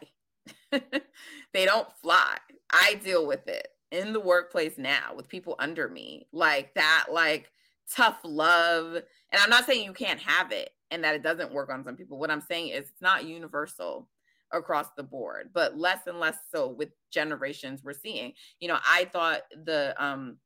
they 0.73 1.65
don't 1.65 1.89
fly. 2.03 2.37
I 2.73 3.01
deal 3.03 3.27
with 3.27 3.47
it 3.49 3.69
in 3.91 4.13
the 4.13 4.21
workplace 4.21 4.79
now 4.79 5.15
with 5.17 5.29
people 5.29 5.57
under 5.59 5.89
me. 5.89 6.27
Like 6.33 6.75
that, 6.75 7.07
like, 7.11 7.51
tough 7.95 8.19
love. 8.25 8.95
And 8.95 9.43
I'm 9.43 9.51
not 9.51 9.67
saying 9.67 9.85
you 9.85 9.93
can't 9.93 10.21
have 10.21 10.53
it 10.53 10.71
and 10.91 11.03
that 11.05 11.15
it 11.15 11.23
doesn't 11.23 11.53
work 11.53 11.71
on 11.71 11.85
some 11.85 11.97
people. 11.97 12.19
What 12.19 12.31
I'm 12.31 12.41
saying 12.41 12.69
is 12.69 12.89
it's 12.89 13.03
not 13.03 13.25
universal 13.25 14.09
across 14.53 14.89
the 14.97 15.03
board, 15.03 15.51
but 15.53 15.77
less 15.77 16.07
and 16.07 16.21
less 16.21 16.37
so 16.53 16.69
with 16.69 16.91
generations 17.11 17.83
we're 17.83 17.93
seeing. 17.93 18.33
You 18.61 18.69
know, 18.69 18.79
I 18.85 19.07
thought 19.07 19.43
the 19.65 19.95
um 20.03 20.39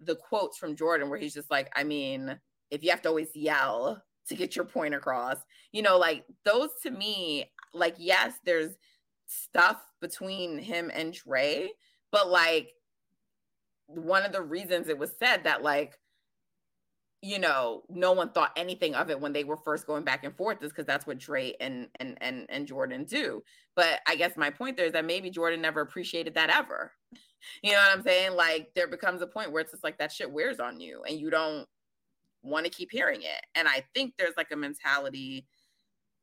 the 0.00 0.16
quotes 0.16 0.58
from 0.58 0.76
Jordan 0.76 1.08
where 1.08 1.18
he's 1.18 1.34
just 1.34 1.50
like, 1.50 1.70
I 1.74 1.84
mean, 1.84 2.38
if 2.70 2.82
you 2.82 2.90
have 2.90 3.02
to 3.02 3.08
always 3.08 3.34
yell 3.34 4.02
to 4.28 4.34
get 4.34 4.56
your 4.56 4.64
point 4.64 4.94
across, 4.94 5.36
you 5.72 5.82
know, 5.82 5.98
like 5.98 6.24
those 6.44 6.70
to 6.82 6.90
me, 6.90 7.50
like 7.72 7.94
yes, 7.98 8.34
there's 8.44 8.74
stuff 9.26 9.80
between 10.00 10.58
him 10.58 10.90
and 10.94 11.12
Dre, 11.12 11.68
but 12.10 12.30
like 12.30 12.72
one 13.86 14.24
of 14.24 14.32
the 14.32 14.42
reasons 14.42 14.88
it 14.88 14.98
was 14.98 15.12
said 15.18 15.44
that 15.44 15.62
like 15.62 15.98
you 17.24 17.38
know, 17.38 17.84
no 17.88 18.12
one 18.12 18.28
thought 18.28 18.52
anything 18.54 18.94
of 18.94 19.08
it 19.08 19.18
when 19.18 19.32
they 19.32 19.44
were 19.44 19.56
first 19.56 19.86
going 19.86 20.04
back 20.04 20.24
and 20.24 20.36
forth 20.36 20.62
is 20.62 20.68
because 20.68 20.84
that's 20.84 21.06
what 21.06 21.16
Dre 21.16 21.54
and 21.58 21.88
and 21.98 22.18
and 22.20 22.44
and 22.50 22.66
Jordan 22.66 23.04
do. 23.04 23.42
But 23.74 24.00
I 24.06 24.14
guess 24.14 24.36
my 24.36 24.50
point 24.50 24.76
there 24.76 24.84
is 24.84 24.92
that 24.92 25.06
maybe 25.06 25.30
Jordan 25.30 25.62
never 25.62 25.80
appreciated 25.80 26.34
that 26.34 26.50
ever. 26.50 26.92
You 27.62 27.72
know 27.72 27.78
what 27.78 27.98
I'm 27.98 28.02
saying? 28.02 28.36
Like 28.36 28.70
there 28.74 28.88
becomes 28.88 29.20
a 29.20 29.26
point 29.26 29.52
where 29.52 29.60
it's 29.60 29.70
just 29.70 29.84
like 29.84 29.98
that 29.98 30.10
shit 30.10 30.32
wears 30.32 30.60
on 30.60 30.80
you 30.80 31.02
and 31.06 31.20
you 31.20 31.28
don't 31.28 31.66
want 32.42 32.64
to 32.64 32.70
keep 32.70 32.90
hearing 32.90 33.20
it. 33.20 33.44
And 33.54 33.68
I 33.68 33.84
think 33.94 34.14
there's 34.16 34.32
like 34.38 34.50
a 34.50 34.56
mentality 34.56 35.46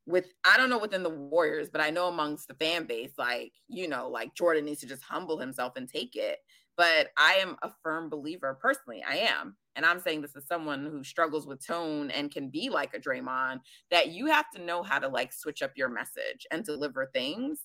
with 0.07 0.33
I 0.43 0.57
don't 0.57 0.71
know 0.71 0.79
within 0.79 1.03
the 1.03 1.11
Warriors, 1.11 1.69
but 1.71 1.79
I 1.79 1.91
know 1.91 2.07
amongst 2.07 2.47
the 2.47 2.55
fan 2.55 2.85
base, 2.85 3.11
like, 3.19 3.53
you 3.67 3.87
know, 3.87 4.09
like 4.09 4.33
Jordan 4.33 4.65
needs 4.65 4.81
to 4.81 4.87
just 4.87 5.03
humble 5.03 5.37
himself 5.37 5.73
and 5.75 5.87
take 5.87 6.15
it. 6.15 6.39
But 6.75 7.09
I 7.19 7.33
am 7.33 7.55
a 7.61 7.69
firm 7.83 8.09
believer 8.09 8.57
personally. 8.59 9.03
I 9.07 9.17
am 9.17 9.55
and 9.75 9.85
I'm 9.85 9.99
saying 9.99 10.21
this 10.21 10.35
as 10.35 10.47
someone 10.47 10.85
who 10.85 11.03
struggles 11.03 11.47
with 11.47 11.65
tone 11.65 12.11
and 12.11 12.31
can 12.31 12.49
be 12.49 12.69
like 12.69 12.93
a 12.93 12.99
Draymond, 12.99 13.59
that 13.89 14.09
you 14.09 14.27
have 14.27 14.49
to 14.51 14.61
know 14.61 14.83
how 14.83 14.99
to 14.99 15.07
like 15.07 15.33
switch 15.33 15.61
up 15.61 15.71
your 15.75 15.89
message 15.89 16.45
and 16.51 16.63
deliver 16.63 17.09
things 17.13 17.61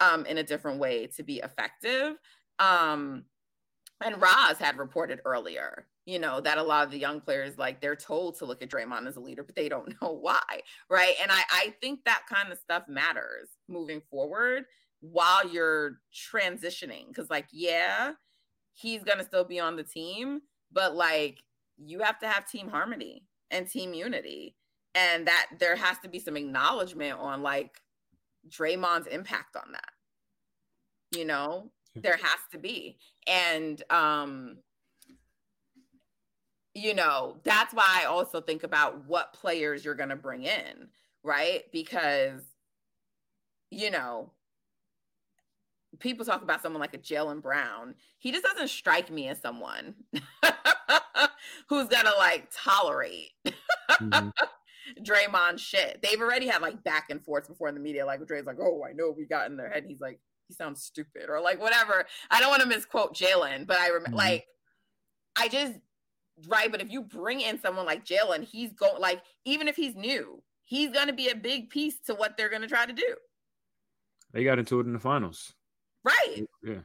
um, 0.00 0.26
in 0.26 0.38
a 0.38 0.42
different 0.42 0.78
way 0.78 1.06
to 1.16 1.22
be 1.22 1.38
effective. 1.38 2.16
Um, 2.58 3.24
and 4.04 4.20
Roz 4.20 4.58
had 4.58 4.78
reported 4.78 5.20
earlier, 5.24 5.86
you 6.06 6.18
know, 6.18 6.40
that 6.40 6.58
a 6.58 6.62
lot 6.62 6.84
of 6.84 6.90
the 6.90 6.98
young 6.98 7.20
players, 7.20 7.58
like 7.58 7.80
they're 7.80 7.96
told 7.96 8.38
to 8.38 8.44
look 8.44 8.62
at 8.62 8.70
Draymond 8.70 9.06
as 9.06 9.16
a 9.16 9.20
leader, 9.20 9.44
but 9.44 9.54
they 9.54 9.68
don't 9.68 9.94
know 10.02 10.12
why. 10.12 10.40
Right. 10.90 11.14
And 11.22 11.30
I, 11.30 11.42
I 11.52 11.74
think 11.80 12.00
that 12.04 12.22
kind 12.28 12.52
of 12.52 12.58
stuff 12.58 12.84
matters 12.88 13.48
moving 13.68 14.02
forward 14.10 14.64
while 15.00 15.48
you're 15.48 15.98
transitioning. 16.12 17.14
Cause, 17.14 17.30
like, 17.30 17.46
yeah, 17.52 18.12
he's 18.72 19.04
going 19.04 19.18
to 19.18 19.24
still 19.24 19.44
be 19.44 19.60
on 19.60 19.76
the 19.76 19.82
team, 19.82 20.40
but 20.72 20.94
like 20.94 21.42
you 21.76 22.00
have 22.00 22.18
to 22.20 22.28
have 22.28 22.48
team 22.48 22.68
harmony 22.68 23.24
and 23.50 23.68
team 23.68 23.94
unity 23.94 24.56
and 24.94 25.26
that 25.26 25.46
there 25.58 25.76
has 25.76 25.98
to 26.00 26.08
be 26.08 26.18
some 26.18 26.36
acknowledgement 26.36 27.18
on 27.18 27.42
like 27.42 27.80
Draymond's 28.48 29.06
impact 29.06 29.56
on 29.56 29.72
that. 29.72 29.90
You 31.16 31.24
know, 31.24 31.70
there 31.94 32.16
has 32.16 32.40
to 32.52 32.58
be. 32.58 32.98
And 33.26 33.82
um 33.90 34.58
you 36.74 36.94
know, 36.94 37.36
that's 37.44 37.74
why 37.74 38.00
I 38.02 38.06
also 38.06 38.40
think 38.40 38.62
about 38.62 39.06
what 39.06 39.34
players 39.34 39.84
you're 39.84 39.94
going 39.94 40.08
to 40.08 40.16
bring 40.16 40.44
in, 40.44 40.88
right? 41.22 41.64
Because 41.70 42.40
you 43.70 43.90
know, 43.90 44.30
people 45.98 46.24
talk 46.24 46.42
about 46.42 46.62
someone 46.62 46.80
like 46.80 46.94
a 46.94 46.98
Jaylen 46.98 47.42
Brown. 47.42 47.94
He 48.18 48.32
just 48.32 48.44
doesn't 48.44 48.68
strike 48.68 49.10
me 49.10 49.28
as 49.28 49.40
someone 49.40 49.94
who's 51.68 51.88
gonna 51.88 52.12
like 52.18 52.48
tolerate 52.54 53.30
mm-hmm. 53.46 54.28
Draymond 55.04 55.58
shit. 55.58 56.00
They've 56.02 56.20
already 56.20 56.46
had 56.46 56.62
like 56.62 56.82
back 56.82 57.06
and 57.10 57.22
forth 57.22 57.48
before 57.48 57.68
in 57.68 57.74
the 57.74 57.80
media. 57.80 58.06
Like 58.06 58.26
Dre's 58.26 58.46
like, 58.46 58.58
oh, 58.60 58.82
I 58.88 58.92
know 58.92 59.14
we 59.16 59.26
got 59.26 59.50
in 59.50 59.56
their 59.56 59.70
head. 59.70 59.84
he's 59.86 60.00
like, 60.00 60.20
he 60.48 60.54
sounds 60.54 60.82
stupid 60.82 61.26
or 61.28 61.40
like 61.40 61.60
whatever. 61.60 62.04
I 62.30 62.40
don't 62.40 62.50
want 62.50 62.62
to 62.62 62.68
misquote 62.68 63.14
Jaylen, 63.14 63.66
but 63.66 63.78
I 63.78 63.88
remember 63.88 64.08
mm-hmm. 64.08 64.16
like 64.16 64.46
I 65.36 65.48
just 65.48 65.74
right. 66.48 66.70
But 66.70 66.82
if 66.82 66.90
you 66.90 67.02
bring 67.02 67.40
in 67.40 67.60
someone 67.60 67.86
like 67.86 68.04
Jaylen, 68.04 68.42
he's 68.44 68.72
going 68.72 69.00
like 69.00 69.22
even 69.44 69.68
if 69.68 69.76
he's 69.76 69.94
new, 69.94 70.42
he's 70.62 70.90
gonna 70.90 71.12
be 71.12 71.28
a 71.28 71.36
big 71.36 71.70
piece 71.70 71.98
to 72.06 72.14
what 72.14 72.36
they're 72.36 72.50
gonna 72.50 72.68
try 72.68 72.86
to 72.86 72.92
do. 72.92 73.14
They 74.32 74.44
got 74.44 74.58
into 74.58 74.80
it 74.80 74.86
in 74.86 74.94
the 74.94 74.98
finals. 74.98 75.52
Right. 76.04 76.46
Yeah. 76.62 76.80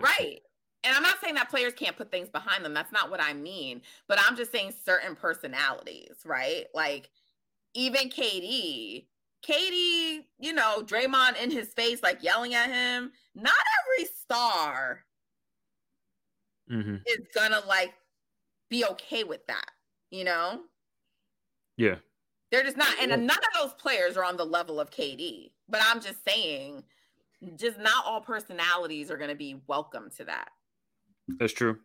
right. 0.00 0.40
And 0.84 0.94
I'm 0.94 1.02
not 1.02 1.20
saying 1.22 1.34
that 1.34 1.48
players 1.48 1.72
can't 1.72 1.96
put 1.96 2.10
things 2.10 2.28
behind 2.28 2.64
them. 2.64 2.74
That's 2.74 2.92
not 2.92 3.10
what 3.10 3.22
I 3.22 3.32
mean. 3.32 3.80
But 4.06 4.18
I'm 4.20 4.36
just 4.36 4.52
saying 4.52 4.74
certain 4.84 5.16
personalities, 5.16 6.16
right? 6.24 6.66
Like 6.74 7.10
even 7.74 8.10
KD, 8.10 9.06
KD, 9.46 10.24
you 10.38 10.52
know, 10.52 10.82
Draymond 10.82 11.42
in 11.42 11.50
his 11.50 11.68
face, 11.68 12.02
like 12.02 12.22
yelling 12.22 12.54
at 12.54 12.70
him. 12.70 13.12
Not 13.34 13.54
every 13.80 14.08
star 14.20 15.04
mm-hmm. 16.70 16.96
is 17.06 17.26
gonna 17.34 17.60
like 17.66 17.94
be 18.68 18.84
okay 18.84 19.24
with 19.24 19.46
that, 19.46 19.70
you 20.10 20.24
know? 20.24 20.60
Yeah. 21.76 21.96
They're 22.50 22.62
just 22.62 22.76
not, 22.76 22.94
and 23.00 23.10
none 23.10 23.38
of 23.38 23.60
those 23.60 23.72
players 23.74 24.16
are 24.16 24.24
on 24.24 24.36
the 24.36 24.44
level 24.44 24.78
of 24.78 24.90
KD. 24.90 25.50
But 25.68 25.80
I'm 25.84 26.00
just 26.00 26.24
saying 26.28 26.84
just 27.56 27.78
not 27.78 28.04
all 28.06 28.20
personalities 28.20 29.10
are 29.10 29.16
going 29.16 29.30
to 29.30 29.36
be 29.36 29.60
welcome 29.66 30.10
to 30.16 30.24
that. 30.24 30.48
That's 31.38 31.52
true. 31.52 31.78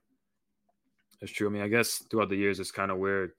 That's 1.19 1.31
true. 1.31 1.47
I 1.47 1.51
mean, 1.51 1.61
I 1.61 1.67
guess 1.67 2.03
throughout 2.09 2.29
the 2.29 2.35
years, 2.35 2.59
it's 2.59 2.71
kind 2.71 2.91
of 2.91 2.97
where 2.97 3.33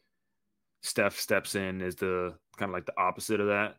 Steph 0.82 1.18
steps 1.18 1.54
in 1.54 1.80
is 1.80 1.96
the 1.96 2.34
kind 2.56 2.70
of 2.70 2.74
like 2.74 2.86
the 2.86 2.98
opposite 2.98 3.40
of 3.40 3.48
that. 3.48 3.76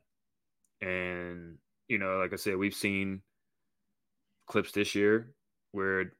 And, 0.82 1.58
you 1.88 1.98
know, 1.98 2.18
like 2.18 2.34
I 2.34 2.38
said, 2.38 2.58
we've 2.58 2.74
seen 2.74 3.22
clips 4.48 4.72
this 4.72 4.96
year 4.96 5.34
where, 5.72 6.14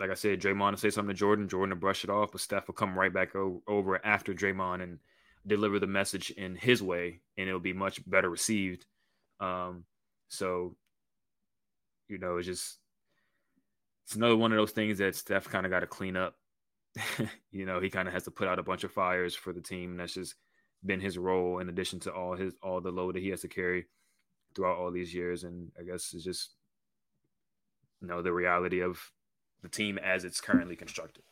like 0.00 0.10
I 0.10 0.14
said, 0.14 0.40
Draymond 0.40 0.70
will 0.72 0.76
say 0.76 0.90
something 0.90 1.14
to 1.14 1.18
Jordan, 1.18 1.48
Jordan 1.48 1.74
will 1.74 1.80
brush 1.80 2.04
it 2.04 2.10
off, 2.10 2.32
but 2.32 2.40
Steph 2.40 2.66
will 2.66 2.74
come 2.74 2.98
right 2.98 3.12
back 3.12 3.34
o- 3.36 3.62
over 3.66 4.04
after 4.04 4.32
Draymond 4.32 4.82
and 4.82 4.98
deliver 5.46 5.78
the 5.78 5.86
message 5.86 6.30
in 6.30 6.56
his 6.56 6.82
way, 6.82 7.20
and 7.36 7.48
it'll 7.48 7.60
be 7.60 7.72
much 7.72 8.00
better 8.08 8.30
received. 8.30 8.86
Um, 9.40 9.84
so 10.28 10.76
you 12.08 12.18
know, 12.18 12.36
it's 12.36 12.46
just 12.46 12.78
it's 14.04 14.16
another 14.16 14.36
one 14.36 14.52
of 14.52 14.58
those 14.58 14.72
things 14.72 14.98
that 14.98 15.16
Steph 15.16 15.48
kind 15.48 15.64
of 15.64 15.70
got 15.72 15.80
to 15.80 15.86
clean 15.86 16.16
up. 16.16 16.36
you 17.50 17.66
know, 17.66 17.80
he 17.80 17.90
kind 17.90 18.06
of 18.06 18.14
has 18.14 18.24
to 18.24 18.30
put 18.30 18.48
out 18.48 18.58
a 18.58 18.62
bunch 18.62 18.84
of 18.84 18.92
fires 18.92 19.34
for 19.34 19.52
the 19.52 19.60
team. 19.60 19.92
And 19.92 20.00
that's 20.00 20.14
just 20.14 20.34
been 20.84 21.00
his 21.00 21.18
role 21.18 21.58
in 21.58 21.68
addition 21.68 21.98
to 22.00 22.12
all 22.12 22.36
his 22.36 22.54
all 22.62 22.80
the 22.80 22.90
load 22.90 23.14
that 23.14 23.22
he 23.22 23.30
has 23.30 23.40
to 23.40 23.48
carry 23.48 23.86
throughout 24.54 24.76
all 24.76 24.90
these 24.90 25.14
years. 25.14 25.44
And 25.44 25.72
I 25.78 25.84
guess 25.84 26.12
it's 26.12 26.24
just 26.24 26.50
you 28.00 28.08
know 28.08 28.22
the 28.22 28.32
reality 28.32 28.80
of 28.80 29.00
the 29.62 29.68
team 29.68 29.98
as 29.98 30.24
it's 30.24 30.40
currently 30.40 30.76
constructed. 30.76 31.24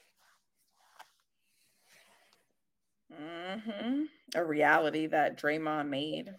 Mm-hmm. 3.12 4.04
A 4.34 4.44
reality 4.44 5.06
that 5.06 5.38
Draymond 5.38 5.88
made 5.88 6.30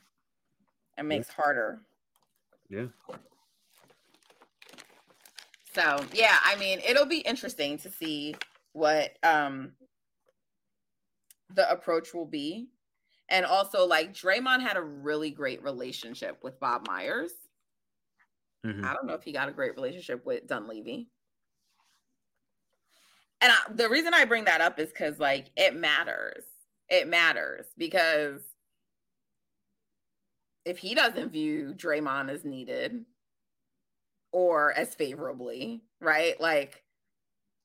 and 0.98 1.08
makes 1.08 1.28
yeah. 1.30 1.44
harder. 1.44 1.82
Yeah. 2.70 2.86
So 5.74 6.06
yeah, 6.14 6.38
I 6.44 6.56
mean, 6.58 6.80
it'll 6.80 7.06
be 7.06 7.20
interesting 7.20 7.78
to 7.80 7.90
see 7.90 8.36
what 8.74 9.18
um 9.24 9.74
the 11.50 11.70
approach 11.72 12.14
will 12.14 12.26
be 12.26 12.70
And 13.30 13.46
also, 13.46 13.86
like 13.88 14.14
Draymond 14.14 14.62
had 14.62 14.78
a 14.78 14.84
really 14.84 15.32
great 15.32 15.64
relationship 15.64 16.44
with 16.44 16.60
Bob 16.62 16.88
Myers. 16.88 17.34
Mhm. 18.66 18.84
I 18.86 18.94
don't 18.94 19.06
know 19.08 19.14
if 19.14 19.24
he 19.24 19.32
got 19.32 19.50
a 19.50 19.54
great 19.54 19.76
relationship 19.76 20.26
with 20.26 20.48
Dunleavy. 20.48 21.10
And 23.42 23.52
I, 23.52 23.58
the 23.74 23.90
reason 23.90 24.14
I 24.14 24.26
bring 24.26 24.46
that 24.46 24.62
up 24.62 24.80
is 24.80 24.90
because, 24.90 25.20
like, 25.20 25.48
it 25.56 25.76
matters. 25.76 26.46
It 26.90 27.08
matters 27.08 27.66
because 27.78 28.42
if 30.66 30.78
he 30.78 30.96
doesn't 30.96 31.30
view 31.32 31.74
Draymond 31.76 32.30
as 32.30 32.46
needed 32.46 33.06
or 34.34 34.74
as 34.74 34.94
favorably, 34.96 35.82
right? 36.02 36.40
Like, 36.42 36.84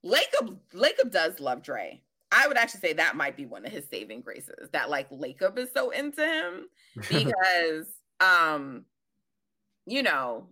Lacob, 0.04 0.58
Lacob 0.72 1.10
does 1.10 1.40
love 1.40 1.62
Dre. 1.62 2.00
I 2.30 2.46
would 2.46 2.56
actually 2.56 2.80
say 2.80 2.92
that 2.92 3.16
might 3.16 3.36
be 3.36 3.46
one 3.46 3.64
of 3.64 3.72
his 3.72 3.88
saving 3.88 4.20
graces 4.20 4.68
that 4.72 4.90
like 4.90 5.10
Lacob 5.10 5.58
is 5.58 5.70
so 5.74 5.90
into 5.90 6.24
him 6.24 6.68
because 7.08 7.86
um 8.20 8.84
you 9.86 10.02
know 10.02 10.46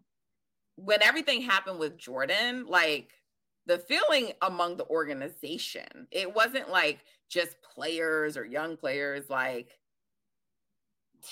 when 0.76 1.02
everything 1.02 1.42
happened 1.42 1.78
with 1.78 1.98
Jordan 1.98 2.66
like 2.66 3.10
the 3.66 3.78
feeling 3.78 4.32
among 4.40 4.76
the 4.76 4.86
organization 4.86 6.06
it 6.10 6.34
wasn't 6.34 6.70
like 6.70 7.00
just 7.28 7.56
players 7.74 8.36
or 8.36 8.44
young 8.44 8.76
players 8.76 9.28
like 9.28 9.78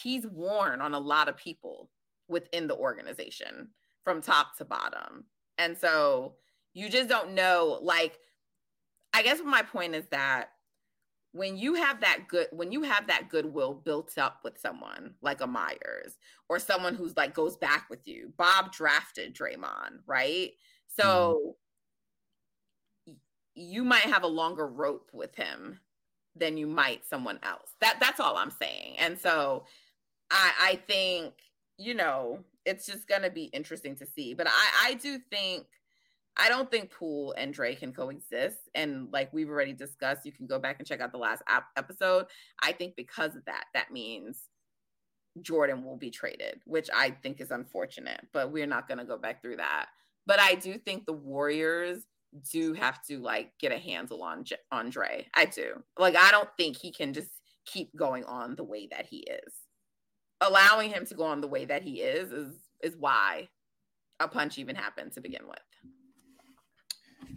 he's 0.03 0.27
worn 0.27 0.81
on 0.81 0.93
a 0.93 0.99
lot 0.99 1.29
of 1.29 1.37
people 1.37 1.89
within 2.29 2.67
the 2.67 2.77
organization 2.77 3.69
from 4.05 4.21
top 4.21 4.57
to 4.57 4.65
bottom 4.65 5.25
and 5.59 5.77
so 5.77 6.35
you 6.75 6.89
just 6.89 7.09
don't 7.09 7.35
know 7.35 7.79
like 7.83 8.19
I 9.13 9.23
guess 9.23 9.41
my 9.45 9.63
point 9.63 9.95
is 9.95 10.07
that 10.11 10.51
when 11.35 11.57
you 11.57 11.75
have 11.75 12.01
that 12.01 12.29
good 12.29 12.47
when 12.53 12.71
you 12.71 12.83
have 12.83 13.09
that 13.09 13.29
goodwill 13.29 13.75
built 13.75 14.17
up 14.19 14.41
with 14.45 14.59
someone 14.59 15.15
like 15.21 15.41
a 15.41 15.47
Myers 15.47 16.17
or 16.49 16.61
someone 16.61 16.95
who's 16.95 17.17
like 17.17 17.35
goes 17.35 17.57
back 17.57 17.87
with 17.91 18.07
you. 18.07 18.33
Bob 18.37 18.73
drafted 18.73 19.35
Draymond, 19.35 19.99
right? 20.07 20.53
So 20.87 21.55
mm-hmm. 23.09 23.13
y- 23.13 23.17
you 23.55 23.85
might 23.85 24.03
have 24.03 24.23
a 24.23 24.29
longer 24.29 24.67
rope 24.67 25.11
with 25.13 25.35
him 25.35 25.81
than 26.37 26.57
you 26.57 26.69
might 26.69 27.05
someone 27.05 27.41
else. 27.43 27.71
That 27.81 27.99
that's 28.01 28.21
all 28.21 28.37
I'm 28.37 28.53
saying. 28.53 28.97
And 28.99 29.19
so 29.19 29.65
I 30.31 30.53
I 30.61 30.77
think, 30.89 31.35
you 31.79 31.95
know, 31.95 32.45
it's 32.65 32.87
just 32.87 33.09
gonna 33.09 33.31
be 33.31 33.45
interesting 33.45 33.97
to 33.97 34.07
see. 34.07 34.35
But 34.35 34.49
I 34.49 34.91
I 34.91 34.95
do 34.95 35.19
think 35.31 35.67
I 36.37 36.49
don't 36.49 36.71
think 36.71 36.91
Poole 36.91 37.35
and 37.37 37.55
Dre 37.55 37.75
can 37.75 37.93
coexist. 37.93 38.69
And 38.75 39.09
like 39.13 39.33
we've 39.33 39.49
already 39.49 39.73
discussed, 39.73 40.27
you 40.27 40.33
can 40.33 40.47
go 40.47 40.59
back 40.59 40.77
and 40.79 40.89
check 40.89 41.01
out 41.01 41.13
the 41.13 41.19
last 41.19 41.43
ap- 41.49 41.71
episode. 41.77 42.27
I 42.63 42.73
think 42.73 42.97
because 42.97 43.37
of 43.37 43.45
that, 43.45 43.67
that 43.75 43.93
means 43.93 44.49
Jordan 45.43 45.85
will 45.85 45.97
be 45.97 46.11
traded, 46.11 46.61
which 46.65 46.89
I 46.95 47.11
think 47.23 47.41
is 47.41 47.51
unfortunate, 47.51 48.27
but 48.33 48.51
we're 48.51 48.67
not 48.67 48.89
going 48.89 48.99
to 48.99 49.05
go 49.05 49.17
back 49.17 49.43
through 49.43 49.57
that. 49.57 49.87
But 50.27 50.41
I 50.41 50.55
do 50.55 50.79
think 50.79 51.07
the 51.07 51.13
Warriors 51.13 52.05
do 52.51 52.73
have 52.73 53.05
to 53.05 53.19
like 53.19 53.53
get 53.61 53.73
a 53.73 53.79
handle 53.79 54.23
on 54.23 54.45
J- 54.45 54.57
on 54.73 54.91
Dre. 54.91 55.27
I 55.35 55.45
do. 55.45 55.83
Like 55.99 56.17
I 56.17 56.31
don't 56.33 56.49
think 56.57 56.77
he 56.77 56.91
can 56.91 57.13
just 57.13 57.31
keep 57.67 57.95
going 57.95 58.25
on 58.25 58.57
the 58.57 58.65
way 58.65 58.89
that 58.91 59.07
he 59.07 59.19
is. 59.19 59.53
Allowing 60.41 60.91
him 60.91 61.07
to 61.07 61.15
go 61.15 61.25
on 61.25 61.41
the 61.41 61.47
way 61.47 61.65
that 61.65 61.83
he 61.83 62.03
is 62.03 62.33
is 62.33 62.55
is 62.83 62.97
why 62.97 63.49
a 64.21 64.29
punch 64.29 64.59
even 64.59 64.77
happened 64.77 65.13
to 65.13 65.21
begin 65.21 65.47
with. 65.49 65.59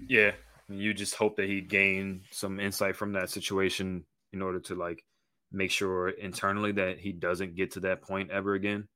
Yeah, 0.07 0.31
you 0.69 0.93
just 0.93 1.15
hope 1.15 1.37
that 1.37 1.47
he 1.47 1.61
gained 1.61 2.21
some 2.31 2.59
insight 2.59 2.95
from 2.95 3.13
that 3.13 3.29
situation 3.29 4.05
in 4.33 4.41
order 4.41 4.59
to 4.61 4.75
like 4.75 5.03
make 5.51 5.71
sure 5.71 6.09
internally 6.09 6.73
that 6.73 6.99
he 6.99 7.11
doesn't 7.11 7.55
get 7.55 7.71
to 7.71 7.79
that 7.81 8.01
point 8.01 8.31
ever 8.31 8.53
again. 8.53 8.87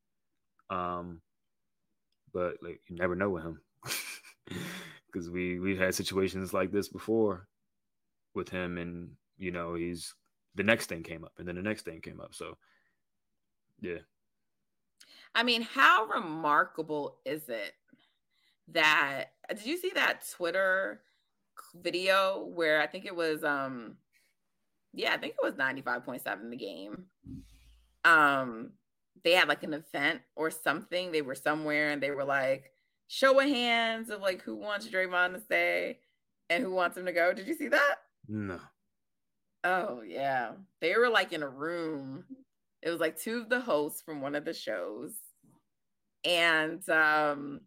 Um, 0.70 1.20
but 2.32 2.56
like 2.62 2.80
you 2.88 2.96
never 2.96 3.14
know 3.14 3.30
with 3.30 3.44
him 3.44 3.60
because 5.06 5.28
we 5.30 5.58
we've 5.60 5.78
had 5.78 5.94
situations 5.94 6.52
like 6.52 6.72
this 6.72 6.88
before 6.88 7.46
with 8.34 8.48
him, 8.48 8.78
and 8.78 9.10
you 9.38 9.50
know 9.50 9.74
he's 9.74 10.14
the 10.54 10.62
next 10.62 10.86
thing 10.86 11.02
came 11.02 11.24
up, 11.24 11.32
and 11.38 11.46
then 11.46 11.56
the 11.56 11.62
next 11.62 11.84
thing 11.84 12.00
came 12.00 12.20
up. 12.20 12.34
So 12.34 12.56
yeah, 13.82 13.98
I 15.34 15.42
mean, 15.42 15.62
how 15.62 16.06
remarkable 16.06 17.18
is 17.24 17.48
it 17.48 17.74
that 18.68 19.32
did 19.48 19.66
you 19.66 19.76
see 19.76 19.90
that 19.94 20.24
Twitter 20.36 21.02
video 21.74 22.44
where 22.54 22.80
I 22.80 22.86
think 22.86 23.04
it 23.04 23.14
was 23.14 23.44
um 23.44 23.96
yeah, 24.94 25.12
I 25.12 25.16
think 25.16 25.34
it 25.34 25.44
was 25.44 25.54
95.7 25.54 26.50
the 26.50 26.56
game. 26.56 27.04
Um 28.04 28.72
they 29.24 29.32
had 29.32 29.48
like 29.48 29.62
an 29.62 29.74
event 29.74 30.20
or 30.36 30.50
something. 30.50 31.12
They 31.12 31.22
were 31.22 31.34
somewhere 31.34 31.90
and 31.90 32.02
they 32.02 32.10
were 32.10 32.24
like 32.24 32.72
show 33.08 33.38
of 33.40 33.48
hands 33.48 34.10
of 34.10 34.20
like 34.20 34.42
who 34.42 34.56
wants 34.56 34.88
Draymond 34.88 35.34
to 35.34 35.40
stay 35.40 35.98
and 36.50 36.62
who 36.62 36.72
wants 36.72 36.96
him 36.96 37.06
to 37.06 37.12
go. 37.12 37.32
Did 37.32 37.46
you 37.46 37.54
see 37.54 37.68
that? 37.68 37.96
no, 38.28 38.60
Oh 39.64 40.02
yeah. 40.02 40.52
They 40.80 40.96
were 40.96 41.08
like 41.08 41.32
in 41.32 41.42
a 41.42 41.48
room. 41.48 42.24
It 42.82 42.90
was 42.90 43.00
like 43.00 43.16
two 43.16 43.38
of 43.40 43.48
the 43.48 43.60
hosts 43.60 44.02
from 44.02 44.20
one 44.20 44.34
of 44.34 44.44
the 44.44 44.54
shows. 44.54 45.14
And 46.24 46.86
um 46.88 47.66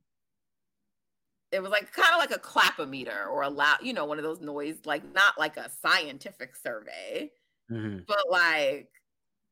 it 1.51 1.61
was 1.61 1.71
like 1.71 1.91
kind 1.91 2.13
of 2.13 2.19
like 2.19 2.31
a 2.31 2.41
clapometer 2.41 3.27
or 3.27 3.43
a 3.43 3.49
loud, 3.49 3.77
you 3.81 3.93
know, 3.93 4.05
one 4.05 4.17
of 4.17 4.23
those 4.23 4.41
noise, 4.41 4.79
like 4.85 5.03
not 5.13 5.37
like 5.37 5.57
a 5.57 5.69
scientific 5.69 6.55
survey, 6.55 7.31
Mhm. 7.71 8.05
but 8.07 8.29
like 8.29 8.91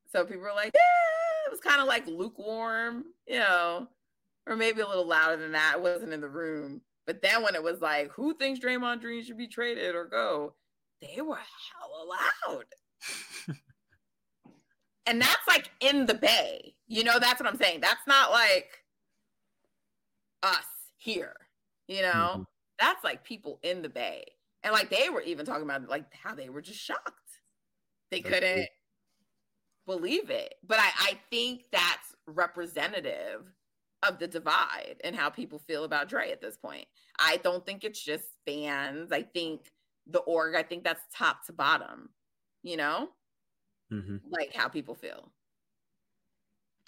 so 0.08 0.26
people 0.26 0.42
were 0.44 0.54
like, 0.54 0.74
yeah, 0.76 1.48
it 1.48 1.52
was 1.52 1.60
kind 1.62 1.82
of 1.82 1.88
like 1.88 2.08
lukewarm, 2.08 3.14
you 3.28 3.40
know, 3.40 3.90
or 4.48 4.56
maybe 4.58 4.82
a 4.82 4.88
little 4.88 5.08
louder 5.08 5.38
than 5.38 5.54
that. 5.54 5.76
It 5.78 5.82
wasn't 5.84 6.14
in 6.14 6.22
the 6.22 6.30
room. 6.30 6.84
But 7.08 7.22
then 7.22 7.44
when 7.44 7.56
it 7.56 7.64
was 7.64 7.82
like, 7.82 8.12
who 8.12 8.36
thinks 8.38 8.60
Draymond 8.62 9.02
Green 9.02 9.24
should 9.24 9.38
be 9.38 9.48
traded 9.48 9.96
or 9.96 10.06
go? 10.08 10.58
They 11.02 11.22
were 11.22 11.38
hella 11.38 12.20
loud. 12.48 12.66
and 15.06 15.22
that's 15.22 15.48
like 15.48 15.70
in 15.80 16.06
the 16.06 16.14
bay. 16.14 16.76
You 16.88 17.04
know, 17.04 17.20
that's 17.20 17.40
what 17.42 17.50
I'm 17.50 17.58
saying. 17.58 17.82
That's 17.82 18.06
not 18.08 18.32
like 18.32 18.70
us 20.42 20.66
here, 20.98 21.36
you 21.88 22.02
know? 22.02 22.38
Mhm. 22.40 22.46
That's 22.80 23.04
like 23.04 23.24
people 23.24 23.60
in 23.64 23.82
the 23.82 23.90
bay. 23.90 24.26
And 24.64 24.74
like 24.74 24.90
they 24.90 25.10
were 25.10 25.22
even 25.22 25.46
talking 25.46 25.64
about 25.64 25.88
like 25.90 26.14
how 26.14 26.36
they 26.36 26.50
were 26.50 26.62
just 26.62 26.80
shocked. 26.80 27.42
They 28.12 28.22
That's 28.22 28.36
couldn't 28.36 28.70
believe 29.86 30.30
it. 30.30 30.56
But 30.66 30.80
I, 30.80 30.90
I 31.00 31.20
think 31.30 31.66
that's 31.72 32.16
representative 32.28 33.46
of 34.08 34.20
the 34.20 34.28
divide 34.28 34.96
and 35.04 35.16
how 35.16 35.30
people 35.30 35.60
feel 35.60 35.84
about 35.84 36.10
Dre 36.10 36.32
at 36.32 36.42
this 36.42 36.58
point. 36.58 36.86
I 37.20 37.38
don't 37.38 37.66
think 37.66 37.84
it's 37.84 38.04
just 38.04 38.26
fans. 38.46 39.12
I 39.12 39.24
think 39.24 39.72
the 40.08 40.20
org, 40.20 40.56
I 40.56 40.64
think 40.64 40.84
that's 40.84 41.04
top 41.16 41.46
to 41.46 41.54
bottom, 41.54 42.10
you 42.64 42.78
know, 42.78 43.10
Mhm. 43.94 44.22
like 44.30 44.54
how 44.54 44.68
people 44.70 44.96
feel. 44.96 45.32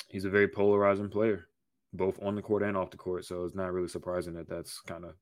he's 0.08 0.26
a 0.26 0.30
very 0.30 0.48
polarizing 0.48 1.10
player, 1.10 1.50
both 1.94 2.22
on 2.22 2.36
the 2.36 2.42
court 2.42 2.64
and 2.64 2.78
off 2.78 2.92
the 2.92 2.98
court. 2.98 3.26
So 3.26 3.44
it's 3.44 3.56
not 3.56 3.74
really 3.74 3.88
surprising 3.88 4.34
that 4.36 4.48
that's 4.48 4.80
kind 4.82 5.04
of 5.06 5.16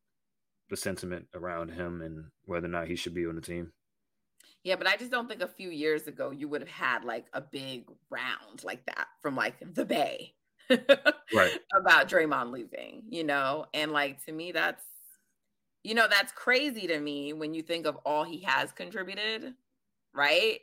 the 0.69 0.77
sentiment 0.77 1.27
around 1.33 1.69
him 1.69 2.01
and 2.01 2.31
whether 2.45 2.65
or 2.67 2.69
not 2.69 2.87
he 2.87 2.95
should 2.95 3.13
be 3.13 3.25
on 3.27 3.35
the 3.35 3.41
team. 3.41 3.73
Yeah, 4.63 4.75
but 4.77 4.87
I 4.87 4.95
just 4.97 5.11
don't 5.11 5.27
think 5.27 5.41
a 5.41 5.47
few 5.47 5.69
years 5.69 6.07
ago 6.07 6.31
you 6.31 6.47
would 6.47 6.61
have 6.61 6.69
had 6.69 7.03
like 7.03 7.27
a 7.33 7.41
big 7.41 7.89
round 8.09 8.63
like 8.63 8.85
that 8.85 9.07
from 9.21 9.35
like 9.35 9.55
the 9.73 9.85
Bay. 9.85 10.35
Right. 11.33 11.59
About 11.75 12.07
Draymond 12.07 12.51
leaving, 12.51 13.03
you 13.09 13.23
know? 13.23 13.65
And 13.73 13.91
like 13.91 14.23
to 14.25 14.31
me, 14.31 14.51
that's 14.51 14.83
you 15.83 15.93
know, 15.95 16.07
that's 16.09 16.31
crazy 16.31 16.87
to 16.87 16.99
me 16.99 17.33
when 17.33 17.53
you 17.53 17.61
think 17.61 17.85
of 17.85 17.97
all 18.05 18.23
he 18.23 18.39
has 18.41 18.71
contributed, 18.71 19.55
right? 20.13 20.61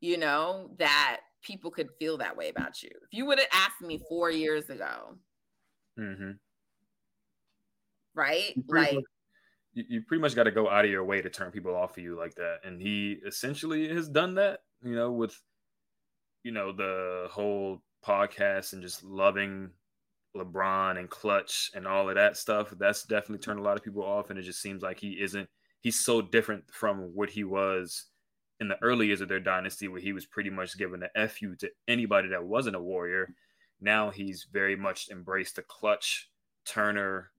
You 0.00 0.18
know, 0.18 0.70
that 0.78 1.20
people 1.42 1.70
could 1.70 1.88
feel 1.98 2.18
that 2.18 2.36
way 2.36 2.48
about 2.50 2.82
you. 2.82 2.90
If 2.90 3.08
you 3.12 3.24
would 3.26 3.38
have 3.38 3.48
asked 3.52 3.80
me 3.80 4.00
four 4.08 4.30
years 4.30 4.68
ago, 4.70 5.16
Mm-hmm. 5.98 6.32
right? 8.14 8.52
You 8.56 8.62
Like, 8.68 8.94
much- 8.94 9.04
you, 9.74 9.84
you 9.88 10.02
pretty 10.02 10.20
much 10.20 10.34
got 10.34 10.44
to 10.44 10.50
go 10.50 10.68
out 10.70 10.84
of 10.84 10.90
your 10.90 11.04
way 11.04 11.20
to 11.22 11.30
turn 11.30 11.50
people 11.52 11.74
off 11.74 11.96
of 11.96 12.02
you 12.02 12.16
like 12.16 12.34
that, 12.36 12.58
and 12.64 12.80
he 12.80 13.18
essentially 13.26 13.88
has 13.88 14.08
done 14.08 14.34
that. 14.36 14.60
You 14.82 14.94
know, 14.94 15.12
with 15.12 15.34
you 16.44 16.52
know 16.52 16.72
the 16.72 17.28
whole 17.30 17.82
podcast 18.04 18.72
and 18.72 18.82
just 18.82 19.02
loving 19.02 19.70
LeBron 20.36 20.98
and 20.98 21.08
Klutch 21.10 21.70
and 21.74 21.86
all 21.86 22.08
of 22.08 22.14
that 22.14 22.36
stuff. 22.36 22.72
That's 22.78 23.02
definitely 23.04 23.38
turned 23.42 23.58
a 23.60 23.62
lot 23.62 23.76
of 23.76 23.82
people 23.82 24.02
off, 24.04 24.30
and 24.30 24.38
it 24.38 24.42
just 24.42 24.60
seems 24.62 24.82
like 24.82 24.98
he 25.00 25.12
isn't. 25.20 25.48
He's 25.80 25.98
so 26.04 26.20
different 26.22 26.64
from 26.72 27.14
what 27.14 27.30
he 27.30 27.44
was 27.44 28.06
in 28.60 28.68
the 28.68 28.82
early 28.82 29.06
years 29.06 29.20
of 29.20 29.28
their 29.28 29.40
dynasty, 29.40 29.88
where 29.88 30.00
he 30.00 30.12
was 30.12 30.24
pretty 30.24 30.50
much 30.50 30.78
giving 30.78 31.00
the 31.00 31.28
fu 31.28 31.54
to 31.56 31.70
anybody 31.88 32.28
that 32.28 32.44
wasn't 32.44 32.76
a 32.76 32.80
warrior. 32.80 33.34
Now 33.80 34.10
he's 34.10 34.46
very 34.50 34.76
much 34.76 35.08
embraced 35.10 35.56
the 35.56 35.62
Klutch, 35.62 36.30
Turner, 36.64 37.30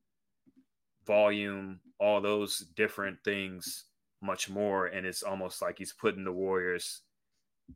volume, 1.05 1.79
all 1.99 2.21
those 2.21 2.59
different 2.75 3.17
things 3.23 3.85
much 4.21 4.49
more. 4.49 4.87
And 4.87 5.05
it's 5.05 5.23
almost 5.23 5.61
like 5.61 5.77
he's 5.77 5.93
putting 5.93 6.23
the 6.23 6.31
Warriors 6.31 7.01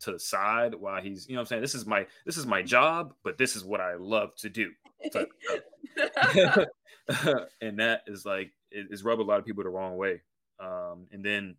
to 0.02 0.12
the 0.12 0.20
side 0.20 0.76
while 0.76 1.02
he's, 1.02 1.28
you 1.28 1.36
know, 1.36 1.42
I'm 1.42 1.46
saying 1.48 1.62
this 1.62 1.76
is 1.76 1.86
my 1.86 2.06
this 2.26 2.38
is 2.38 2.46
my 2.46 2.62
job, 2.62 3.14
but 3.24 3.38
this 3.38 3.56
is 3.56 3.66
what 3.66 3.82
I 3.82 3.96
love 3.96 4.36
to 4.38 4.50
do. 4.50 4.72
and 7.62 7.80
that 7.80 8.04
is 8.08 8.26
like 8.26 8.52
it, 8.70 8.88
it's 8.90 9.04
rubbed 9.04 9.22
a 9.22 9.26
lot 9.26 9.40
of 9.40 9.46
people 9.46 9.64
the 9.64 9.70
wrong 9.70 9.98
way. 9.98 10.22
Um, 10.60 11.08
and 11.12 11.24
then, 11.24 11.56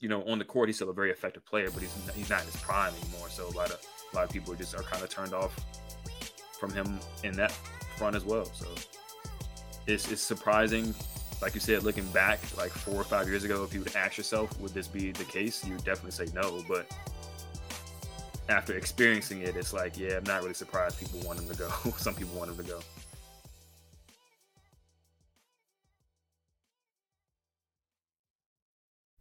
you 0.00 0.08
know, 0.08 0.22
on 0.24 0.38
the 0.38 0.44
court, 0.44 0.68
he's 0.68 0.76
still 0.76 0.90
a 0.90 0.94
very 0.94 1.10
effective 1.10 1.44
player, 1.44 1.70
but 1.70 1.82
he's 1.82 1.94
he's 2.14 2.30
not 2.30 2.40
in 2.40 2.46
his 2.46 2.56
prime 2.56 2.92
anymore. 3.02 3.28
So 3.30 3.48
a 3.48 3.54
lot 3.56 3.70
of 3.70 3.80
a 4.12 4.16
lot 4.16 4.24
of 4.24 4.30
people 4.30 4.54
just 4.54 4.74
are 4.74 4.82
kind 4.82 5.02
of 5.02 5.10
turned 5.10 5.34
off 5.34 5.58
from 6.58 6.72
him 6.72 6.98
in 7.24 7.32
that 7.34 7.52
front 7.96 8.16
as 8.16 8.24
well. 8.24 8.44
So 8.46 8.66
it's 9.86 10.10
it's 10.10 10.22
surprising. 10.22 10.94
Like 11.40 11.54
you 11.54 11.60
said, 11.60 11.84
looking 11.84 12.06
back, 12.06 12.40
like 12.56 12.72
four 12.72 12.96
or 12.96 13.04
five 13.04 13.28
years 13.28 13.44
ago, 13.44 13.62
if 13.62 13.72
you 13.72 13.80
would 13.80 13.94
ask 13.94 14.16
yourself, 14.16 14.58
would 14.60 14.74
this 14.74 14.88
be 14.88 15.12
the 15.12 15.24
case? 15.24 15.64
You 15.64 15.74
would 15.74 15.84
definitely 15.84 16.10
say 16.10 16.26
no. 16.34 16.62
But 16.66 16.90
after 18.48 18.76
experiencing 18.76 19.42
it, 19.42 19.56
it's 19.56 19.72
like, 19.72 19.96
yeah, 19.96 20.16
I'm 20.16 20.24
not 20.24 20.42
really 20.42 20.54
surprised 20.54 20.98
people 20.98 21.20
want 21.20 21.38
him 21.38 21.48
to 21.48 21.56
go. 21.56 21.68
Some 21.96 22.14
people 22.14 22.36
want 22.36 22.50
him 22.50 22.56
to 22.56 22.64
go. 22.64 22.80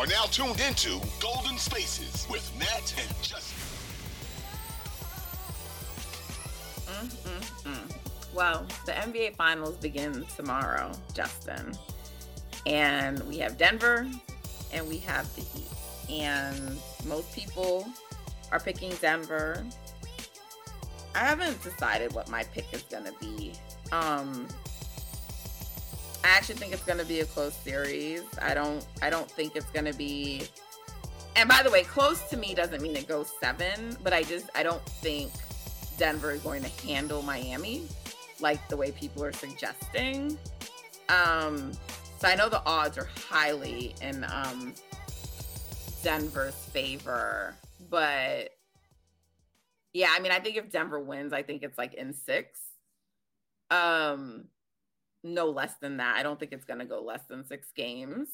Are 0.00 0.06
now 0.06 0.24
tuned 0.30 0.58
into 0.60 0.98
Golden 1.20 1.58
Spaces 1.58 2.26
with 2.30 2.50
Nat 2.58 2.94
and 2.98 3.22
Justin. 3.22 3.58
Well, 8.32 8.66
the 8.86 8.92
NBA 8.92 9.36
Finals 9.36 9.76
begin 9.76 10.24
tomorrow, 10.36 10.92
Justin. 11.12 11.76
And 12.64 13.22
we 13.24 13.36
have 13.38 13.58
Denver 13.58 14.10
and 14.72 14.88
we 14.88 14.96
have 14.98 15.34
the 15.34 15.42
Heat. 15.42 15.68
And 16.08 16.78
most 17.04 17.30
people 17.34 17.86
are 18.52 18.60
picking 18.60 18.92
Denver. 19.02 19.66
I 21.14 21.18
haven't 21.18 21.62
decided 21.62 22.14
what 22.14 22.30
my 22.30 22.44
pick 22.44 22.72
is 22.72 22.84
going 22.84 23.04
to 23.04 23.14
be. 23.20 23.52
Um 23.92 24.48
I 26.22 26.28
actually 26.28 26.56
think 26.56 26.72
it's 26.72 26.84
going 26.84 26.98
to 26.98 27.04
be 27.04 27.20
a 27.20 27.24
close 27.24 27.56
series. 27.56 28.22
I 28.40 28.54
don't 28.54 28.86
I 29.02 29.10
don't 29.10 29.30
think 29.30 29.56
it's 29.56 29.70
going 29.70 29.86
to 29.86 29.94
be 29.94 30.42
And 31.36 31.48
by 31.48 31.62
the 31.62 31.70
way, 31.70 31.82
close 31.84 32.22
to 32.30 32.36
me 32.36 32.54
doesn't 32.54 32.82
mean 32.82 32.96
it 32.96 33.08
goes 33.08 33.32
7, 33.40 33.96
but 34.02 34.12
I 34.12 34.22
just 34.22 34.50
I 34.54 34.62
don't 34.62 34.82
think 34.82 35.32
Denver 35.96 36.32
is 36.32 36.42
going 36.42 36.62
to 36.62 36.86
handle 36.86 37.22
Miami 37.22 37.86
like 38.40 38.66
the 38.68 38.76
way 38.76 38.90
people 38.90 39.24
are 39.24 39.32
suggesting. 39.32 40.38
Um, 41.08 41.72
so 42.18 42.28
I 42.28 42.34
know 42.34 42.48
the 42.48 42.64
odds 42.64 42.98
are 42.98 43.08
highly 43.28 43.94
in 44.00 44.24
um, 44.24 44.74
Denver's 46.02 46.54
favor, 46.54 47.54
but 47.88 48.50
yeah, 49.92 50.08
I 50.12 50.20
mean, 50.20 50.32
I 50.32 50.38
think 50.38 50.56
if 50.56 50.70
Denver 50.70 51.00
wins, 51.00 51.32
I 51.32 51.42
think 51.42 51.62
it's 51.62 51.76
like 51.76 51.94
in 51.94 52.12
six. 52.12 52.60
Um, 53.70 54.44
no 55.22 55.46
less 55.46 55.74
than 55.80 55.98
that. 55.98 56.16
I 56.16 56.22
don't 56.22 56.38
think 56.38 56.52
it's 56.52 56.64
going 56.64 56.80
to 56.80 56.86
go 56.86 57.02
less 57.02 57.22
than 57.28 57.44
six 57.44 57.68
games. 57.74 58.28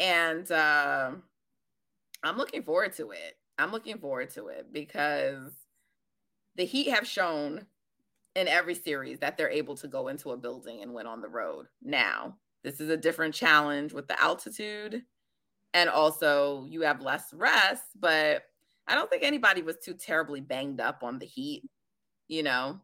And 0.00 0.50
uh, 0.50 1.12
I'm 2.22 2.36
looking 2.36 2.62
forward 2.62 2.94
to 2.96 3.10
it. 3.12 3.36
I'm 3.58 3.70
looking 3.70 3.98
forward 3.98 4.30
to 4.30 4.48
it 4.48 4.72
because 4.72 5.52
the 6.56 6.64
Heat 6.64 6.90
have 6.90 7.06
shown 7.06 7.66
in 8.34 8.48
every 8.48 8.74
series 8.74 9.20
that 9.20 9.36
they're 9.36 9.50
able 9.50 9.76
to 9.76 9.88
go 9.88 10.08
into 10.08 10.32
a 10.32 10.36
building 10.36 10.82
and 10.82 10.92
win 10.92 11.06
on 11.06 11.20
the 11.20 11.28
road. 11.28 11.66
Now, 11.82 12.36
this 12.64 12.80
is 12.80 12.88
a 12.88 12.96
different 12.96 13.34
challenge 13.34 13.92
with 13.92 14.08
the 14.08 14.20
altitude. 14.20 15.02
And 15.72 15.90
also, 15.90 16.66
you 16.68 16.82
have 16.82 17.00
less 17.00 17.32
rest, 17.32 17.84
but 17.98 18.44
I 18.86 18.94
don't 18.94 19.10
think 19.10 19.22
anybody 19.22 19.62
was 19.62 19.76
too 19.78 19.94
terribly 19.94 20.40
banged 20.40 20.80
up 20.80 21.02
on 21.02 21.18
the 21.18 21.26
heat. 21.26 21.68
You 22.28 22.42
know, 22.42 22.80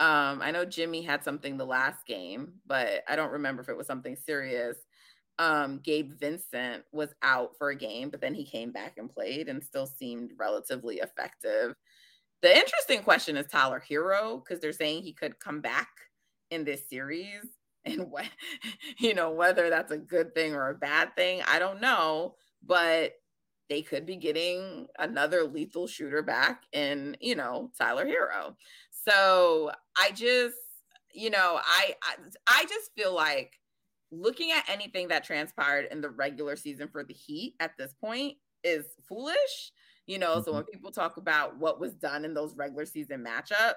um, 0.00 0.40
I 0.42 0.50
know 0.52 0.64
Jimmy 0.64 1.02
had 1.02 1.24
something 1.24 1.56
the 1.56 1.66
last 1.66 2.06
game, 2.06 2.54
but 2.66 3.02
I 3.08 3.16
don't 3.16 3.32
remember 3.32 3.62
if 3.62 3.68
it 3.68 3.76
was 3.76 3.86
something 3.86 4.16
serious. 4.16 4.76
Um, 5.40 5.80
Gabe 5.82 6.12
Vincent 6.18 6.84
was 6.92 7.14
out 7.22 7.56
for 7.58 7.70
a 7.70 7.76
game, 7.76 8.10
but 8.10 8.20
then 8.20 8.34
he 8.34 8.44
came 8.44 8.72
back 8.72 8.94
and 8.96 9.10
played 9.10 9.48
and 9.48 9.62
still 9.62 9.86
seemed 9.86 10.32
relatively 10.38 10.96
effective. 10.96 11.74
The 12.42 12.56
interesting 12.56 13.02
question 13.02 13.36
is 13.36 13.46
Tyler 13.46 13.82
Herro, 13.88 14.42
because 14.42 14.60
they're 14.60 14.72
saying 14.72 15.02
he 15.02 15.12
could 15.12 15.40
come 15.40 15.60
back 15.60 15.88
in 16.50 16.64
this 16.64 16.88
series, 16.88 17.44
and 17.84 18.10
what 18.10 18.26
you 18.98 19.14
know 19.14 19.30
whether 19.30 19.70
that's 19.70 19.92
a 19.92 19.98
good 19.98 20.34
thing 20.34 20.54
or 20.54 20.70
a 20.70 20.74
bad 20.74 21.14
thing, 21.16 21.42
I 21.48 21.58
don't 21.58 21.80
know, 21.80 22.34
but 22.64 23.12
they 23.68 23.82
could 23.82 24.06
be 24.06 24.16
getting 24.16 24.86
another 24.98 25.44
lethal 25.44 25.86
shooter 25.86 26.22
back 26.22 26.62
in 26.72 27.16
you 27.20 27.34
know 27.36 27.70
Tyler 27.78 28.06
Herro. 28.06 28.54
So 29.06 29.72
I 29.96 30.10
just 30.12 30.56
you 31.12 31.30
know 31.30 31.60
I, 31.62 31.94
I 32.02 32.14
I 32.46 32.64
just 32.64 32.90
feel 32.96 33.14
like 33.14 33.52
looking 34.10 34.52
at 34.52 34.68
anything 34.68 35.08
that 35.08 35.24
transpired 35.24 35.88
in 35.90 36.00
the 36.00 36.10
regular 36.10 36.56
season 36.56 36.88
for 36.88 37.04
the 37.04 37.14
Heat 37.14 37.54
at 37.60 37.72
this 37.78 37.94
point 37.94 38.36
is 38.64 38.84
foolish 39.06 39.72
you 40.08 40.18
know, 40.18 40.36
mm-hmm. 40.36 40.44
so 40.44 40.52
when 40.54 40.64
people 40.64 40.90
talk 40.90 41.18
about 41.18 41.58
what 41.58 41.78
was 41.78 41.94
done 41.94 42.24
in 42.24 42.32
those 42.32 42.56
regular 42.56 42.86
season 42.86 43.22
matchups, 43.22 43.74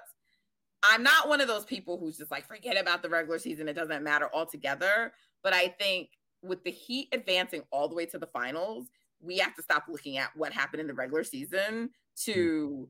I'm 0.82 1.02
not 1.02 1.28
one 1.28 1.42
of 1.42 1.46
those 1.46 1.66
people 1.66 1.98
who's 1.98 2.16
just 2.16 2.30
like, 2.30 2.48
forget 2.48 2.80
about 2.80 3.02
the 3.02 3.10
regular 3.10 3.38
season. 3.38 3.68
It 3.68 3.74
doesn't 3.74 4.02
matter 4.02 4.28
altogether. 4.32 5.12
But 5.44 5.52
I 5.52 5.68
think 5.68 6.08
with 6.42 6.64
the 6.64 6.70
Heat 6.70 7.08
advancing 7.12 7.62
all 7.70 7.86
the 7.86 7.94
way 7.94 8.06
to 8.06 8.18
the 8.18 8.26
finals, 8.26 8.88
we 9.20 9.38
have 9.38 9.54
to 9.56 9.62
stop 9.62 9.84
looking 9.88 10.16
at 10.16 10.30
what 10.34 10.52
happened 10.52 10.80
in 10.80 10.86
the 10.86 10.94
regular 10.94 11.22
season 11.22 11.90
to 12.24 12.34
mm-hmm. 12.34 12.84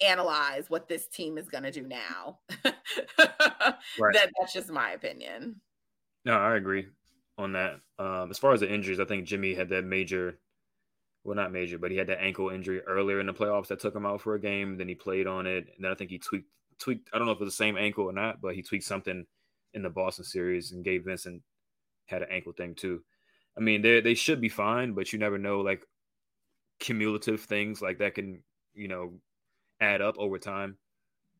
Analyze 0.00 0.68
what 0.68 0.88
this 0.88 1.06
team 1.08 1.38
is 1.38 1.48
going 1.48 1.64
to 1.64 1.70
do 1.70 1.82
now. 1.82 2.38
right. 2.64 4.14
that, 4.14 4.30
that's 4.38 4.52
just 4.52 4.70
my 4.70 4.92
opinion. 4.92 5.60
No, 6.24 6.34
I 6.34 6.56
agree 6.56 6.86
on 7.36 7.52
that. 7.52 7.80
Um, 7.98 8.30
as 8.30 8.38
far 8.38 8.52
as 8.52 8.60
the 8.60 8.72
injuries, 8.72 9.00
I 9.00 9.04
think 9.04 9.26
Jimmy 9.26 9.54
had 9.54 9.68
that 9.70 9.84
major 9.84 10.38
well, 11.24 11.36
not 11.36 11.52
major, 11.52 11.78
but 11.78 11.90
he 11.90 11.96
had 11.96 12.06
that 12.06 12.22
ankle 12.22 12.48
injury 12.48 12.80
earlier 12.86 13.20
in 13.20 13.26
the 13.26 13.34
playoffs 13.34 13.66
that 13.66 13.80
took 13.80 13.94
him 13.94 14.06
out 14.06 14.22
for 14.22 14.34
a 14.34 14.40
game. 14.40 14.78
Then 14.78 14.88
he 14.88 14.94
played 14.94 15.26
on 15.26 15.46
it, 15.46 15.68
and 15.76 15.84
then 15.84 15.92
I 15.92 15.94
think 15.94 16.10
he 16.10 16.18
tweaked 16.18 16.48
tweaked. 16.78 17.10
I 17.12 17.18
don't 17.18 17.26
know 17.26 17.32
if 17.32 17.40
it 17.40 17.44
was 17.44 17.52
the 17.52 17.64
same 17.64 17.76
ankle 17.76 18.04
or 18.04 18.12
not, 18.12 18.40
but 18.40 18.54
he 18.54 18.62
tweaked 18.62 18.86
something 18.86 19.26
in 19.74 19.82
the 19.82 19.90
Boston 19.90 20.24
series, 20.24 20.72
and 20.72 20.84
Gabe 20.84 21.04
Vincent 21.04 21.42
had 22.06 22.22
an 22.22 22.28
ankle 22.30 22.52
thing 22.52 22.74
too. 22.74 23.02
I 23.56 23.60
mean, 23.60 23.82
they 23.82 24.00
they 24.00 24.14
should 24.14 24.40
be 24.40 24.48
fine, 24.48 24.94
but 24.94 25.12
you 25.12 25.18
never 25.18 25.36
know. 25.36 25.60
Like 25.60 25.84
cumulative 26.80 27.42
things 27.42 27.82
like 27.82 27.98
that 27.98 28.14
can 28.14 28.42
you 28.72 28.88
know 28.88 29.12
add 29.80 30.02
up 30.02 30.16
over 30.18 30.38
time. 30.38 30.76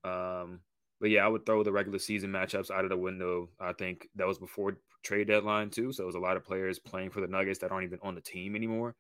Um, 0.05 0.61
but 1.01 1.11
yeah, 1.11 1.25
I 1.25 1.29
would 1.29 1.47
throw 1.47 1.63
the 1.63 1.73
regular 1.73 1.99
season 1.99 2.31
matchups 2.31 2.71
out 2.71 2.85
of 2.85 2.91
the 2.91 2.97
window. 2.97 3.49
I 3.61 3.73
think 3.73 4.09
that 4.17 4.27
was 4.27 4.39
before 4.39 4.79
trade 5.03 5.29
deadline 5.29 5.71
too, 5.71 5.93
so 5.93 6.03
it 6.03 6.07
was 6.07 6.15
a 6.15 6.21
lot 6.21 6.37
of 6.37 6.45
players 6.45 6.79
playing 6.79 7.11
for 7.11 7.21
the 7.21 7.29
Nuggets 7.29 7.61
that 7.61 7.71
aren't 7.71 7.85
even 7.85 8.01
on 8.03 8.15
the 8.15 8.21
team 8.21 8.57
anymore. 8.57 8.95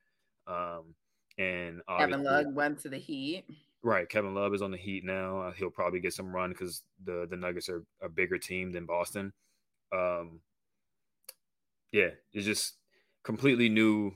Um, 0.46 0.94
and 1.38 1.80
Kevin 1.98 2.24
Love 2.24 2.46
went 2.52 2.80
to 2.80 2.88
the 2.88 2.98
Heat. 2.98 3.44
Right, 3.82 4.08
Kevin 4.08 4.34
Love 4.34 4.54
is 4.54 4.62
on 4.62 4.70
the 4.70 4.76
Heat 4.76 5.04
now. 5.04 5.40
Uh, 5.40 5.52
he'll 5.52 5.70
probably 5.70 6.00
get 6.00 6.12
some 6.12 6.34
run 6.34 6.50
because 6.50 6.82
the 7.04 7.26
the 7.28 7.36
Nuggets 7.36 7.68
are 7.68 7.84
a 8.02 8.08
bigger 8.08 8.38
team 8.38 8.72
than 8.72 8.86
Boston. 8.86 9.32
Um, 9.92 10.40
yeah, 11.92 12.10
it's 12.32 12.46
just 12.46 12.74
completely 13.22 13.68
new. 13.68 14.12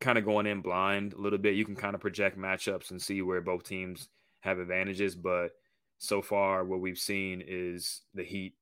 Kind 0.00 0.18
of 0.18 0.24
going 0.24 0.46
in 0.46 0.60
blind 0.60 1.12
a 1.12 1.20
little 1.20 1.38
bit. 1.38 1.54
You 1.54 1.64
can 1.64 1.76
kind 1.76 1.94
of 1.94 2.00
project 2.00 2.38
matchups 2.38 2.90
and 2.90 3.00
see 3.00 3.22
where 3.22 3.40
both 3.40 3.64
teams 3.64 4.08
have 4.40 4.58
advantages, 4.58 5.14
but 5.14 5.50
so 5.98 6.22
far 6.22 6.64
what 6.64 6.80
we've 6.80 6.98
seen 6.98 7.42
is 7.46 8.02
the 8.14 8.24
Heat 8.24 8.54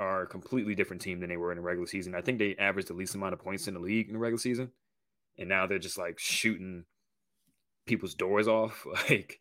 are 0.00 0.22
a 0.22 0.26
completely 0.26 0.74
different 0.74 1.00
team 1.00 1.20
than 1.20 1.30
they 1.30 1.36
were 1.36 1.52
in 1.52 1.56
the 1.56 1.62
regular 1.62 1.86
season. 1.86 2.14
I 2.14 2.20
think 2.20 2.38
they 2.38 2.56
averaged 2.56 2.88
the 2.88 2.94
least 2.94 3.14
amount 3.14 3.32
of 3.32 3.38
points 3.38 3.68
in 3.68 3.74
the 3.74 3.80
league 3.80 4.08
in 4.08 4.14
the 4.14 4.18
regular 4.18 4.40
season 4.40 4.72
and 5.38 5.48
now 5.48 5.66
they're 5.66 5.78
just 5.78 5.98
like 5.98 6.18
shooting 6.18 6.84
people's 7.86 8.14
doors 8.14 8.48
off. 8.48 8.86
Like 9.08 9.40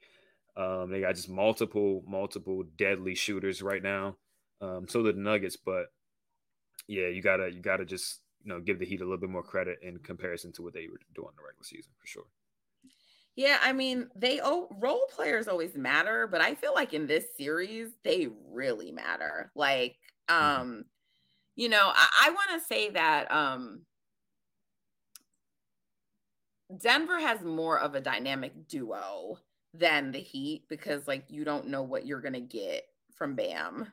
um, 0.57 0.89
they 0.89 1.01
got 1.01 1.15
just 1.15 1.29
multiple, 1.29 2.01
multiple 2.07 2.63
deadly 2.77 3.13
shooters 3.13 3.61
right 3.61 3.83
now. 3.83 4.15
Um, 4.61 4.88
so 4.88 5.03
the 5.03 5.11
Nuggets, 5.11 5.57
but 5.57 5.88
yeah, 6.88 7.07
you 7.07 7.21
gotta 7.21 7.51
you 7.51 7.61
gotta 7.61 7.83
just 7.83 8.21
you 8.45 8.53
know 8.53 8.61
give 8.61 8.79
the 8.79 8.85
Heat 8.85 9.01
a 9.01 9.03
little 9.03 9.17
bit 9.17 9.29
more 9.29 9.43
credit 9.43 9.79
in 9.81 9.97
comparison 9.97 10.51
to 10.53 10.61
what 10.61 10.73
they 10.73 10.87
were 10.87 10.99
doing 11.13 11.29
in 11.29 11.35
the 11.35 11.43
regular 11.43 11.63
season 11.63 11.91
for 11.99 12.07
sure. 12.07 12.25
Yeah, 13.35 13.57
I 13.61 13.73
mean, 13.73 14.07
they 14.15 14.39
oh, 14.41 14.69
role 14.79 15.07
players 15.13 15.49
always 15.49 15.75
matter, 15.75 16.27
but 16.27 16.39
I 16.39 16.55
feel 16.55 16.73
like 16.73 16.93
in 16.93 17.07
this 17.07 17.25
series 17.35 17.89
they 18.03 18.29
really 18.49 18.91
matter. 18.91 19.51
Like, 19.55 19.97
mm-hmm. 20.29 20.61
um, 20.61 20.67
mm-hmm. 20.67 20.81
you 21.55 21.69
know, 21.69 21.91
I, 21.93 22.27
I 22.27 22.29
want 22.29 22.61
to 22.61 22.67
say 22.67 22.91
that 22.91 23.31
um 23.31 23.81
Denver 26.79 27.19
has 27.19 27.41
more 27.41 27.79
of 27.79 27.95
a 27.95 28.01
dynamic 28.01 28.67
duo 28.67 29.39
than 29.73 30.11
the 30.11 30.19
Heat 30.19 30.63
because 30.69 31.07
like 31.07 31.25
you 31.29 31.43
don't 31.43 31.67
know 31.67 31.81
what 31.81 32.05
you're 32.05 32.21
gonna 32.21 32.39
get 32.39 32.83
from 33.15 33.35
Bam, 33.35 33.91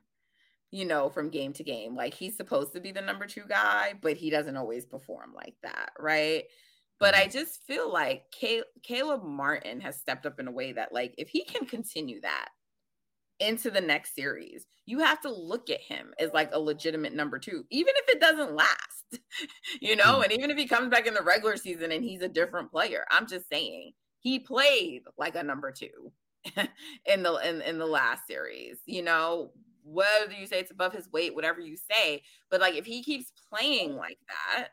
you 0.72 0.86
know, 0.86 1.10
from 1.10 1.28
game 1.28 1.52
to 1.52 1.62
game. 1.62 1.94
Like 1.94 2.14
he's 2.14 2.36
supposed 2.36 2.72
to 2.72 2.80
be 2.80 2.90
the 2.90 3.02
number 3.02 3.26
two 3.26 3.44
guy, 3.48 3.92
but 4.00 4.16
he 4.16 4.30
doesn't 4.30 4.56
always 4.56 4.84
perform 4.84 5.32
like 5.34 5.54
that, 5.62 5.92
right? 6.00 6.44
But 6.98 7.14
I 7.14 7.22
mm-hmm. 7.22 7.38
just 7.38 7.62
feel 7.66 7.92
like 7.92 8.24
Caleb 8.82 9.22
Martin 9.22 9.80
has 9.80 10.00
stepped 10.00 10.24
up 10.24 10.40
in 10.40 10.48
a 10.48 10.52
way 10.52 10.72
that, 10.72 10.92
like, 10.92 11.14
if 11.18 11.28
he 11.28 11.44
can 11.44 11.66
continue 11.66 12.20
that 12.22 12.48
into 13.38 13.70
the 13.70 13.80
next 13.80 14.14
series, 14.14 14.66
you 14.86 15.00
have 15.00 15.20
to 15.22 15.30
look 15.30 15.68
at 15.68 15.80
him 15.80 16.14
as 16.18 16.30
like 16.32 16.50
a 16.52 16.60
legitimate 16.60 17.12
number 17.12 17.38
two, 17.38 17.64
even 17.70 17.92
if 17.96 18.08
it 18.08 18.20
doesn't 18.20 18.54
last, 18.54 19.18
you 19.80 19.96
know, 19.96 20.20
mm. 20.20 20.22
and 20.22 20.32
even 20.32 20.50
if 20.50 20.56
he 20.56 20.66
comes 20.66 20.88
back 20.88 21.06
in 21.06 21.14
the 21.14 21.22
regular 21.22 21.56
season 21.56 21.92
and 21.92 22.04
he's 22.04 22.22
a 22.22 22.28
different 22.28 22.70
player. 22.70 23.04
I'm 23.10 23.26
just 23.26 23.48
saying 23.48 23.92
he 24.20 24.38
played 24.38 25.02
like 25.18 25.34
a 25.34 25.42
number 25.42 25.72
two 25.72 26.12
in 27.04 27.24
the 27.24 27.34
in, 27.46 27.62
in 27.62 27.78
the 27.78 27.86
last 27.86 28.26
series, 28.28 28.78
you 28.86 29.02
know, 29.02 29.50
whether 29.82 30.32
you 30.32 30.46
say 30.46 30.60
it's 30.60 30.70
above 30.70 30.92
his 30.92 31.10
weight, 31.12 31.34
whatever 31.34 31.60
you 31.60 31.76
say, 31.76 32.22
but 32.50 32.60
like 32.60 32.74
if 32.74 32.86
he 32.86 33.02
keeps 33.02 33.32
playing 33.50 33.96
like 33.96 34.18
that, 34.28 34.68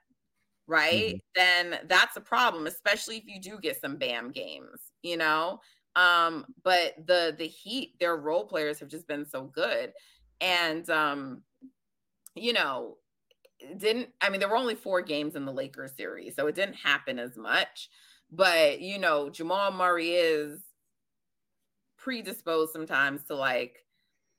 right? 0.67 1.15
Mm-hmm. 1.15 1.17
Then 1.35 1.79
that's 1.87 2.17
a 2.17 2.21
problem, 2.21 2.67
especially 2.67 3.17
if 3.17 3.23
you 3.25 3.41
do 3.41 3.59
get 3.59 3.81
some 3.81 3.97
BAM 3.97 4.31
games, 4.31 4.79
you 5.01 5.17
know? 5.17 5.59
Um, 5.95 6.45
but 6.63 6.93
the 7.05 7.35
the 7.37 7.47
Heat, 7.47 7.93
their 7.99 8.15
role 8.17 8.45
players 8.45 8.79
have 8.79 8.89
just 8.89 9.07
been 9.07 9.25
so 9.25 9.43
good. 9.43 9.91
And 10.39 10.89
um, 10.89 11.41
you 12.35 12.53
know, 12.53 12.97
didn't 13.77 14.09
I 14.21 14.29
mean 14.29 14.39
there 14.39 14.49
were 14.49 14.55
only 14.55 14.75
four 14.75 15.01
games 15.01 15.35
in 15.35 15.45
the 15.45 15.51
Lakers 15.51 15.95
series, 15.97 16.35
so 16.35 16.47
it 16.47 16.55
didn't 16.55 16.75
happen 16.75 17.19
as 17.19 17.35
much. 17.35 17.89
But 18.31 18.79
you 18.81 18.99
know, 18.99 19.29
Jamal 19.29 19.71
Murray 19.71 20.11
is 20.11 20.61
predisposed 21.97 22.71
sometimes 22.71 23.23
to 23.25 23.35
like, 23.35 23.83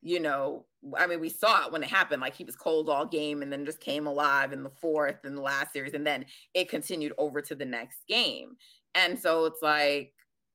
you 0.03 0.21
know, 0.21 0.65
I 0.99 1.07
mean, 1.07 1.21
we 1.21 1.29
saw 1.29 1.67
it 1.67 1.73
when 1.73 1.83
it 1.83 1.91
happened. 1.91 2.23
Like 2.23 2.35
he 2.35 2.45
was 2.45 2.57
cold 2.57 2.89
all 2.89 3.07
game 3.07 3.43
and 3.43 3.53
then 3.53 3.67
just 3.67 3.81
came 3.81 4.07
alive 4.07 4.53
in 4.53 4.63
the 4.63 4.71
fourth 4.71 5.25
and 5.25 5.37
the 5.37 5.43
last 5.43 5.73
series. 5.73 5.95
And 5.95 6.07
then 6.07 6.25
it 6.55 6.71
continued 6.71 7.13
over 7.19 7.43
to 7.43 7.55
the 7.55 7.67
next 7.67 8.07
game. 8.09 8.57
And 8.95 9.19
so 9.19 9.45
it's 9.45 9.63
like, 9.63 10.13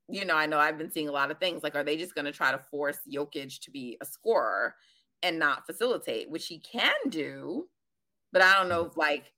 you 0.10 0.26
know, 0.26 0.36
I 0.36 0.46
know 0.46 0.60
I've 0.60 0.78
been 0.78 0.92
seeing 0.92 1.10
a 1.10 1.14
lot 1.14 1.32
of 1.32 1.40
things 1.40 1.64
like, 1.64 1.76
are 1.76 1.84
they 1.84 1.98
just 1.98 2.16
going 2.16 2.26
to 2.26 2.32
try 2.32 2.52
to 2.52 2.62
force 2.72 2.98
Jokic 3.12 3.60
to 3.62 3.72
be 3.72 3.98
a 4.02 4.06
scorer 4.06 4.76
and 5.24 5.40
not 5.40 5.66
facilitate, 5.66 6.30
which 6.30 6.48
he 6.48 6.60
can 6.60 6.94
do. 7.10 7.68
But 8.32 8.42
I 8.42 8.54
don't 8.54 8.70
know 8.70 8.86
if 8.86 8.98
like, 8.98 9.32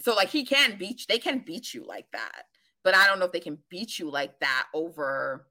so 0.00 0.14
like 0.14 0.28
he 0.28 0.44
can 0.44 0.76
beat, 0.78 1.06
they 1.08 1.18
can 1.18 1.40
beat 1.40 1.74
you 1.74 1.84
like 1.86 2.06
that. 2.12 2.44
But 2.84 2.94
I 2.94 3.06
don't 3.06 3.18
know 3.18 3.26
if 3.26 3.32
they 3.32 3.40
can 3.40 3.58
beat 3.70 3.98
you 3.98 4.10
like 4.10 4.38
that 4.40 4.66
over 4.74 5.46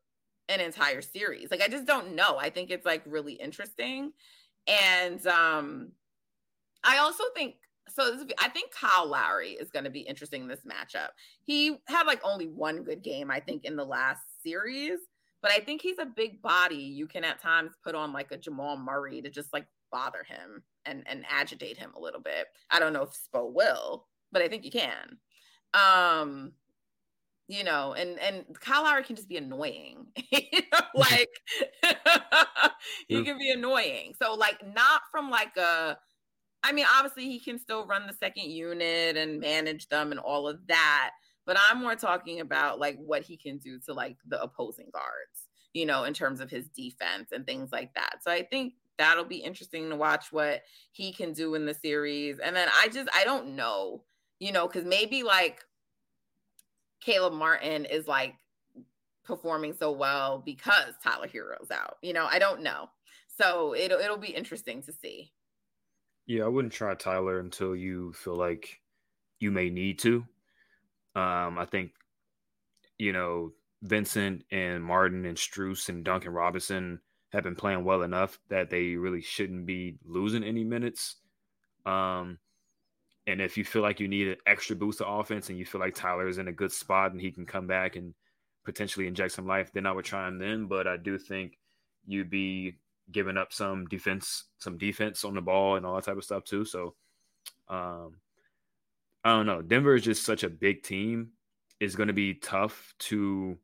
an 0.51 0.59
entire 0.59 1.01
series. 1.01 1.49
Like 1.51 1.61
I 1.61 1.67
just 1.67 1.85
don't 1.85 2.15
know. 2.15 2.37
I 2.37 2.49
think 2.49 2.69
it's 2.69 2.85
like 2.85 3.03
really 3.05 3.33
interesting. 3.33 4.11
And 4.67 5.25
um, 5.27 5.91
I 6.83 6.97
also 6.97 7.23
think 7.35 7.55
so. 7.89 8.15
This, 8.15 8.25
I 8.39 8.49
think 8.49 8.71
Kyle 8.71 9.07
Lowry 9.07 9.51
is 9.51 9.69
going 9.69 9.85
to 9.85 9.89
be 9.89 10.01
interesting 10.01 10.43
in 10.43 10.47
this 10.47 10.65
matchup. 10.65 11.09
He 11.43 11.77
had 11.87 12.05
like 12.05 12.21
only 12.23 12.47
one 12.47 12.83
good 12.83 13.01
game, 13.01 13.31
I 13.31 13.39
think, 13.39 13.65
in 13.65 13.75
the 13.75 13.85
last 13.85 14.21
series, 14.43 14.99
but 15.41 15.51
I 15.51 15.59
think 15.59 15.81
he's 15.81 15.99
a 15.99 16.05
big 16.05 16.41
body. 16.41 16.75
You 16.75 17.07
can 17.07 17.23
at 17.23 17.41
times 17.41 17.71
put 17.83 17.95
on 17.95 18.13
like 18.13 18.31
a 18.31 18.37
Jamal 18.37 18.77
Murray 18.77 19.21
to 19.21 19.29
just 19.29 19.51
like 19.53 19.65
bother 19.91 20.23
him 20.23 20.63
and 20.85 21.03
and 21.07 21.25
agitate 21.29 21.77
him 21.77 21.91
a 21.95 21.99
little 21.99 22.21
bit. 22.21 22.47
I 22.69 22.79
don't 22.79 22.93
know 22.93 23.03
if 23.03 23.09
Spo 23.09 23.51
will, 23.51 24.07
but 24.31 24.41
I 24.41 24.47
think 24.47 24.63
you 24.63 24.71
can. 24.71 25.17
Um, 25.73 26.53
you 27.51 27.65
know, 27.65 27.93
and 27.93 28.17
and 28.19 28.45
Kyle 28.61 28.83
Lowry 28.83 29.03
can 29.03 29.17
just 29.17 29.27
be 29.27 29.35
annoying. 29.35 30.07
you 30.31 30.61
know, 30.71 30.79
like 30.95 31.29
he 33.09 33.23
can 33.25 33.37
be 33.37 33.51
annoying. 33.51 34.13
So 34.21 34.35
like 34.35 34.65
not 34.73 35.01
from 35.11 35.29
like 35.29 35.57
a 35.57 35.97
I 36.63 36.71
mean, 36.71 36.85
obviously 36.95 37.25
he 37.25 37.41
can 37.41 37.59
still 37.59 37.85
run 37.85 38.07
the 38.07 38.13
second 38.13 38.49
unit 38.49 39.17
and 39.17 39.41
manage 39.41 39.89
them 39.89 40.11
and 40.11 40.19
all 40.19 40.47
of 40.47 40.65
that. 40.67 41.11
But 41.45 41.57
I'm 41.69 41.81
more 41.81 41.95
talking 41.95 42.39
about 42.39 42.79
like 42.79 42.97
what 42.97 43.23
he 43.23 43.35
can 43.35 43.57
do 43.57 43.79
to 43.85 43.93
like 43.93 44.15
the 44.25 44.41
opposing 44.41 44.87
guards, 44.93 45.49
you 45.73 45.85
know, 45.85 46.05
in 46.05 46.13
terms 46.13 46.39
of 46.39 46.49
his 46.49 46.69
defense 46.69 47.33
and 47.33 47.45
things 47.45 47.73
like 47.73 47.93
that. 47.95 48.23
So 48.23 48.31
I 48.31 48.43
think 48.43 48.75
that'll 48.97 49.25
be 49.25 49.37
interesting 49.37 49.89
to 49.89 49.97
watch 49.97 50.31
what 50.31 50.61
he 50.93 51.11
can 51.11 51.33
do 51.33 51.55
in 51.55 51.65
the 51.65 51.73
series. 51.73 52.39
And 52.39 52.55
then 52.55 52.69
I 52.73 52.87
just 52.87 53.09
I 53.13 53.25
don't 53.25 53.57
know, 53.57 54.05
you 54.39 54.53
know, 54.53 54.67
because 54.67 54.85
maybe 54.85 55.23
like 55.23 55.65
Caleb 57.01 57.33
Martin 57.33 57.85
is 57.85 58.07
like 58.07 58.35
performing 59.23 59.73
so 59.73 59.91
well 59.91 60.41
because 60.45 60.93
Tyler 61.03 61.27
Herro's 61.27 61.71
out. 61.71 61.97
You 62.01 62.13
know, 62.13 62.27
I 62.29 62.39
don't 62.39 62.61
know. 62.61 62.89
So 63.27 63.75
it'll 63.75 63.99
it'll 63.99 64.17
be 64.17 64.27
interesting 64.27 64.81
to 64.83 64.93
see. 64.93 65.31
Yeah, 66.27 66.45
I 66.45 66.47
wouldn't 66.47 66.73
try 66.73 66.93
Tyler 66.95 67.39
until 67.39 67.75
you 67.75 68.13
feel 68.13 68.35
like 68.35 68.79
you 69.39 69.51
may 69.51 69.69
need 69.69 69.99
to. 69.99 70.17
Um, 71.15 71.57
I 71.57 71.67
think, 71.69 71.91
you 72.97 73.11
know, 73.11 73.51
Vincent 73.81 74.43
and 74.51 74.83
Martin 74.83 75.25
and 75.25 75.37
Strus 75.37 75.89
and 75.89 76.05
Duncan 76.05 76.31
Robinson 76.31 77.01
have 77.33 77.43
been 77.43 77.55
playing 77.55 77.83
well 77.83 78.03
enough 78.03 78.39
that 78.49 78.69
they 78.69 78.95
really 78.95 79.21
shouldn't 79.21 79.65
be 79.65 79.97
losing 80.05 80.43
any 80.43 80.63
minutes. 80.63 81.15
Um, 81.85 82.37
and 83.27 83.41
if 83.41 83.57
you 83.57 83.63
feel 83.63 83.81
like 83.81 83.99
you 83.99 84.07
need 84.07 84.27
an 84.27 84.37
extra 84.47 84.75
boost 84.75 85.01
of 85.01 85.19
offense 85.19 85.49
and 85.49 85.57
you 85.57 85.65
feel 85.65 85.81
like 85.81 85.93
Tyler 85.93 86.27
is 86.27 86.37
in 86.37 86.47
a 86.47 86.53
good 86.53 86.71
spot 86.71 87.11
and 87.11 87.21
he 87.21 87.31
can 87.31 87.45
come 87.45 87.67
back 87.67 87.95
and 87.95 88.13
potentially 88.65 89.07
inject 89.07 89.33
some 89.33 89.47
life, 89.47 89.71
then 89.71 89.85
I 89.85 89.91
would 89.91 90.05
try 90.05 90.27
him 90.27 90.39
then. 90.39 90.65
But 90.65 90.87
I 90.87 90.97
do 90.97 91.17
think 91.17 91.57
you'd 92.05 92.29
be 92.29 92.77
giving 93.11 93.37
up 93.37 93.53
some 93.53 93.85
defense, 93.87 94.45
some 94.57 94.77
defense 94.77 95.23
on 95.23 95.35
the 95.35 95.41
ball 95.41 95.75
and 95.75 95.85
all 95.85 95.95
that 95.95 96.05
type 96.05 96.17
of 96.17 96.23
stuff 96.23 96.43
too. 96.43 96.65
So 96.65 96.95
um 97.67 98.15
I 99.23 99.29
don't 99.29 99.45
know. 99.45 99.61
Denver 99.61 99.93
is 99.93 100.03
just 100.03 100.25
such 100.25 100.43
a 100.43 100.49
big 100.49 100.81
team. 100.81 101.29
It's 101.79 101.95
going 101.95 102.07
to 102.07 102.13
be 102.13 102.33
tough 102.33 102.95
to 102.99 103.55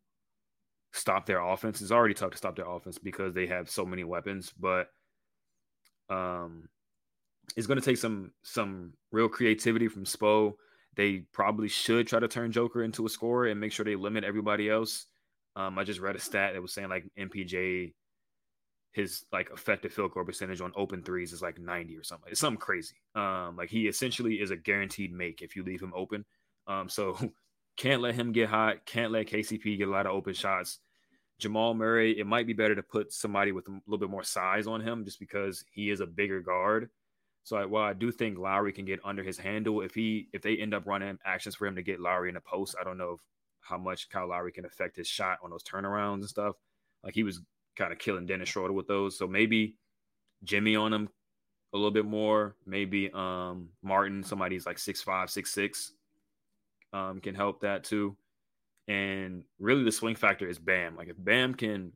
stop 0.91 1.25
their 1.25 1.39
offense. 1.39 1.81
It's 1.81 1.91
already 1.91 2.13
tough 2.13 2.31
to 2.31 2.37
stop 2.37 2.55
their 2.55 2.69
offense 2.69 2.99
because 2.99 3.33
they 3.33 3.47
have 3.47 3.69
so 3.69 3.83
many 3.83 4.03
weapons, 4.03 4.53
but 4.59 4.89
um 6.09 6.69
it's 7.55 7.67
going 7.67 7.79
to 7.79 7.85
take 7.85 7.97
some 7.97 8.31
some 8.43 8.93
real 9.11 9.29
creativity 9.29 9.87
from 9.87 10.03
Spo. 10.03 10.53
They 10.95 11.19
probably 11.31 11.67
should 11.67 12.07
try 12.07 12.19
to 12.19 12.27
turn 12.27 12.51
Joker 12.51 12.83
into 12.83 13.05
a 13.05 13.09
scorer 13.09 13.47
and 13.47 13.59
make 13.59 13.71
sure 13.71 13.85
they 13.85 13.95
limit 13.95 14.23
everybody 14.23 14.69
else. 14.69 15.05
Um, 15.55 15.77
I 15.77 15.83
just 15.83 15.99
read 15.99 16.15
a 16.15 16.19
stat 16.19 16.53
that 16.53 16.61
was 16.61 16.73
saying 16.73 16.89
like 16.89 17.05
MPJ, 17.17 17.93
his 18.91 19.25
like 19.31 19.49
effective 19.51 19.93
field 19.93 20.11
goal 20.11 20.25
percentage 20.25 20.61
on 20.61 20.71
open 20.75 21.03
threes 21.03 21.33
is 21.33 21.41
like 21.41 21.59
90 21.59 21.97
or 21.97 22.03
something. 22.03 22.29
It's 22.31 22.39
something 22.39 22.59
crazy. 22.59 22.95
Um, 23.15 23.55
like 23.57 23.69
he 23.69 23.87
essentially 23.87 24.35
is 24.35 24.51
a 24.51 24.55
guaranteed 24.55 25.13
make 25.13 25.41
if 25.41 25.55
you 25.55 25.63
leave 25.63 25.81
him 25.81 25.93
open. 25.95 26.25
Um, 26.67 26.89
so 26.89 27.17
can't 27.77 28.01
let 28.01 28.15
him 28.15 28.31
get 28.31 28.49
hot. 28.49 28.85
Can't 28.85 29.11
let 29.11 29.27
KCP 29.27 29.77
get 29.77 29.87
a 29.87 29.91
lot 29.91 30.05
of 30.05 30.13
open 30.13 30.33
shots. 30.33 30.79
Jamal 31.39 31.75
Murray, 31.75 32.19
it 32.19 32.25
might 32.25 32.47
be 32.47 32.53
better 32.53 32.75
to 32.75 32.83
put 32.83 33.13
somebody 33.13 33.51
with 33.51 33.67
a 33.67 33.79
little 33.85 33.99
bit 33.99 34.09
more 34.09 34.23
size 34.23 34.65
on 34.65 34.81
him 34.81 35.05
just 35.05 35.19
because 35.19 35.63
he 35.71 35.91
is 35.91 35.99
a 35.99 36.07
bigger 36.07 36.41
guard. 36.41 36.89
So 37.47 37.65
while 37.65 37.85
I 37.85 37.93
do 37.93 38.11
think 38.11 38.37
Lowry 38.37 38.73
can 38.73 38.83
get 38.83 38.99
under 39.05 39.23
his 39.23 39.37
handle, 39.37 39.79
if 39.79 39.95
he 39.95 40.27
if 40.33 40.41
they 40.41 40.57
end 40.57 40.73
up 40.73 40.85
running 40.85 41.17
actions 41.23 41.55
for 41.55 41.65
him 41.65 41.77
to 41.77 41.81
get 41.81 42.01
Lowry 42.01 42.27
in 42.27 42.35
the 42.35 42.41
post, 42.41 42.75
I 42.77 42.83
don't 42.83 42.97
know 42.97 43.11
if, 43.11 43.21
how 43.61 43.77
much 43.77 44.09
Kyle 44.09 44.27
Lowry 44.27 44.51
can 44.51 44.65
affect 44.65 44.97
his 44.97 45.07
shot 45.07 45.37
on 45.41 45.51
those 45.51 45.63
turnarounds 45.63 46.15
and 46.15 46.27
stuff. 46.27 46.57
Like 47.05 47.13
he 47.13 47.23
was 47.23 47.39
kind 47.77 47.93
of 47.93 47.99
killing 47.99 48.25
Dennis 48.25 48.49
Schroeder 48.49 48.73
with 48.73 48.87
those. 48.87 49.17
So 49.17 49.29
maybe 49.29 49.75
Jimmy 50.43 50.75
on 50.75 50.91
him 50.91 51.07
a 51.73 51.77
little 51.77 51.91
bit 51.91 52.03
more. 52.03 52.57
Maybe 52.65 53.09
um 53.13 53.69
Martin, 53.81 54.23
somebody's 54.23 54.65
like 54.65 54.77
six 54.77 55.01
five, 55.01 55.29
six 55.29 55.53
six, 55.53 55.93
um, 56.91 57.21
can 57.21 57.33
help 57.33 57.61
that 57.61 57.85
too. 57.85 58.17
And 58.89 59.45
really 59.57 59.85
the 59.85 59.91
swing 59.93 60.15
factor 60.15 60.49
is 60.49 60.59
Bam. 60.59 60.97
Like 60.97 61.07
if 61.07 61.15
Bam 61.17 61.53
can 61.53 61.93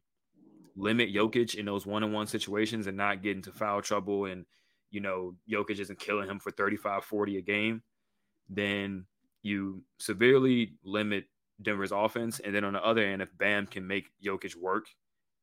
limit 0.77 1.13
Jokic 1.13 1.55
in 1.55 1.65
those 1.65 1.85
one-on-one 1.85 2.27
situations 2.27 2.87
and 2.87 2.95
not 2.95 3.21
get 3.21 3.35
into 3.35 3.51
foul 3.51 3.81
trouble 3.81 4.27
and 4.27 4.45
you 4.91 5.01
know, 5.01 5.35
Jokic 5.49 5.79
isn't 5.79 5.99
killing 5.99 6.29
him 6.29 6.39
for 6.39 6.51
35, 6.51 7.03
40 7.03 7.37
a 7.37 7.41
game, 7.41 7.81
then 8.49 9.05
you 9.41 9.83
severely 9.99 10.73
limit 10.83 11.25
Denver's 11.61 11.91
offense. 11.91 12.39
And 12.39 12.53
then 12.53 12.63
on 12.63 12.73
the 12.73 12.85
other 12.85 13.03
end, 13.03 13.21
if 13.21 13.35
Bam 13.37 13.67
can 13.67 13.87
make 13.87 14.11
Jokic 14.23 14.55
work 14.55 14.85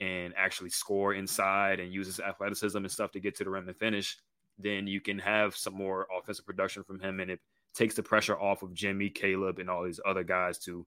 and 0.00 0.32
actually 0.36 0.70
score 0.70 1.14
inside 1.14 1.80
and 1.80 1.92
use 1.92 2.06
his 2.06 2.20
athleticism 2.20 2.78
and 2.78 2.90
stuff 2.90 3.10
to 3.12 3.20
get 3.20 3.34
to 3.36 3.44
the 3.44 3.50
rim 3.50 3.68
and 3.68 3.76
finish, 3.76 4.16
then 4.58 4.86
you 4.86 5.00
can 5.00 5.18
have 5.18 5.56
some 5.56 5.74
more 5.74 6.06
offensive 6.16 6.46
production 6.46 6.82
from 6.82 7.00
him, 7.00 7.20
and 7.20 7.30
it 7.30 7.40
takes 7.74 7.94
the 7.94 8.02
pressure 8.02 8.38
off 8.38 8.62
of 8.62 8.74
Jimmy, 8.74 9.08
Caleb, 9.08 9.58
and 9.58 9.70
all 9.70 9.84
these 9.84 10.00
other 10.04 10.24
guys 10.24 10.58
to 10.58 10.86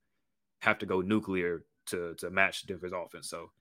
have 0.59 0.77
to 0.79 0.85
go 0.85 1.01
nuclear 1.01 1.63
to 1.87 2.13
to 2.15 2.29
match 2.29 2.65
Denver's 2.65 2.91
offense. 2.93 3.29
So 3.29 3.51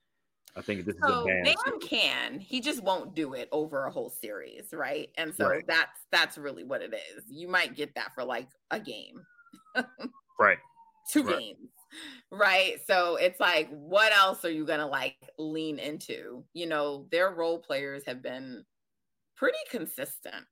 I 0.56 0.62
think 0.62 0.84
this 0.84 0.96
so 1.02 1.28
is 1.28 1.48
a 1.48 1.54
Bam 1.64 1.80
can. 1.80 2.40
He 2.40 2.60
just 2.60 2.82
won't 2.82 3.14
do 3.14 3.34
it 3.34 3.48
over 3.52 3.84
a 3.84 3.90
whole 3.90 4.10
series, 4.10 4.72
right? 4.72 5.08
And 5.16 5.34
so 5.34 5.48
right. 5.48 5.66
that's 5.66 6.00
that's 6.10 6.38
really 6.38 6.64
what 6.64 6.82
it 6.82 6.92
is. 6.92 7.24
You 7.28 7.48
might 7.48 7.76
get 7.76 7.94
that 7.94 8.14
for 8.14 8.24
like 8.24 8.48
a 8.70 8.80
game. 8.80 9.22
right. 10.38 10.58
Two 11.10 11.22
right. 11.22 11.38
games. 11.38 11.70
Right. 12.30 12.78
So 12.86 13.16
it's 13.16 13.40
like, 13.40 13.68
what 13.70 14.12
else 14.12 14.44
are 14.44 14.50
you 14.50 14.64
gonna 14.64 14.86
like 14.86 15.16
lean 15.38 15.78
into? 15.78 16.44
You 16.52 16.66
know, 16.66 17.06
their 17.10 17.30
role 17.30 17.58
players 17.58 18.02
have 18.06 18.22
been 18.22 18.64
pretty 19.36 19.58
consistent. 19.70 20.46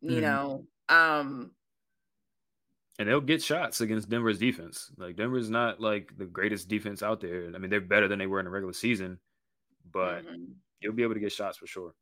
You 0.00 0.12
mm-hmm. 0.12 0.20
know, 0.20 0.64
um 0.88 1.50
and 2.98 3.08
they'll 3.08 3.20
get 3.20 3.42
shots 3.42 3.80
against 3.80 4.08
Denver's 4.08 4.38
defense. 4.38 4.90
Like 4.96 5.16
Denver's 5.16 5.50
not 5.50 5.80
like 5.80 6.16
the 6.18 6.24
greatest 6.24 6.68
defense 6.68 7.02
out 7.02 7.20
there. 7.20 7.50
I 7.54 7.58
mean, 7.58 7.70
they're 7.70 7.80
better 7.80 8.08
than 8.08 8.18
they 8.18 8.26
were 8.26 8.40
in 8.40 8.44
the 8.44 8.50
regular 8.50 8.72
season, 8.72 9.18
but 9.92 10.26
mm-hmm. 10.26 10.52
you'll 10.80 10.94
be 10.94 11.04
able 11.04 11.14
to 11.14 11.20
get 11.20 11.32
shots 11.32 11.58
for 11.58 11.66
sure. 11.66 11.94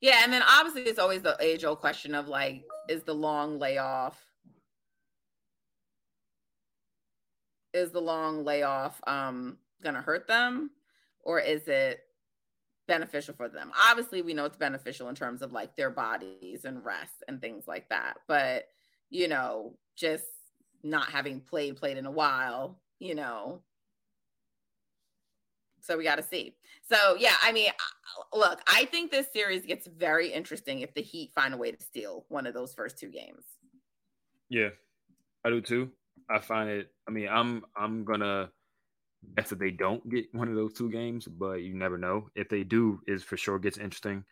Yeah, 0.00 0.20
and 0.24 0.32
then 0.32 0.42
obviously 0.42 0.82
it's 0.82 0.98
always 0.98 1.22
the 1.22 1.36
age 1.40 1.64
old 1.64 1.80
question 1.80 2.14
of 2.14 2.28
like, 2.28 2.64
is 2.88 3.02
the 3.04 3.14
long 3.14 3.58
layoff 3.58 4.20
is 7.72 7.90
the 7.90 8.00
long 8.00 8.44
layoff 8.44 9.00
um 9.06 9.56
gonna 9.82 10.02
hurt 10.02 10.28
them 10.28 10.70
or 11.22 11.40
is 11.40 11.68
it 11.68 12.00
beneficial 12.86 13.32
for 13.32 13.48
them? 13.48 13.70
Obviously, 13.88 14.20
we 14.20 14.34
know 14.34 14.44
it's 14.44 14.56
beneficial 14.56 15.08
in 15.08 15.14
terms 15.14 15.40
of 15.40 15.52
like 15.52 15.76
their 15.76 15.88
bodies 15.88 16.64
and 16.64 16.84
rest 16.84 17.22
and 17.28 17.40
things 17.40 17.66
like 17.66 17.88
that, 17.88 18.16
but 18.26 18.68
you 19.12 19.28
know, 19.28 19.74
just 19.94 20.24
not 20.82 21.10
having 21.10 21.38
played 21.38 21.76
played 21.76 21.98
in 21.98 22.06
a 22.06 22.10
while, 22.10 22.80
you 22.98 23.14
know. 23.14 23.62
So 25.80 25.98
we 25.98 26.04
got 26.04 26.16
to 26.16 26.22
see. 26.22 26.54
So 26.90 27.16
yeah, 27.18 27.34
I 27.42 27.52
mean, 27.52 27.70
look, 28.32 28.60
I 28.66 28.86
think 28.86 29.10
this 29.10 29.26
series 29.32 29.66
gets 29.66 29.86
very 29.86 30.32
interesting 30.32 30.80
if 30.80 30.94
the 30.94 31.02
Heat 31.02 31.32
find 31.34 31.52
a 31.52 31.58
way 31.58 31.70
to 31.70 31.82
steal 31.82 32.24
one 32.28 32.46
of 32.46 32.54
those 32.54 32.72
first 32.72 32.98
two 32.98 33.10
games. 33.10 33.44
Yeah, 34.48 34.70
I 35.44 35.50
do 35.50 35.60
too. 35.60 35.90
I 36.30 36.38
find 36.38 36.70
it. 36.70 36.88
I 37.06 37.10
mean, 37.10 37.28
I'm 37.28 37.64
I'm 37.76 38.04
gonna 38.04 38.50
guess 39.36 39.50
that 39.50 39.58
they 39.58 39.70
don't 39.70 40.08
get 40.08 40.24
one 40.32 40.48
of 40.48 40.54
those 40.54 40.72
two 40.72 40.90
games, 40.90 41.28
but 41.28 41.62
you 41.62 41.74
never 41.74 41.98
know. 41.98 42.28
If 42.34 42.48
they 42.48 42.64
do, 42.64 43.00
is 43.06 43.22
for 43.22 43.36
sure 43.36 43.58
gets 43.58 43.76
interesting. 43.76 44.24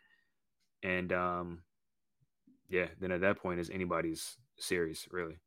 And 0.81 1.13
um, 1.13 1.61
yeah, 2.67 2.87
then 2.99 3.11
at 3.11 3.21
that 3.21 3.37
point 3.37 3.59
is 3.59 3.69
anybody's 3.69 4.37
series, 4.61 5.07
really. 5.11 5.39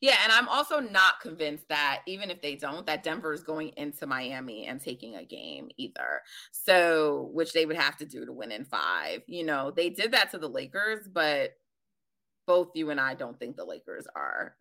Yeah, 0.00 0.16
and 0.22 0.32
I'm 0.32 0.48
also 0.48 0.80
not 0.80 1.20
convinced 1.20 1.68
that 1.68 2.02
even 2.06 2.30
if 2.30 2.42
they 2.42 2.54
don't, 2.54 2.84
that 2.86 3.02
Denver 3.02 3.32
is 3.32 3.42
going 3.42 3.72
into 3.76 4.06
Miami 4.06 4.66
and 4.66 4.80
taking 4.80 5.16
a 5.16 5.24
game 5.24 5.68
either. 5.76 6.20
So, 6.52 7.30
which 7.32 7.52
they 7.52 7.64
would 7.64 7.76
have 7.76 7.96
to 7.98 8.06
do 8.06 8.26
to 8.26 8.32
win 8.32 8.52
in 8.52 8.64
five. 8.64 9.22
You 9.26 9.44
know, 9.44 9.70
they 9.70 9.88
did 9.88 10.12
that 10.12 10.30
to 10.32 10.38
the 10.38 10.48
Lakers, 10.48 11.08
but 11.10 11.52
both 12.46 12.70
you 12.74 12.90
and 12.90 13.00
I 13.00 13.14
don't 13.14 13.38
think 13.38 13.56
the 13.56 13.64
Lakers 13.64 14.06
are 14.14 14.56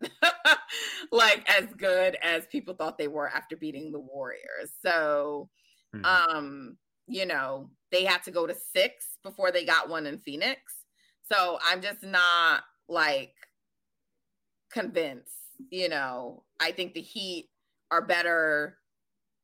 like 1.12 1.48
as 1.50 1.68
good 1.78 2.18
as 2.24 2.48
people 2.48 2.74
thought 2.74 2.98
they 2.98 3.08
were 3.08 3.30
after 3.30 3.56
beating 3.56 3.92
the 3.92 4.00
Warriors. 4.00 4.72
So, 4.84 5.50
mm-hmm. 5.96 6.06
um, 6.06 6.78
you 7.08 7.26
know, 7.26 7.70
they 7.92 8.04
had 8.06 8.24
to 8.24 8.32
go 8.32 8.48
to 8.48 8.56
six 8.74 9.18
before 9.24 9.52
they 9.52 9.66
got 9.66 9.90
one 9.90 10.06
in 10.06 10.18
Phoenix. 10.20 10.60
So 11.24 11.60
I'm 11.64 11.82
just 11.82 12.04
not 12.04 12.64
like 12.88 13.34
convinced. 14.76 15.32
You 15.72 15.90
know, 15.90 16.44
I 16.60 16.72
think 16.72 16.94
the 16.94 17.02
Heat 17.02 17.50
are 17.90 18.06
better 18.06 18.78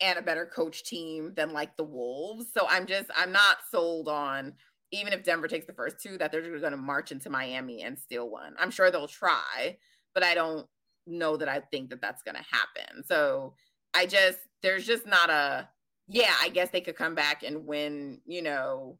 and 0.01 0.19
a 0.19 0.21
better 0.21 0.45
coach 0.45 0.83
team 0.83 1.33
than 1.35 1.53
like 1.53 1.77
the 1.77 1.83
Wolves. 1.83 2.47
So 2.53 2.67
I'm 2.69 2.85
just 2.85 3.09
I'm 3.15 3.31
not 3.31 3.57
sold 3.71 4.07
on 4.07 4.53
even 4.91 5.13
if 5.13 5.23
Denver 5.23 5.47
takes 5.47 5.65
the 5.65 5.73
first 5.73 6.01
two 6.01 6.17
that 6.17 6.31
they're 6.31 6.41
going 6.59 6.71
to 6.71 6.77
march 6.77 7.13
into 7.13 7.29
Miami 7.29 7.81
and 7.81 7.97
steal 7.97 8.29
one. 8.29 8.53
I'm 8.59 8.71
sure 8.71 8.91
they'll 8.91 9.07
try, 9.07 9.77
but 10.13 10.21
I 10.21 10.35
don't 10.35 10.67
know 11.07 11.37
that 11.37 11.47
I 11.47 11.61
think 11.61 11.89
that 11.91 12.01
that's 12.01 12.23
going 12.23 12.35
to 12.35 12.43
happen. 12.43 13.03
So 13.05 13.53
I 13.93 14.05
just 14.05 14.39
there's 14.61 14.85
just 14.85 15.07
not 15.07 15.29
a 15.29 15.69
yeah, 16.09 16.33
I 16.41 16.49
guess 16.49 16.69
they 16.71 16.81
could 16.81 16.97
come 16.97 17.15
back 17.15 17.43
and 17.43 17.65
win, 17.65 18.19
you 18.25 18.41
know, 18.41 18.97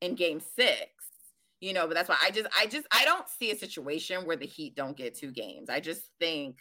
in 0.00 0.14
game 0.14 0.40
6 0.40 0.78
you 1.64 1.72
know, 1.72 1.86
but 1.86 1.94
that's 1.94 2.10
why 2.10 2.18
I 2.22 2.30
just, 2.30 2.46
I 2.58 2.66
just, 2.66 2.86
I 2.90 3.06
don't 3.06 3.26
see 3.26 3.50
a 3.50 3.56
situation 3.56 4.26
where 4.26 4.36
the 4.36 4.44
Heat 4.44 4.76
don't 4.76 4.96
get 4.96 5.16
two 5.16 5.32
games. 5.32 5.70
I 5.70 5.80
just 5.80 6.10
think 6.20 6.58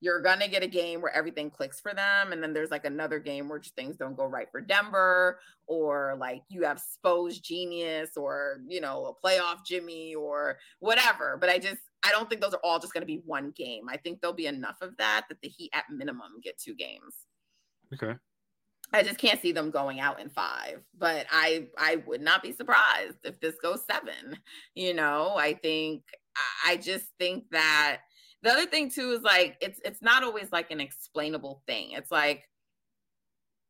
you're 0.00 0.22
gonna 0.22 0.48
get 0.48 0.62
a 0.62 0.66
game 0.66 1.02
where 1.02 1.14
everything 1.14 1.50
clicks 1.50 1.78
for 1.78 1.92
them, 1.92 2.32
and 2.32 2.42
then 2.42 2.54
there's 2.54 2.70
like 2.70 2.86
another 2.86 3.18
game 3.18 3.50
where 3.50 3.60
things 3.60 3.98
don't 3.98 4.16
go 4.16 4.24
right 4.24 4.48
for 4.50 4.62
Denver, 4.62 5.40
or 5.66 6.16
like 6.18 6.40
you 6.48 6.62
have 6.64 6.80
Spo's 6.80 7.38
genius, 7.38 8.10
or 8.16 8.60
you 8.66 8.80
know, 8.80 9.14
a 9.14 9.26
playoff 9.26 9.58
Jimmy, 9.66 10.14
or 10.14 10.58
whatever. 10.80 11.36
But 11.38 11.50
I 11.50 11.58
just, 11.58 11.80
I 12.02 12.10
don't 12.10 12.28
think 12.28 12.40
those 12.40 12.54
are 12.54 12.60
all 12.64 12.78
just 12.78 12.94
gonna 12.94 13.04
be 13.04 13.20
one 13.26 13.52
game. 13.56 13.88
I 13.90 13.98
think 13.98 14.20
there'll 14.20 14.34
be 14.34 14.46
enough 14.46 14.76
of 14.80 14.96
that 14.96 15.26
that 15.28 15.40
the 15.42 15.48
Heat 15.48 15.70
at 15.74 15.84
minimum 15.90 16.40
get 16.42 16.58
two 16.58 16.74
games. 16.74 17.26
Okay. 17.92 18.14
I 18.92 19.02
just 19.02 19.18
can't 19.18 19.40
see 19.40 19.52
them 19.52 19.70
going 19.70 20.00
out 20.00 20.20
in 20.20 20.30
five, 20.30 20.80
but 20.96 21.26
I 21.30 21.68
I 21.76 21.96
would 22.06 22.20
not 22.20 22.42
be 22.42 22.52
surprised 22.52 23.18
if 23.24 23.40
this 23.40 23.56
goes 23.62 23.84
seven. 23.84 24.38
You 24.74 24.94
know, 24.94 25.34
I 25.36 25.54
think 25.54 26.02
I 26.66 26.76
just 26.76 27.06
think 27.18 27.44
that 27.50 28.00
the 28.42 28.50
other 28.50 28.66
thing 28.66 28.90
too 28.90 29.10
is 29.12 29.22
like 29.22 29.56
it's 29.60 29.80
it's 29.84 30.02
not 30.02 30.22
always 30.22 30.52
like 30.52 30.70
an 30.70 30.80
explainable 30.80 31.62
thing. 31.66 31.92
It's 31.92 32.10
like 32.10 32.44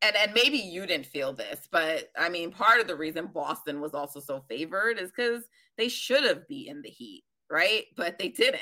and 0.02 0.14
and 0.16 0.32
maybe 0.34 0.58
you 0.58 0.86
didn't 0.86 1.06
feel 1.06 1.32
this, 1.32 1.68
but 1.70 2.10
I 2.18 2.28
mean 2.28 2.50
part 2.50 2.80
of 2.80 2.86
the 2.86 2.96
reason 2.96 3.30
Boston 3.32 3.80
was 3.80 3.94
also 3.94 4.20
so 4.20 4.44
favored 4.48 4.98
is 4.98 5.10
because 5.10 5.44
they 5.78 5.88
should 5.88 6.24
have 6.24 6.46
beaten 6.48 6.82
the 6.82 6.90
Heat, 6.90 7.24
right? 7.50 7.84
But 7.96 8.18
they 8.18 8.28
didn't. 8.28 8.60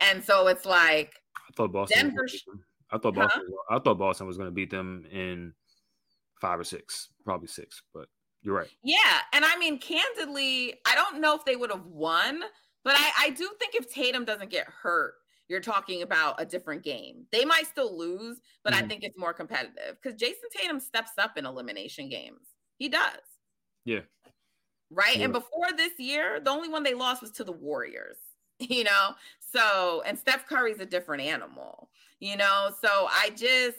And 0.00 0.22
so 0.22 0.48
it's 0.48 0.66
like 0.66 1.14
I 1.36 1.52
thought 1.56 1.72
Boston 1.72 2.08
Denver, 2.08 2.26
I 2.90 2.98
thought 2.98 3.14
Boston 3.14 3.42
huh? 3.68 3.76
I 3.76 3.78
thought 3.78 3.98
Boston 3.98 4.26
was 4.26 4.36
gonna 4.36 4.50
beat 4.50 4.70
them 4.70 5.06
in 5.10 5.54
five 6.40 6.60
or 6.60 6.64
six, 6.64 7.08
probably 7.24 7.48
six, 7.48 7.82
but 7.94 8.08
you're 8.42 8.54
right. 8.54 8.70
Yeah. 8.82 9.18
And 9.32 9.44
I 9.44 9.56
mean, 9.58 9.78
candidly, 9.78 10.74
I 10.86 10.94
don't 10.94 11.20
know 11.20 11.34
if 11.34 11.44
they 11.44 11.56
would 11.56 11.70
have 11.70 11.86
won, 11.86 12.42
but 12.84 12.94
I, 12.96 13.10
I 13.20 13.30
do 13.30 13.50
think 13.58 13.74
if 13.74 13.92
Tatum 13.92 14.24
doesn't 14.24 14.50
get 14.50 14.66
hurt, 14.68 15.14
you're 15.48 15.60
talking 15.60 16.02
about 16.02 16.40
a 16.40 16.44
different 16.44 16.82
game. 16.82 17.26
They 17.32 17.44
might 17.44 17.66
still 17.66 17.96
lose, 17.96 18.40
but 18.64 18.72
mm-hmm. 18.72 18.84
I 18.84 18.88
think 18.88 19.02
it's 19.02 19.18
more 19.18 19.32
competitive 19.32 19.96
because 20.00 20.18
Jayson 20.18 20.48
Tatum 20.56 20.80
steps 20.80 21.12
up 21.18 21.36
in 21.36 21.46
elimination 21.46 22.08
games. 22.08 22.46
He 22.78 22.88
does. 22.88 23.20
Yeah. 23.84 24.00
Right. 24.90 25.16
Yeah. 25.16 25.24
And 25.24 25.32
before 25.32 25.68
this 25.76 25.92
year, 25.98 26.40
the 26.40 26.50
only 26.50 26.68
one 26.68 26.82
they 26.82 26.94
lost 26.94 27.22
was 27.22 27.30
to 27.32 27.44
the 27.44 27.52
Warriors, 27.52 28.16
you 28.58 28.84
know? 28.84 29.14
So, 29.40 30.02
and 30.04 30.18
Steph 30.18 30.46
Curry's 30.46 30.80
a 30.80 30.86
different 30.86 31.22
animal, 31.22 31.90
you 32.20 32.36
know? 32.36 32.70
So 32.80 33.08
I 33.10 33.30
just, 33.30 33.78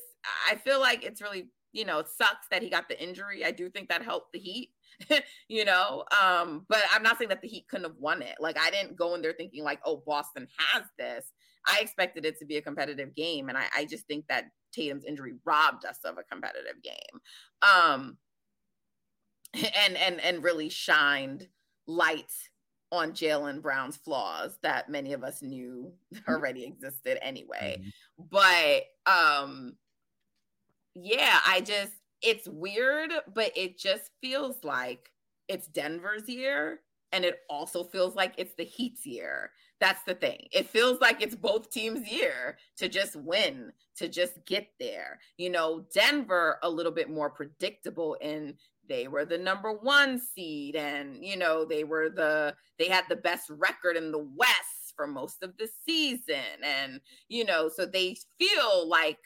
I 0.49 0.55
feel 0.55 0.79
like 0.79 1.03
it's 1.03 1.21
really 1.21 1.47
you 1.78 1.86
know, 1.86 1.99
it 1.99 2.09
sucks 2.09 2.47
that 2.49 2.63
he 2.63 2.69
got 2.69 2.89
the 2.89 3.01
injury. 3.01 3.45
I 3.45 3.51
do 3.51 3.69
think 3.69 3.88
that 3.89 4.01
helped 4.01 4.34
the 4.34 4.39
Heat, 4.39 4.71
you 5.47 5.63
know. 5.63 6.03
Um, 6.11 6.65
but 6.67 6.82
I'm 6.91 7.03
not 7.03 7.17
saying 7.17 7.30
that 7.30 7.41
the 7.41 7.47
Heat 7.47 7.67
couldn't 7.69 7.86
have 7.86 7.99
won 7.99 8.23
it. 8.23 8.36
Like 8.39 8.57
I 8.59 8.71
didn't 8.71 8.97
go 8.97 9.13
in 9.13 9.21
there 9.21 9.34
thinking 9.34 9.63
like, 9.63 9.80
oh, 9.86 10.03
Boston 10.05 10.47
has 10.57 10.84
this. 10.97 11.32
I 11.67 11.80
expected 11.82 12.25
it 12.25 12.39
to 12.39 12.45
be 12.45 12.57
a 12.57 12.61
competitive 12.61 13.13
game, 13.13 13.49
and 13.49 13.57
I, 13.57 13.65
I 13.75 13.86
just 13.86 14.07
think 14.07 14.25
that 14.28 14.45
Tatum's 14.73 15.05
injury 15.05 15.36
robbed 15.45 15.86
us 15.86 15.99
of 16.03 16.17
a 16.17 16.23
competitive 16.23 16.82
game. 16.82 17.21
Um, 17.61 18.17
and 19.53 19.95
and 19.97 20.19
and 20.19 20.43
really 20.43 20.69
shined 20.69 21.47
light 21.86 22.32
on 22.91 23.11
Jaylen 23.11 23.61
Brown's 23.61 23.97
flaws 23.97 24.57
that 24.63 24.89
many 24.89 25.13
of 25.13 25.23
us 25.23 25.41
knew 25.41 25.93
already 26.28 26.63
existed 26.63 27.19
anyway. 27.21 27.82
Mm-hmm. 27.82 28.23
But 28.32 28.84
um 29.11 29.75
yeah, 31.01 31.39
I 31.45 31.61
just, 31.61 31.93
it's 32.21 32.47
weird, 32.47 33.11
but 33.33 33.51
it 33.55 33.77
just 33.77 34.11
feels 34.21 34.63
like 34.63 35.11
it's 35.47 35.67
Denver's 35.67 36.27
year. 36.27 36.79
And 37.13 37.23
it 37.23 37.39
also 37.49 37.85
feels 37.85 38.15
like 38.15 38.33
it's 38.37 38.53
the 38.55 38.65
Heat's 38.65 39.05
year. 39.05 39.51
That's 39.79 40.03
the 40.03 40.15
thing. 40.15 40.47
It 40.51 40.67
feels 40.67 40.99
like 40.99 41.21
it's 41.21 41.35
both 41.35 41.69
teams' 41.69 42.11
year 42.11 42.57
to 42.77 42.89
just 42.89 43.15
win, 43.15 43.71
to 43.95 44.09
just 44.09 44.43
get 44.45 44.67
there. 44.79 45.19
You 45.37 45.51
know, 45.51 45.85
Denver 45.93 46.59
a 46.63 46.69
little 46.69 46.91
bit 46.91 47.09
more 47.09 47.29
predictable 47.29 48.15
in 48.19 48.55
they 48.89 49.07
were 49.07 49.25
the 49.25 49.37
number 49.37 49.73
one 49.73 50.19
seed 50.19 50.75
and 50.75 51.23
you 51.23 51.37
know 51.37 51.65
they 51.65 51.83
were 51.83 52.09
the 52.09 52.55
they 52.79 52.87
had 52.87 53.03
the 53.09 53.15
best 53.15 53.49
record 53.49 53.97
in 53.97 54.11
the 54.11 54.27
west 54.35 54.93
for 54.95 55.07
most 55.07 55.43
of 55.43 55.53
the 55.57 55.67
season 55.85 56.63
and 56.63 56.99
you 57.27 57.43
know 57.45 57.69
so 57.73 57.85
they 57.85 58.15
feel 58.39 58.87
like 58.87 59.17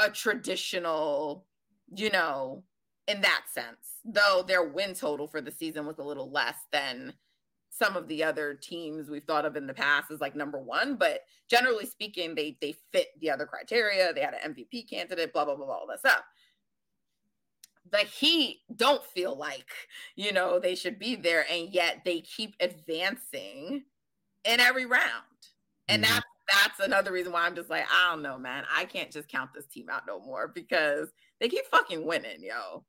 a 0.00 0.10
traditional, 0.10 1.46
you 1.94 2.10
know, 2.10 2.64
in 3.06 3.20
that 3.20 3.42
sense, 3.52 3.98
though 4.04 4.44
their 4.46 4.64
win 4.64 4.94
total 4.94 5.26
for 5.26 5.40
the 5.40 5.50
season 5.50 5.86
was 5.86 5.98
a 5.98 6.04
little 6.04 6.30
less 6.30 6.56
than 6.72 7.12
some 7.70 7.96
of 7.96 8.08
the 8.08 8.22
other 8.22 8.54
teams 8.54 9.08
we've 9.08 9.24
thought 9.24 9.46
of 9.46 9.56
in 9.56 9.66
the 9.66 9.74
past 9.74 10.10
as 10.10 10.20
like 10.20 10.34
number 10.36 10.58
one. 10.60 10.96
But 10.96 11.20
generally 11.48 11.86
speaking, 11.86 12.34
they 12.34 12.56
they 12.60 12.74
fit 12.92 13.08
the 13.20 13.30
other 13.30 13.46
criteria. 13.46 14.12
They 14.12 14.20
had 14.20 14.34
an 14.34 14.54
MVP 14.54 14.88
candidate, 14.88 15.32
blah 15.32 15.44
blah 15.44 15.56
blah, 15.56 15.66
blah 15.66 15.74
all 15.74 15.86
that 15.88 16.00
stuff. 16.00 16.22
The 17.90 17.98
Heat 17.98 18.60
don't 18.76 19.04
feel 19.04 19.36
like 19.36 19.70
you 20.16 20.32
know 20.32 20.58
they 20.58 20.74
should 20.74 20.98
be 20.98 21.16
there, 21.16 21.46
and 21.50 21.72
yet 21.72 22.02
they 22.04 22.20
keep 22.20 22.54
advancing 22.60 23.84
in 24.44 24.60
every 24.60 24.86
round, 24.86 25.24
and 25.88 26.04
mm-hmm. 26.04 26.14
that's 26.14 26.26
that's 26.52 26.80
another 26.80 27.12
reason 27.12 27.32
why 27.32 27.46
I'm 27.46 27.54
just 27.54 27.70
like 27.70 27.84
I 27.90 28.10
don't 28.10 28.22
know, 28.22 28.38
man. 28.38 28.64
I 28.74 28.84
can't 28.84 29.10
just 29.10 29.28
count 29.28 29.50
this 29.54 29.66
team 29.66 29.88
out 29.90 30.06
no 30.06 30.20
more 30.20 30.48
because 30.48 31.08
they 31.40 31.48
keep 31.48 31.66
fucking 31.66 32.06
winning, 32.06 32.42
yo. 32.42 32.84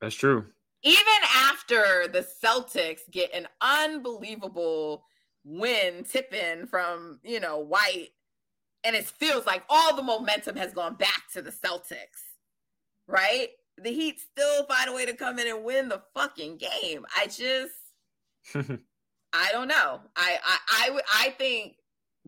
That's 0.00 0.14
true 0.14 0.46
even 0.86 1.04
after 1.34 2.06
the 2.12 2.24
Celtics 2.44 3.00
get 3.10 3.34
an 3.34 3.48
unbelievable 3.60 5.04
win 5.44 6.04
tip 6.04 6.32
in 6.32 6.66
from, 6.68 7.18
you 7.24 7.40
know, 7.40 7.58
White, 7.58 8.10
and 8.84 8.94
it 8.94 9.04
feels 9.04 9.46
like 9.46 9.64
all 9.68 9.96
the 9.96 10.02
momentum 10.02 10.54
has 10.54 10.72
gone 10.72 10.94
back 10.94 11.24
to 11.32 11.42
the 11.42 11.50
Celtics, 11.50 12.22
right? 13.08 13.48
The 13.78 13.90
Heat 13.90 14.20
still 14.20 14.64
find 14.66 14.88
a 14.88 14.92
way 14.92 15.06
to 15.06 15.14
come 15.14 15.40
in 15.40 15.48
and 15.48 15.64
win 15.64 15.88
the 15.88 16.02
fucking 16.14 16.58
game. 16.58 17.04
I 17.16 17.26
just, 17.26 17.74
I 19.32 19.50
don't 19.50 19.68
know. 19.68 20.02
I, 20.14 20.38
I, 20.44 20.58
I, 20.68 21.00
I 21.26 21.30
think 21.30 21.74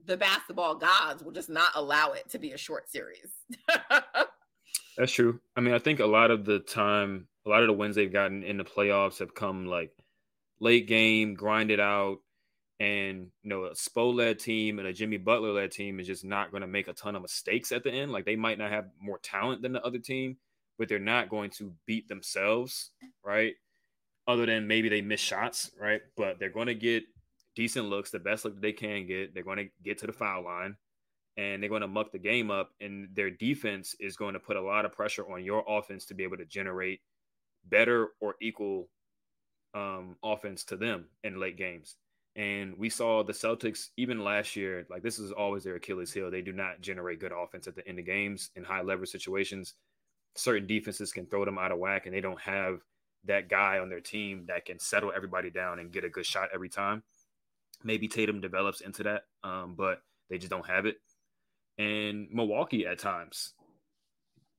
the 0.06 0.16
basketball 0.16 0.74
gods 0.74 1.22
will 1.22 1.32
just 1.32 1.48
not 1.48 1.70
allow 1.74 2.12
it 2.12 2.28
to 2.30 2.38
be 2.38 2.52
a 2.52 2.58
short 2.58 2.90
series. 2.90 3.30
That's 4.96 5.12
true. 5.12 5.40
I 5.56 5.60
mean, 5.60 5.74
I 5.74 5.78
think 5.78 6.00
a 6.00 6.06
lot 6.06 6.30
of 6.30 6.44
the 6.44 6.58
time 6.58 7.28
a 7.46 7.48
lot 7.48 7.62
of 7.62 7.68
the 7.68 7.72
wins 7.72 7.96
they've 7.96 8.12
gotten 8.12 8.42
in 8.42 8.58
the 8.58 8.64
playoffs 8.64 9.20
have 9.20 9.34
come 9.34 9.66
like 9.66 9.90
late 10.60 10.86
game, 10.86 11.34
grinded 11.34 11.80
out, 11.80 12.18
and 12.80 13.28
you 13.42 13.50
know, 13.50 13.64
a 13.64 13.70
Spo 13.72 14.14
led 14.14 14.38
team 14.38 14.78
and 14.78 14.86
a 14.86 14.92
Jimmy 14.92 15.16
Butler 15.16 15.52
led 15.52 15.70
team 15.70 15.98
is 15.98 16.06
just 16.06 16.24
not 16.24 16.50
going 16.50 16.60
to 16.60 16.66
make 16.66 16.88
a 16.88 16.92
ton 16.92 17.16
of 17.16 17.22
mistakes 17.22 17.72
at 17.72 17.84
the 17.84 17.90
end. 17.90 18.12
Like 18.12 18.24
they 18.24 18.36
might 18.36 18.58
not 18.58 18.70
have 18.70 18.86
more 19.00 19.18
talent 19.18 19.62
than 19.62 19.72
the 19.72 19.84
other 19.84 19.98
team, 19.98 20.36
but 20.78 20.88
they're 20.88 20.98
not 20.98 21.30
going 21.30 21.50
to 21.52 21.72
beat 21.86 22.08
themselves, 22.08 22.90
right? 23.24 23.54
Other 24.26 24.46
than 24.46 24.66
maybe 24.66 24.88
they 24.88 25.00
miss 25.00 25.20
shots, 25.20 25.70
right? 25.80 26.02
But 26.16 26.38
they're 26.38 26.50
going 26.50 26.66
to 26.66 26.74
get 26.74 27.04
decent 27.58 27.86
looks, 27.86 28.12
the 28.12 28.20
best 28.20 28.44
look 28.44 28.60
they 28.60 28.72
can 28.72 29.04
get. 29.04 29.34
They're 29.34 29.42
going 29.42 29.58
to 29.58 29.68
get 29.82 29.98
to 29.98 30.06
the 30.06 30.12
foul 30.12 30.44
line 30.44 30.76
and 31.36 31.60
they're 31.60 31.68
going 31.68 31.82
to 31.82 31.88
muck 31.88 32.12
the 32.12 32.18
game 32.18 32.52
up. 32.52 32.70
And 32.80 33.08
their 33.14 33.30
defense 33.30 33.96
is 33.98 34.16
going 34.16 34.34
to 34.34 34.38
put 34.38 34.56
a 34.56 34.62
lot 34.62 34.84
of 34.84 34.92
pressure 34.92 35.28
on 35.28 35.42
your 35.42 35.64
offense 35.66 36.04
to 36.06 36.14
be 36.14 36.22
able 36.22 36.36
to 36.36 36.44
generate 36.44 37.00
better 37.64 38.10
or 38.20 38.36
equal 38.40 38.88
um, 39.74 40.14
offense 40.22 40.62
to 40.66 40.76
them 40.76 41.06
in 41.24 41.40
late 41.40 41.58
games. 41.58 41.96
And 42.36 42.78
we 42.78 42.88
saw 42.90 43.24
the 43.24 43.32
Celtics 43.32 43.88
even 43.96 44.22
last 44.22 44.54
year, 44.54 44.86
like 44.88 45.02
this 45.02 45.18
is 45.18 45.32
always 45.32 45.64
their 45.64 45.74
Achilles 45.74 46.12
heel. 46.12 46.30
They 46.30 46.42
do 46.42 46.52
not 46.52 46.80
generate 46.80 47.18
good 47.18 47.32
offense 47.32 47.66
at 47.66 47.74
the 47.74 47.86
end 47.88 47.98
of 47.98 48.06
games 48.06 48.50
in 48.54 48.62
high 48.62 48.82
leverage 48.82 49.10
situations. 49.10 49.74
Certain 50.36 50.68
defenses 50.68 51.10
can 51.10 51.26
throw 51.26 51.44
them 51.44 51.58
out 51.58 51.72
of 51.72 51.78
whack, 51.80 52.06
and 52.06 52.14
they 52.14 52.20
don't 52.20 52.40
have 52.40 52.78
that 53.24 53.48
guy 53.48 53.80
on 53.80 53.88
their 53.88 54.00
team 54.00 54.44
that 54.46 54.64
can 54.64 54.78
settle 54.78 55.12
everybody 55.12 55.50
down 55.50 55.80
and 55.80 55.90
get 55.90 56.04
a 56.04 56.08
good 56.08 56.24
shot 56.24 56.50
every 56.54 56.68
time. 56.68 57.02
Maybe 57.82 58.08
Tatum 58.08 58.40
develops 58.40 58.80
into 58.80 59.02
that, 59.04 59.22
um, 59.44 59.74
but 59.76 60.02
they 60.28 60.38
just 60.38 60.50
don't 60.50 60.66
have 60.66 60.86
it. 60.86 60.96
And 61.78 62.28
Milwaukee 62.32 62.86
at 62.86 62.98
times, 62.98 63.54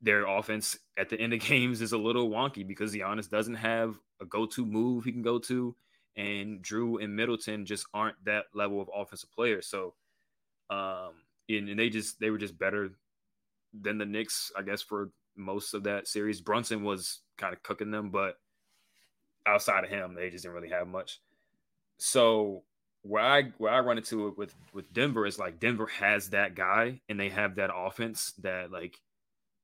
their 0.01 0.25
offense 0.25 0.79
at 0.97 1.09
the 1.09 1.19
end 1.19 1.33
of 1.33 1.39
games 1.45 1.81
is 1.81 1.91
a 1.91 1.97
little 1.97 2.29
wonky 2.29 2.65
because 2.65 2.93
Giannis 2.93 3.29
doesn't 3.29 3.55
have 3.55 3.97
a 4.21 4.25
go-to 4.25 4.65
move 4.65 5.03
he 5.03 5.11
can 5.11 5.21
go 5.21 5.39
to, 5.39 5.75
and 6.15 6.63
Jrue 6.63 7.03
and 7.03 7.15
Middleton 7.15 7.65
just 7.65 7.85
aren't 7.93 8.23
that 8.25 8.45
level 8.53 8.81
of 8.81 8.89
offensive 8.93 9.31
players. 9.31 9.67
So, 9.67 9.95
um, 10.69 11.11
and, 11.49 11.69
and 11.69 11.79
they 11.79 11.89
just 11.89 12.19
they 12.19 12.29
were 12.29 12.37
just 12.37 12.57
better 12.57 12.91
than 13.79 13.97
the 13.97 14.05
Knicks, 14.05 14.51
I 14.57 14.61
guess, 14.61 14.81
for 14.81 15.11
most 15.35 15.73
of 15.73 15.83
that 15.83 16.07
series. 16.07 16.41
Brunson 16.41 16.83
was 16.83 17.21
kind 17.37 17.53
of 17.53 17.63
cooking 17.63 17.91
them, 17.91 18.09
but 18.09 18.35
outside 19.45 19.83
of 19.83 19.89
him, 19.89 20.13
they 20.13 20.29
just 20.29 20.43
didn't 20.43 20.55
really 20.55 20.69
have 20.69 20.87
much. 20.87 21.21
So 21.97 22.63
where 23.03 23.23
I 23.23 23.43
where 23.57 23.71
I 23.71 23.79
run 23.79 23.97
into 23.97 24.27
it 24.27 24.37
with 24.37 24.53
with 24.73 24.91
Denver 24.93 25.25
is 25.25 25.39
like 25.39 25.59
Denver 25.59 25.87
has 25.87 26.29
that 26.29 26.55
guy 26.55 27.01
and 27.07 27.19
they 27.19 27.29
have 27.29 27.55
that 27.55 27.71
offense 27.73 28.33
that 28.39 28.71
like 28.71 28.99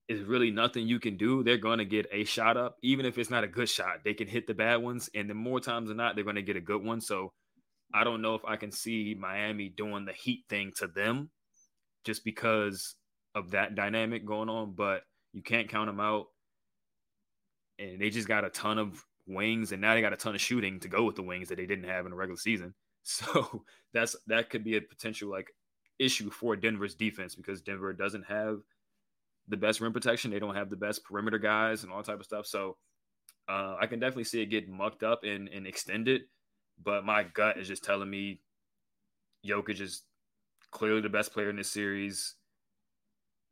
is 0.08 0.22
really 0.22 0.52
nothing 0.52 0.88
you 0.88 1.00
can 1.00 1.18
do. 1.18 1.44
They're 1.44 1.58
going 1.58 1.80
to 1.80 1.86
get 1.86 2.08
a 2.12 2.24
shot 2.26 2.58
up, 2.58 2.78
even 2.84 3.06
if 3.06 3.18
it's 3.18 3.30
not 3.30 3.44
a 3.44 3.48
good 3.48 3.70
shot. 3.70 4.04
They 4.04 4.14
can 4.14 4.28
hit 4.28 4.48
the 4.48 4.54
bad 4.54 4.78
ones, 4.78 5.10
and 5.16 5.30
the 5.30 5.34
more 5.34 5.60
times 5.60 5.88
than 5.88 5.98
not, 5.98 6.16
they're 6.16 6.24
going 6.24 6.36
to 6.36 6.42
get 6.42 6.56
a 6.56 6.62
good 6.62 6.84
one. 6.84 7.02
So 7.02 7.34
I 7.94 8.04
don't 8.04 8.22
know 8.22 8.36
if 8.36 8.46
I 8.46 8.56
can 8.56 8.72
see 8.72 9.16
Miami 9.20 9.70
doing 9.70 10.06
the 10.06 10.14
Heat 10.14 10.46
thing 10.48 10.72
to 10.78 10.88
them, 10.88 11.32
just 12.04 12.24
because 12.24 12.96
of 13.34 13.52
that 13.52 13.76
dynamic 13.76 14.26
going 14.26 14.50
on. 14.50 14.74
But 14.74 15.02
you 15.34 15.42
can't 15.42 15.70
count 15.70 15.88
them 15.88 16.00
out, 16.00 16.28
and 17.80 18.00
they 18.00 18.12
just 18.12 18.28
got 18.28 18.46
a 18.46 18.50
ton 18.50 18.78
of 18.78 19.04
wings, 19.28 19.72
and 19.72 19.82
now 19.82 19.96
they 19.96 20.02
got 20.02 20.14
a 20.14 20.18
ton 20.18 20.36
of 20.36 20.42
shooting 20.42 20.80
to 20.82 20.88
go 20.88 21.04
with 21.04 21.16
the 21.16 21.24
wings 21.24 21.50
that 21.50 21.56
they 21.56 21.66
didn't 21.66 21.90
have 21.90 22.06
in 22.06 22.12
the 22.12 22.18
regular 22.18 22.38
season. 22.38 22.76
So 23.06 23.64
that's 23.94 24.16
that 24.28 24.50
could 24.50 24.64
be 24.64 24.76
a 24.76 24.82
potential 24.82 25.30
like 25.30 25.52
issue 26.00 26.30
for 26.30 26.56
Denver's 26.58 26.96
defense 26.96 27.36
because 27.36 27.62
Denver 27.62 27.94
doesn't 27.94 28.26
have 28.26 28.60
the 29.48 29.58
best 29.58 29.80
rim 29.80 29.94
protection. 29.94 30.32
They 30.32 30.40
don't 30.40 30.56
have 30.56 30.70
the 30.70 30.76
best 30.76 31.06
perimeter 31.06 31.38
guys 31.38 31.84
and 31.84 31.94
all 31.94 32.04
type 32.04 32.20
of 32.20 32.26
stuff. 32.26 32.46
So 32.48 32.78
uh, 33.48 33.76
I 33.80 33.88
can 33.88 34.00
definitely 34.00 34.26
see 34.26 34.42
it 34.42 34.48
get 34.48 34.68
mucked 34.68 35.04
up 35.04 35.24
and, 35.24 35.48
and 35.48 35.68
extended. 35.68 36.24
But 36.84 37.06
my 37.06 37.24
gut 37.24 37.58
is 37.58 37.68
just 37.68 37.84
telling 37.84 38.10
me 38.10 38.42
Jokic 39.46 39.80
is 39.80 40.02
clearly 40.72 41.02
the 41.02 41.10
best 41.10 41.32
player 41.32 41.50
in 41.50 41.56
this 41.56 41.72
series. 41.72 42.36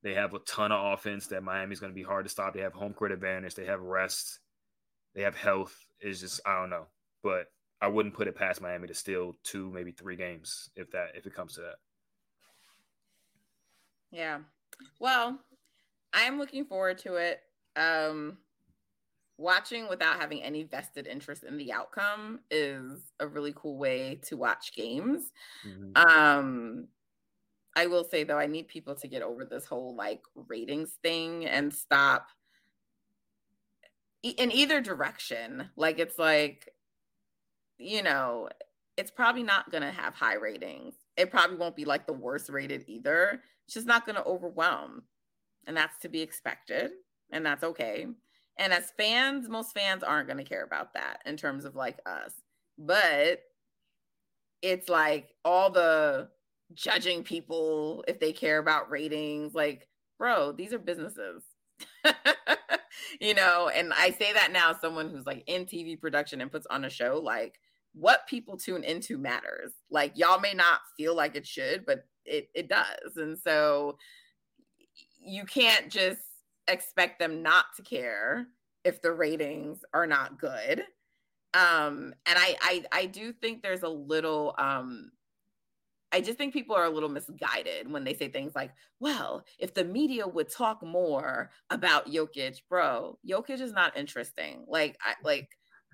They 0.01 0.15
have 0.15 0.33
a 0.33 0.39
ton 0.39 0.73
of 0.73 0.93
offense 0.93 1.27
that 1.27 1.43
Miami's 1.43 1.79
going 1.79 1.93
to 1.93 1.95
be 1.95 2.03
hard 2.03 2.25
to 2.25 2.29
stop. 2.29 2.53
They 2.53 2.61
have 2.61 2.73
home 2.73 2.93
court 2.93 3.13
advantage. 3.13 3.55
They 3.55 3.65
have 3.65 3.79
rest. 3.79 4.39
They 5.15 5.21
have 5.21 5.35
health. 5.35 5.73
It's 6.01 6.19
just 6.19 6.41
I 6.45 6.59
don't 6.59 6.71
know, 6.71 6.87
but 7.21 7.45
I 7.83 7.87
wouldn't 7.87 8.15
put 8.15 8.29
it 8.29 8.35
past 8.35 8.61
Miami 8.61 8.87
to 8.87 8.93
steal 8.93 9.35
two, 9.43 9.69
maybe 9.69 9.91
three 9.91 10.15
games 10.15 10.69
if 10.77 10.89
that 10.91 11.09
if 11.15 11.27
it 11.27 11.35
comes 11.35 11.55
to 11.55 11.61
that. 11.61 11.75
Yeah. 14.09 14.39
Well, 15.01 15.37
I 16.13 16.21
am 16.21 16.39
looking 16.39 16.63
forward 16.63 16.97
to 16.99 17.15
it. 17.15 17.41
Um, 17.75 18.37
watching 19.37 19.89
without 19.89 20.17
having 20.17 20.41
any 20.41 20.63
vested 20.63 21.07
interest 21.07 21.43
in 21.43 21.57
the 21.57 21.73
outcome 21.73 22.39
is 22.49 23.11
a 23.19 23.27
really 23.27 23.53
cool 23.53 23.77
way 23.77 24.17
to 24.27 24.37
watch 24.37 24.73
games. 24.73 25.33
Mm-hmm. 25.67 25.97
Um, 26.09 26.87
I 27.75 27.87
will 27.87 28.05
say 28.05 28.23
though, 28.23 28.39
I 28.39 28.45
need 28.45 28.69
people 28.69 28.95
to 28.95 29.09
get 29.09 29.23
over 29.23 29.43
this 29.43 29.65
whole 29.65 29.93
like 29.93 30.21
ratings 30.47 30.91
thing 31.03 31.47
and 31.47 31.73
stop 31.73 32.27
in 34.21 34.53
either 34.53 34.79
direction. 34.79 35.69
Like 35.75 35.99
it's 35.99 36.17
like, 36.17 36.72
you 37.77 38.03
know, 38.03 38.49
it's 38.97 39.11
probably 39.11 39.43
not 39.43 39.71
gonna 39.71 39.91
have 39.91 40.13
high 40.13 40.35
ratings. 40.35 40.95
It 41.17 41.31
probably 41.31 41.57
won't 41.57 41.75
be 41.75 41.85
like 41.85 42.07
the 42.07 42.13
worst 42.13 42.49
rated 42.49 42.85
either. 42.87 43.41
It's 43.65 43.73
just 43.73 43.87
not 43.87 44.05
gonna 44.05 44.23
overwhelm 44.25 45.03
and 45.67 45.75
that's 45.75 45.99
to 45.99 46.09
be 46.09 46.21
expected 46.21 46.91
and 47.31 47.45
that's 47.45 47.63
okay 47.63 48.07
and 48.57 48.73
as 48.73 48.91
fans 48.97 49.49
most 49.49 49.73
fans 49.73 50.03
aren't 50.03 50.27
going 50.27 50.37
to 50.37 50.43
care 50.43 50.63
about 50.63 50.93
that 50.93 51.19
in 51.25 51.37
terms 51.37 51.65
of 51.65 51.75
like 51.75 51.99
us 52.05 52.33
but 52.77 53.41
it's 54.61 54.89
like 54.89 55.33
all 55.43 55.69
the 55.69 56.27
judging 56.73 57.23
people 57.23 58.03
if 58.07 58.19
they 58.19 58.33
care 58.33 58.57
about 58.57 58.89
ratings 58.89 59.53
like 59.53 59.87
bro 60.17 60.51
these 60.51 60.73
are 60.73 60.79
businesses 60.79 61.43
you 63.19 63.33
know 63.33 63.69
and 63.73 63.91
i 63.93 64.09
say 64.11 64.33
that 64.33 64.51
now 64.51 64.75
someone 64.79 65.09
who's 65.09 65.25
like 65.25 65.43
in 65.47 65.65
tv 65.65 65.99
production 65.99 66.41
and 66.41 66.51
puts 66.51 66.65
on 66.67 66.85
a 66.85 66.89
show 66.89 67.19
like 67.23 67.59
what 67.93 68.27
people 68.27 68.57
tune 68.57 68.83
into 68.83 69.17
matters 69.17 69.71
like 69.89 70.11
y'all 70.15 70.39
may 70.39 70.53
not 70.53 70.79
feel 70.97 71.15
like 71.15 71.35
it 71.35 71.45
should 71.45 71.85
but 71.85 72.05
it, 72.25 72.49
it 72.53 72.67
does 72.69 73.17
and 73.17 73.37
so 73.37 73.97
you 75.19 75.45
can't 75.45 75.89
just 75.89 76.21
expect 76.67 77.19
them 77.19 77.41
not 77.41 77.65
to 77.75 77.83
care 77.83 78.47
if 78.83 79.01
the 79.01 79.11
ratings 79.11 79.83
are 79.93 80.07
not 80.07 80.39
good. 80.39 80.83
Um, 81.53 82.13
and 82.25 82.37
I, 82.37 82.55
I 82.61 82.85
I 82.91 83.05
do 83.05 83.31
think 83.31 83.61
there's 83.61 83.83
a 83.83 83.89
little 83.89 84.55
um 84.57 85.11
I 86.11 86.21
just 86.21 86.37
think 86.37 86.53
people 86.53 86.75
are 86.75 86.85
a 86.85 86.91
little 86.91 87.09
misguided 87.09 87.91
when 87.91 88.03
they 88.03 88.13
say 88.13 88.27
things 88.29 88.53
like, 88.55 88.71
well, 88.99 89.43
if 89.57 89.73
the 89.73 89.83
media 89.83 90.27
would 90.27 90.47
talk 90.47 90.83
more 90.83 91.49
about 91.71 92.05
Jokic, 92.07 92.61
bro, 92.69 93.17
Jokic 93.27 93.59
is 93.59 93.73
not 93.73 93.97
interesting. 93.97 94.63
Like, 94.67 94.95
I 95.01 95.15
like, 95.23 95.49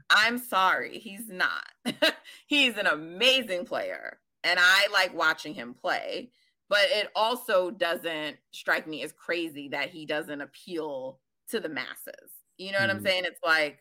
I'm 0.10 0.38
sorry, 0.38 0.98
he's 1.00 1.30
not. 1.30 1.68
he's 2.48 2.78
an 2.78 2.88
amazing 2.88 3.66
player. 3.66 4.20
And 4.44 4.60
I 4.62 4.88
like 4.92 5.14
watching 5.14 5.54
him 5.54 5.74
play 5.74 6.32
but 6.70 6.84
it 6.92 7.10
also 7.16 7.72
doesn't 7.72 8.38
strike 8.52 8.86
me 8.86 9.02
as 9.02 9.12
crazy 9.12 9.70
that 9.70 9.90
he 9.90 10.06
doesn't 10.06 10.40
appeal 10.40 11.20
to 11.48 11.60
the 11.60 11.68
masses. 11.68 12.32
You 12.58 12.72
know 12.72 12.78
what 12.80 12.92
I'm 12.92 13.00
Mhm. 13.00 13.04
saying? 13.04 13.24
It's 13.26 13.40
like, 13.44 13.80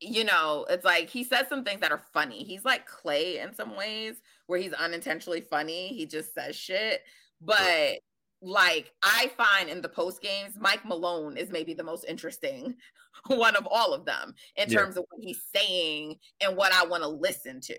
you 0.00 0.22
know, 0.24 0.64
it's 0.70 0.84
like 0.84 1.08
he 1.10 1.24
says 1.24 1.48
some 1.48 1.64
things 1.64 1.80
that 1.80 1.90
are 1.90 2.02
funny. 2.12 2.44
He's 2.44 2.64
like 2.64 2.88
Klay 2.88 3.42
in 3.44 3.52
some 3.54 3.76
ways, 3.76 4.20
where 4.46 4.58
he's 4.60 4.72
unintentionally 4.72 5.40
funny. 5.40 5.88
He 5.88 6.06
just 6.06 6.34
says 6.34 6.54
shit. 6.56 7.02
But 7.40 7.98
like 8.40 8.92
I 9.02 9.28
find 9.36 9.68
in 9.68 9.80
the 9.82 9.88
post 9.88 10.22
games, 10.22 10.54
Mike 10.58 10.84
Malone 10.84 11.36
is 11.36 11.50
maybe 11.50 11.74
the 11.74 11.82
most 11.82 12.04
interesting 12.04 12.76
one 13.28 13.56
of 13.56 13.66
all 13.70 13.94
of 13.94 14.04
them 14.04 14.34
in 14.56 14.68
Yeah. 14.68 14.78
terms 14.78 14.96
of 14.96 15.04
what 15.10 15.22
he's 15.24 15.42
saying 15.54 16.18
and 16.40 16.56
what 16.56 16.72
I 16.72 16.84
want 16.86 17.02
to 17.02 17.08
listen 17.08 17.60
to, 17.62 17.78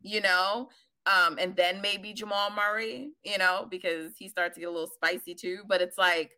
you 0.00 0.20
know? 0.20 0.70
Um, 1.06 1.38
and 1.38 1.56
then 1.56 1.80
maybe 1.80 2.12
Jamal 2.12 2.50
Murray, 2.50 3.12
you 3.24 3.38
know, 3.38 3.66
because 3.70 4.16
he 4.16 4.28
starts 4.28 4.54
to 4.54 4.60
get 4.60 4.68
a 4.68 4.72
little 4.72 4.90
spicy 4.94 5.34
too. 5.34 5.62
But 5.66 5.80
it's 5.80 5.96
like, 5.98 6.32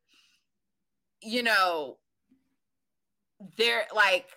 you 1.22 1.42
know, 1.42 1.98
they're 3.56 3.86
like, 3.94 4.28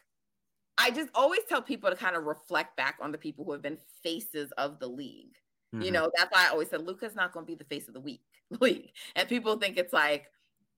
I 0.77 0.91
just 0.91 1.09
always 1.15 1.41
tell 1.49 1.61
people 1.61 1.89
to 1.89 1.95
kind 1.95 2.15
of 2.15 2.25
reflect 2.25 2.77
back 2.77 2.97
on 3.01 3.11
the 3.11 3.17
people 3.17 3.45
who 3.45 3.53
have 3.53 3.61
been 3.61 3.79
faces 4.03 4.51
of 4.53 4.79
the 4.79 4.87
league. 4.87 5.37
You 5.79 5.91
Mhm. 5.91 5.93
know, 5.93 6.11
that's 6.15 6.31
why 6.31 6.47
I 6.47 6.49
always 6.51 6.69
said 6.69 6.83
Luka's 6.83 7.15
not 7.15 7.33
going 7.33 7.45
to 7.45 7.51
be 7.51 7.55
the 7.55 7.65
face 7.65 7.87
of 7.87 7.93
the 7.95 8.01
week 8.01 8.23
league. 8.61 8.93
And 9.15 9.29
people 9.29 9.57
think 9.59 9.77
it's 9.77 9.93
like 9.93 10.31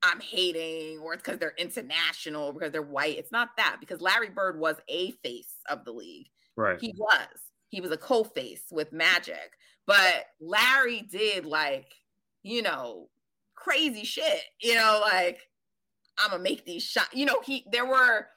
I'm 0.05 0.19
hating 0.21 0.99
or 0.99 1.13
it's 1.13 1.23
because 1.23 1.39
they're 1.39 1.55
international 1.57 2.53
because 2.53 2.71
they're 2.71 2.81
white. 2.81 3.17
It's 3.17 3.31
not 3.31 3.49
that 3.57 3.77
because 3.79 4.01
Larry 4.01 4.29
Bird 4.29 4.59
was 4.59 4.75
a 4.87 5.11
face 5.23 5.55
of 5.69 5.83
the 5.85 5.91
league. 5.91 6.27
right. 6.55 6.79
He 6.79 6.93
was. 6.97 7.27
He 7.69 7.81
was 7.81 7.91
a 7.91 7.97
co-face 7.97 8.63
with 8.71 8.93
Magic. 8.93 9.51
But 9.87 10.25
Larry 10.39 11.01
did 11.01 11.45
like, 11.45 11.91
you 12.43 12.61
know, 12.61 13.09
crazy 13.55 14.03
shit. 14.05 14.41
You 14.61 14.75
know, 14.75 14.99
like 15.01 15.39
I'm 16.17 16.31
gonna 16.31 16.43
make 16.43 16.65
these 16.65 16.83
shots. 16.83 17.09
You 17.13 17.25
know, 17.25 17.41
he 17.43 17.65
there 17.71 17.85
were 17.85 18.27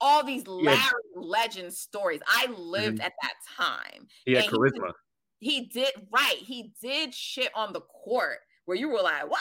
all 0.00 0.24
these 0.24 0.46
Larry 0.46 0.78
legend 1.14 1.72
stories. 1.72 2.20
I 2.26 2.46
lived 2.56 2.98
Mhm. 2.98 3.04
at 3.04 3.12
that 3.22 3.34
time. 3.56 4.08
he 4.26 4.32
had 4.32 4.44
and 4.44 4.50
he 4.52 4.56
charisma. 4.58 4.92
He 5.40 5.66
did 5.66 5.90
right. 6.12 6.38
He 6.38 6.72
did 6.82 7.14
shit 7.14 7.50
on 7.54 7.72
the 7.72 7.82
court 7.82 8.38
where 8.64 8.76
you 8.76 8.88
were 8.88 9.02
like, 9.02 9.30
what? 9.30 9.40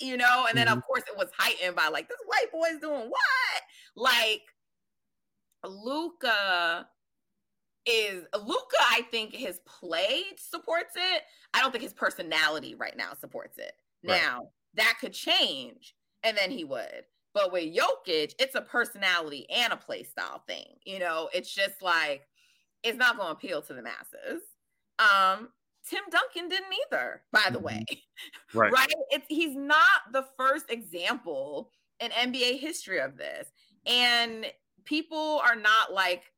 You 0.00 0.16
know, 0.16 0.46
and 0.48 0.56
then 0.56 0.68
of 0.68 0.82
course 0.84 1.02
it 1.06 1.16
was 1.16 1.28
heightened 1.36 1.76
by 1.76 1.88
like 1.88 2.08
this 2.08 2.18
white 2.26 2.50
boy's 2.52 2.80
doing 2.80 3.10
what? 3.10 3.62
Like 3.96 4.42
Luka 5.64 6.88
is 7.86 8.24
Luka, 8.34 8.76
I 8.90 9.02
think 9.10 9.34
his 9.34 9.60
play 9.66 10.22
supports 10.36 10.94
it. 10.96 11.22
I 11.54 11.60
don't 11.60 11.70
think 11.70 11.82
his 11.82 11.92
personality 11.92 12.74
right 12.74 12.96
now 12.96 13.12
supports 13.18 13.58
it. 13.58 13.72
Right. 14.06 14.20
Now 14.22 14.48
that 14.74 14.98
could 15.00 15.12
change, 15.12 15.94
and 16.22 16.36
then 16.36 16.50
he 16.50 16.64
would. 16.64 17.04
But 17.32 17.52
with 17.52 17.74
Jokic, 17.74 18.34
it's 18.38 18.54
a 18.54 18.62
personality 18.62 19.46
and 19.50 19.72
a 19.72 19.76
play 19.76 20.02
style 20.02 20.42
thing. 20.46 20.76
You 20.84 20.98
know, 20.98 21.28
it's 21.32 21.54
just 21.54 21.82
like 21.82 22.26
it's 22.82 22.98
not 22.98 23.16
going 23.16 23.28
to 23.28 23.32
appeal 23.32 23.62
to 23.62 23.74
the 23.74 23.82
masses. 23.82 24.42
Um, 24.98 25.48
Tim 25.90 26.04
Duncan 26.10 26.48
didn't 26.48 26.72
either, 26.86 27.22
by 27.32 27.50
the 27.50 27.58
Mhm. 27.58 27.62
way. 27.62 27.84
Right. 28.54 28.72
right? 28.72 28.92
It's 29.10 29.26
he's 29.28 29.56
not 29.56 30.12
the 30.12 30.24
first 30.36 30.70
example 30.70 31.72
in 32.00 32.10
NBA 32.12 32.58
history 32.58 33.00
of 33.00 33.16
this. 33.16 33.50
And 33.86 34.46
people 34.84 35.40
are 35.44 35.56
not 35.56 35.92
like 35.92 36.32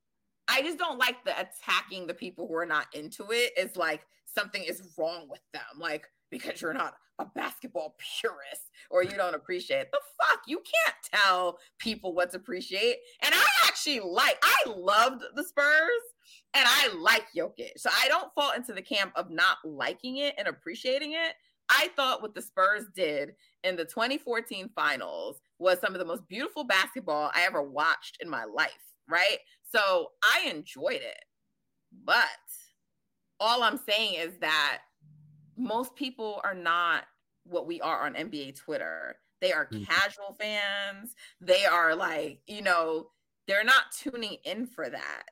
I 0.48 0.60
just 0.62 0.78
don't 0.78 0.98
like 0.98 1.24
the 1.24 1.38
attacking 1.38 2.06
the 2.06 2.14
people 2.14 2.46
who 2.48 2.54
are 2.54 2.66
not 2.66 2.86
into 2.94 3.30
it. 3.30 3.52
It's 3.56 3.76
like 3.76 4.06
something 4.26 4.62
is 4.62 4.90
wrong 4.96 5.28
with 5.28 5.40
them. 5.52 5.62
Like 5.78 6.08
because 6.30 6.60
you're 6.62 6.72
not 6.74 6.96
a 7.18 7.26
basketball 7.26 7.94
purist 8.20 8.70
or 8.90 9.02
you 9.04 9.10
don't 9.16 9.34
appreciate. 9.34 9.90
The 9.92 10.00
fuck? 10.18 10.42
You 10.46 10.58
can't 10.58 10.96
tell 11.24 11.58
people 11.78 12.14
what 12.14 12.30
to 12.30 12.36
appreciate. 12.38 12.96
And 13.20 13.34
I 13.34 13.44
actually 13.66 14.00
like 14.00 14.38
I 14.42 14.70
loved 14.70 15.22
the 15.34 15.44
Spurs 15.44 16.02
and 16.54 16.64
I 16.68 16.94
like 16.98 17.26
Jokic. 17.34 17.78
So 17.78 17.90
I 17.92 18.08
don't 18.08 18.32
fall 18.34 18.52
into 18.52 18.72
the 18.72 18.82
camp 18.82 19.12
of 19.16 19.30
not 19.30 19.58
liking 19.64 20.18
it 20.18 20.34
and 20.38 20.48
appreciating 20.48 21.12
it. 21.12 21.34
I 21.68 21.88
thought 21.96 22.20
what 22.20 22.34
the 22.34 22.42
Spurs 22.42 22.84
did 22.94 23.34
in 23.64 23.76
the 23.76 23.84
2014 23.84 24.70
finals 24.74 25.40
was 25.58 25.78
some 25.80 25.94
of 25.94 25.98
the 25.98 26.04
most 26.04 26.28
beautiful 26.28 26.64
basketball 26.64 27.30
I 27.34 27.42
ever 27.42 27.62
watched 27.62 28.18
in 28.20 28.28
my 28.28 28.44
life, 28.44 28.94
right? 29.08 29.38
So 29.62 30.12
I 30.22 30.48
enjoyed 30.50 31.00
it. 31.02 31.24
But 32.04 32.26
all 33.40 33.62
I'm 33.62 33.78
saying 33.78 34.14
is 34.14 34.38
that 34.40 34.82
most 35.56 35.94
people 35.94 36.40
are 36.44 36.54
not 36.54 37.04
what 37.44 37.66
we 37.66 37.80
are 37.80 38.04
on 38.06 38.14
NBA 38.14 38.52
Twitter. 38.56 39.16
They 39.40 39.52
are 39.52 39.66
Mhm. 39.70 39.86
casual 39.86 40.34
fans. 40.38 41.14
They 41.40 41.64
are 41.64 41.94
like, 41.94 42.42
you 42.46 42.62
know, 42.62 43.10
they're 43.46 43.64
not 43.64 43.90
tuning 43.92 44.38
in 44.44 44.66
for 44.66 44.88
that. 44.88 45.24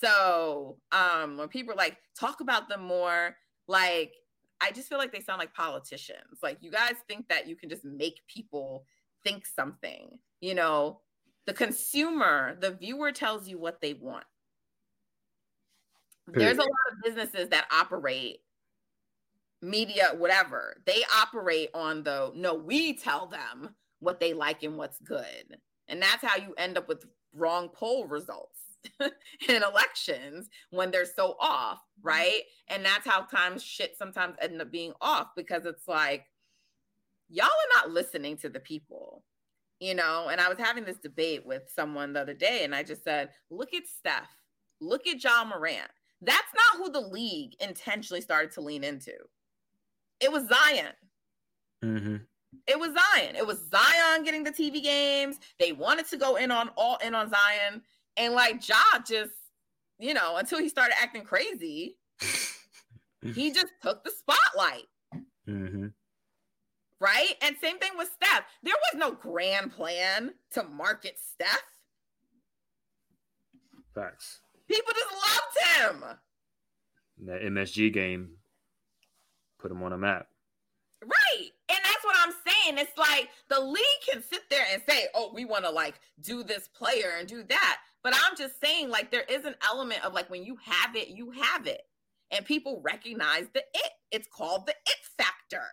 So 0.00 0.78
um 0.92 1.36
when 1.36 1.48
people 1.48 1.72
are 1.72 1.76
like 1.76 1.96
talk 2.18 2.40
about 2.40 2.68
them 2.68 2.82
more, 2.82 3.36
like 3.68 4.12
I 4.60 4.70
just 4.72 4.88
feel 4.88 4.98
like 4.98 5.12
they 5.12 5.20
sound 5.20 5.38
like 5.38 5.54
politicians. 5.54 6.38
Like 6.42 6.58
you 6.60 6.70
guys 6.70 6.94
think 7.08 7.28
that 7.28 7.46
you 7.46 7.56
can 7.56 7.68
just 7.68 7.84
make 7.84 8.20
people 8.26 8.84
think 9.24 9.46
something. 9.46 10.18
You 10.40 10.54
know, 10.54 11.00
the 11.46 11.52
consumer, 11.52 12.56
the 12.60 12.72
viewer 12.72 13.12
tells 13.12 13.48
you 13.48 13.58
what 13.58 13.80
they 13.80 13.94
want. 13.94 14.24
There's 16.28 16.58
a 16.58 16.60
lot 16.60 16.68
of 16.92 17.02
businesses 17.04 17.48
that 17.50 17.68
operate 17.70 18.38
media, 19.62 20.10
whatever. 20.16 20.82
They 20.84 21.04
operate 21.16 21.70
on 21.72 22.02
the 22.02 22.32
no, 22.34 22.54
we 22.54 22.94
tell 22.94 23.26
them 23.26 23.74
what 24.00 24.20
they 24.20 24.34
like 24.34 24.62
and 24.62 24.76
what's 24.76 24.98
good. 24.98 25.58
And 25.88 26.02
that's 26.02 26.24
how 26.24 26.36
you 26.36 26.52
end 26.58 26.76
up 26.76 26.88
with 26.88 27.04
wrong 27.32 27.68
poll 27.68 28.06
results 28.06 28.65
in 29.48 29.62
elections 29.62 30.48
when 30.70 30.90
they're 30.90 31.06
so 31.06 31.36
off, 31.40 31.80
right? 32.02 32.42
And 32.68 32.84
that's 32.84 33.06
how 33.06 33.22
times 33.22 33.62
shit 33.62 33.96
sometimes 33.96 34.36
end 34.40 34.60
up 34.60 34.70
being 34.70 34.92
off 35.00 35.28
because 35.36 35.66
it's 35.66 35.88
like, 35.88 36.26
y'all 37.28 37.46
are 37.46 37.82
not 37.82 37.90
listening 37.90 38.36
to 38.38 38.48
the 38.48 38.60
people, 38.60 39.24
you 39.80 39.94
know? 39.94 40.28
And 40.30 40.40
I 40.40 40.48
was 40.48 40.58
having 40.58 40.84
this 40.84 40.98
debate 40.98 41.44
with 41.44 41.62
someone 41.74 42.12
the 42.12 42.20
other 42.20 42.34
day, 42.34 42.64
and 42.64 42.74
I 42.74 42.82
just 42.82 43.04
said, 43.04 43.30
look 43.50 43.74
at 43.74 43.86
Steph, 43.86 44.30
look 44.80 45.06
at 45.06 45.22
Ja 45.22 45.44
Morant. 45.44 45.90
That's 46.22 46.52
not 46.54 46.82
who 46.82 46.92
the 46.92 47.06
league 47.06 47.54
intentionally 47.60 48.20
started 48.20 48.52
to 48.52 48.60
lean 48.60 48.84
into. 48.84 49.12
It 50.20 50.32
was 50.32 50.48
Zion. 50.48 50.92
hmm 51.82 52.16
It 52.66 52.78
was 52.78 52.90
Zion. 52.90 53.36
It 53.36 53.46
was 53.46 53.68
Zion 53.70 54.24
getting 54.24 54.44
the 54.44 54.50
TV 54.50 54.82
games. 54.82 55.38
They 55.58 55.72
wanted 55.72 56.08
to 56.08 56.16
go 56.16 56.36
in 56.36 56.50
on 56.50 56.70
all 56.76 56.96
in 57.04 57.14
on 57.14 57.28
Zion. 57.28 57.82
And 58.16 58.34
like 58.34 58.66
Ja 58.66 58.76
just, 59.06 59.32
you 59.98 60.14
know, 60.14 60.36
until 60.36 60.58
he 60.58 60.68
started 60.68 60.94
acting 61.00 61.22
crazy, 61.22 61.96
he 63.22 63.50
just 63.52 63.72
took 63.82 64.04
the 64.04 64.10
spotlight. 64.10 64.86
hmm 65.46 65.86
Right. 66.98 67.34
And 67.42 67.56
same 67.60 67.78
thing 67.78 67.92
with 67.98 68.08
Steph. 68.14 68.44
There 68.62 68.74
was 68.74 68.98
no 68.98 69.12
grand 69.12 69.70
plan 69.72 70.32
to 70.52 70.62
market 70.64 71.18
Steph. 71.18 71.62
Facts. 73.94 74.40
People 74.68 74.94
just 74.94 75.12
loved 75.12 76.02
him. 76.02 76.04
And 77.18 77.28
that 77.28 77.42
MSG 77.42 77.92
game 77.92 78.30
put 79.58 79.70
him 79.70 79.82
on 79.82 79.92
a 79.92 79.98
map. 79.98 80.28
Right. 81.02 81.50
And 81.68 81.78
that's 81.84 82.04
what 82.04 82.16
I'm 82.18 82.32
saying. 82.46 82.78
It's 82.78 82.96
like 82.96 83.28
the 83.48 83.60
league 83.60 83.84
can 84.10 84.22
sit 84.22 84.42
there 84.50 84.64
and 84.72 84.82
say, 84.88 85.06
oh, 85.14 85.30
we 85.34 85.44
want 85.44 85.64
to 85.64 85.70
like 85.70 86.00
do 86.20 86.42
this 86.42 86.68
player 86.68 87.12
and 87.18 87.28
do 87.28 87.42
that. 87.44 87.78
But 88.06 88.14
I'm 88.14 88.36
just 88.36 88.60
saying, 88.60 88.88
like, 88.88 89.10
there 89.10 89.24
is 89.28 89.44
an 89.46 89.56
element 89.68 90.04
of 90.04 90.14
like 90.14 90.30
when 90.30 90.44
you 90.44 90.56
have 90.64 90.94
it, 90.94 91.08
you 91.08 91.32
have 91.32 91.66
it. 91.66 91.82
And 92.30 92.44
people 92.44 92.80
recognize 92.84 93.46
the 93.52 93.64
it. 93.74 93.90
It's 94.12 94.28
called 94.28 94.64
the 94.66 94.74
it 94.86 94.96
factor. 95.18 95.66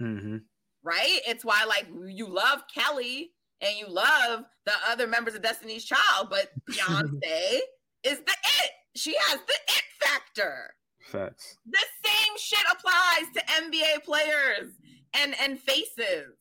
hmm 0.00 0.38
Right. 0.82 1.20
It's 1.24 1.44
why, 1.44 1.62
like, 1.68 1.86
you 2.08 2.26
love 2.26 2.62
Kelly 2.74 3.30
and 3.60 3.76
you 3.76 3.86
love 3.86 4.42
the 4.66 4.72
other 4.90 5.06
members 5.06 5.36
of 5.36 5.42
Destiny's 5.42 5.84
Child, 5.84 6.26
but 6.30 6.50
Beyonce 6.68 7.58
is 8.02 8.18
the 8.18 8.32
it. 8.32 8.70
She 8.96 9.14
has 9.14 9.38
the 9.38 9.54
it 9.68 9.84
factor 10.02 10.74
Facts. 11.12 11.58
the 11.64 11.78
same 12.04 12.38
shit 12.38 12.64
applies 12.72 13.32
to 13.34 13.40
NBA 13.62 14.02
players 14.02 14.72
and 15.14 15.32
and 15.40 15.60
faces. 15.60 16.37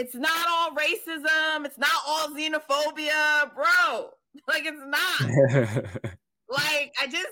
It's 0.00 0.14
not 0.14 0.46
all 0.48 0.70
racism. 0.70 1.66
It's 1.66 1.76
not 1.76 1.90
all 2.06 2.28
xenophobia, 2.28 3.54
bro. 3.54 4.10
Like 4.46 4.62
it's 4.64 4.80
not. 4.86 5.82
like 6.48 6.94
I 7.02 7.06
just 7.06 7.26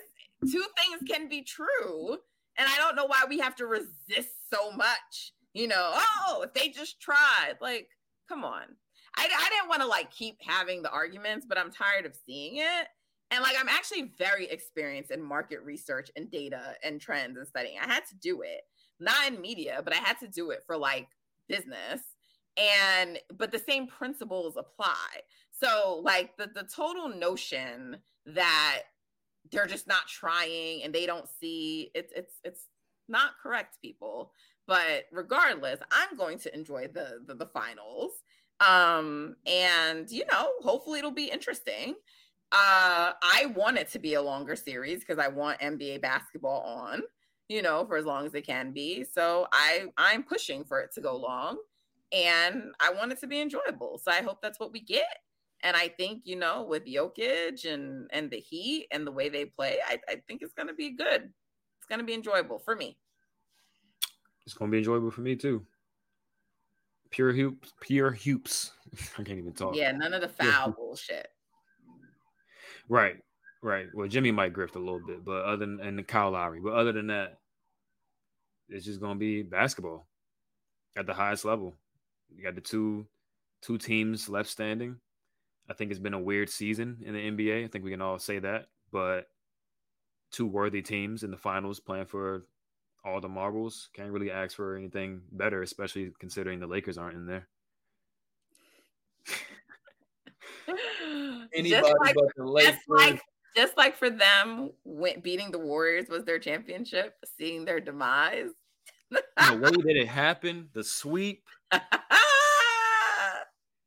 two 0.50 0.64
things 0.76 1.08
can 1.08 1.28
be 1.28 1.42
true, 1.42 2.18
and 2.56 2.68
I 2.68 2.76
don't 2.76 2.96
know 2.96 3.06
why 3.06 3.22
we 3.28 3.38
have 3.38 3.54
to 3.56 3.66
resist 3.66 4.50
so 4.52 4.72
much. 4.72 5.32
You 5.54 5.68
know, 5.68 5.92
oh, 5.94 6.42
if 6.44 6.52
they 6.54 6.70
just 6.70 7.00
tried, 7.00 7.54
like, 7.60 7.88
come 8.28 8.44
on. 8.44 8.64
I, 9.16 9.28
I 9.32 9.48
didn't 9.48 9.68
want 9.68 9.82
to 9.82 9.86
like 9.86 10.10
keep 10.10 10.38
having 10.44 10.82
the 10.82 10.90
arguments, 10.90 11.46
but 11.48 11.56
I'm 11.56 11.70
tired 11.70 12.04
of 12.04 12.16
seeing 12.26 12.56
it. 12.56 12.88
And 13.30 13.44
like, 13.44 13.54
I'm 13.58 13.68
actually 13.68 14.12
very 14.18 14.46
experienced 14.50 15.12
in 15.12 15.22
market 15.22 15.62
research 15.62 16.10
and 16.16 16.28
data 16.28 16.74
and 16.82 17.00
trends 17.00 17.38
and 17.38 17.46
studying. 17.46 17.78
I 17.80 17.86
had 17.86 18.06
to 18.06 18.16
do 18.16 18.42
it, 18.42 18.62
not 18.98 19.28
in 19.28 19.40
media, 19.40 19.82
but 19.84 19.94
I 19.94 19.98
had 19.98 20.18
to 20.18 20.26
do 20.26 20.50
it 20.50 20.64
for 20.66 20.76
like 20.76 21.06
business. 21.48 22.00
And 22.59 23.18
but 23.36 23.52
the 23.52 23.59
same 23.59 23.86
principles 23.86 24.56
apply. 24.56 25.22
So 25.51 26.01
like 26.05 26.36
the 26.36 26.51
the 26.55 26.64
total 26.64 27.09
notion 27.09 27.98
that 28.26 28.82
they're 29.51 29.66
just 29.66 29.86
not 29.86 30.06
trying 30.09 30.82
and 30.82 30.94
they 30.94 31.06
don't 31.06 31.28
see 31.40 31.90
it's 31.94 32.12
it's 32.14 32.35
it's 32.44 32.66
not 33.09 33.32
correct 33.43 33.78
people. 33.80 34.32
But 34.66 35.05
regardless 35.12 35.80
i'm 35.90 36.16
going 36.16 36.39
to 36.40 36.55
enjoy 36.55 36.89
the, 36.89 37.20
the 37.26 37.35
the, 37.35 37.47
finals. 37.47 38.12
Um 38.66 39.36
and 39.47 40.10
you 40.10 40.24
know 40.30 40.51
hopefully 40.60 40.98
it'll 40.98 41.10
be 41.10 41.30
interesting. 41.30 41.94
Uh 42.52 43.12
i 43.22 43.52
want 43.55 43.78
it 43.78 43.89
to 43.93 43.98
be 43.98 44.14
a 44.14 44.22
longer 44.22 44.56
series 44.56 45.01
because 45.01 45.18
i 45.18 45.28
want 45.28 45.60
nba 45.60 46.01
basketball 46.01 46.62
on 46.62 47.02
you 47.48 47.62
know 47.62 47.85
for 47.86 47.97
as 47.97 48.05
long 48.05 48.26
as 48.26 48.35
it 48.35 48.47
can 48.47 48.72
be. 48.72 49.05
So 49.05 49.47
i 49.52 49.86
i'm 49.97 50.22
pushing 50.22 50.64
for 50.64 50.80
it 50.80 50.93
to 50.94 51.01
go 51.01 51.16
long 51.16 51.59
and 52.12 52.72
i 52.80 52.93
want 52.93 53.12
it 53.12 53.20
to 53.20 53.26
be 53.26 53.40
enjoyable 53.40 54.01
so 54.02 54.10
i 54.10 54.22
hope 54.22 54.40
that's 54.40 54.59
what 54.59 54.72
we 54.72 54.80
get 54.80 55.06
and 55.62 55.76
I 55.76 55.89
think, 55.89 56.22
you 56.24 56.36
know, 56.36 56.62
with 56.62 56.86
Jokic 56.86 57.64
and 57.64 58.09
and 58.12 58.30
the 58.30 58.39
Heat 58.39 58.86
and 58.93 59.06
the 59.06 59.10
way 59.10 59.28
they 59.28 59.47
play, 59.47 59.78
I, 59.86 59.98
I 60.09 60.22
think 60.26 60.43
it's 60.43 60.52
gonna 60.52 60.74
be 60.74 60.90
good. 60.90 61.22
It's 61.78 61.86
gonna 61.89 62.05
be 62.05 62.14
enjoyable 62.14 62.59
for 62.59 62.76
me. 62.76 62.97
It's 64.47 64.55
gonna 64.55 64.70
be 64.70 64.78
enjoyable 64.78 65.10
for 65.10 65.22
me 65.22 65.36
too. 65.36 65.66
Pure 67.10 67.32
hoops, 67.32 67.72
pure 67.80 68.12
hoops. 68.12 68.72
I 69.18 69.22
can't 69.22 69.39
even 69.39 69.52
talk. 69.52 69.74
Yeah, 69.74 69.93
none 69.93 70.14
of 70.14 70.20
the 70.20 70.28
foul 70.28 70.72
bullshit. 70.72 71.28
Right, 72.89 73.16
right. 73.62 73.86
Well, 73.93 74.09
Jimmy 74.09 74.30
might 74.30 74.52
grift 74.52 74.76
a 74.76 74.78
little 74.78 75.02
bit, 75.05 75.24
but 75.24 75.44
other 75.44 75.56
than 75.56 75.80
and 75.80 76.06
Kyle 76.06 76.30
Lowry, 76.30 76.60
but 76.60 76.74
other 76.74 76.93
than 76.93 77.09
that, 77.09 77.39
it's 78.68 78.85
just 78.85 79.01
gonna 79.01 79.18
be 79.18 79.43
basketball 79.43 80.06
at 80.97 81.06
the 81.06 81.14
highest 81.14 81.44
level. 81.44 81.74
You 82.34 82.42
got 82.42 82.55
the 82.55 82.60
two 82.60 83.06
two 83.60 83.78
teams 83.78 84.28
left 84.28 84.48
standing 84.48 84.96
I 85.68 85.74
think 85.74 85.90
it's 85.90 86.00
been 86.00 86.14
a 86.14 86.20
weird 86.20 86.48
season 86.48 86.98
in 87.05 87.12
the 87.14 87.20
NBA. 87.20 87.64
I 87.64 87.68
think 87.68 87.84
we 87.84 87.90
can 87.90 88.00
all 88.00 88.18
say 88.18 88.38
that. 88.38 88.68
But 88.90 89.28
two 90.30 90.46
worthy 90.46 90.80
teams 90.82 91.22
in 91.22 91.30
the 91.30 91.36
finals 91.36 91.78
playing 91.78 92.06
for 92.06 92.46
all 93.05 93.20
the 93.20 93.28
marbles. 93.28 93.90
Can't 93.92 94.10
really 94.10 94.30
ask 94.30 94.56
for 94.56 94.76
anything 94.76 95.20
better, 95.30 95.62
especially 95.62 96.10
considering 96.18 96.59
the 96.59 96.66
Lakers 96.66 96.96
aren't 96.96 97.16
in 97.16 97.26
there. 97.26 97.48
Anybody 101.55 101.70
just 101.70 101.94
like, 102.00 102.14
but 102.14 102.24
the 102.36 102.44
Lakers. 102.44 102.72
Just 102.72 102.88
like, 102.88 103.20
just 103.55 103.76
like 103.76 103.94
for 103.96 104.09
them, 104.09 104.70
beating 105.22 105.50
the 105.50 105.59
Warriors 105.59 106.09
was 106.09 106.24
their 106.24 106.38
championship, 106.38 107.16
seeing 107.36 107.66
their 107.66 107.80
demise. 107.80 108.48
the 109.10 109.22
way 109.38 109.70
that 109.70 109.96
it 109.96 110.09
happened, 110.09 110.68
the 110.72 110.84
sweep. 110.84 111.44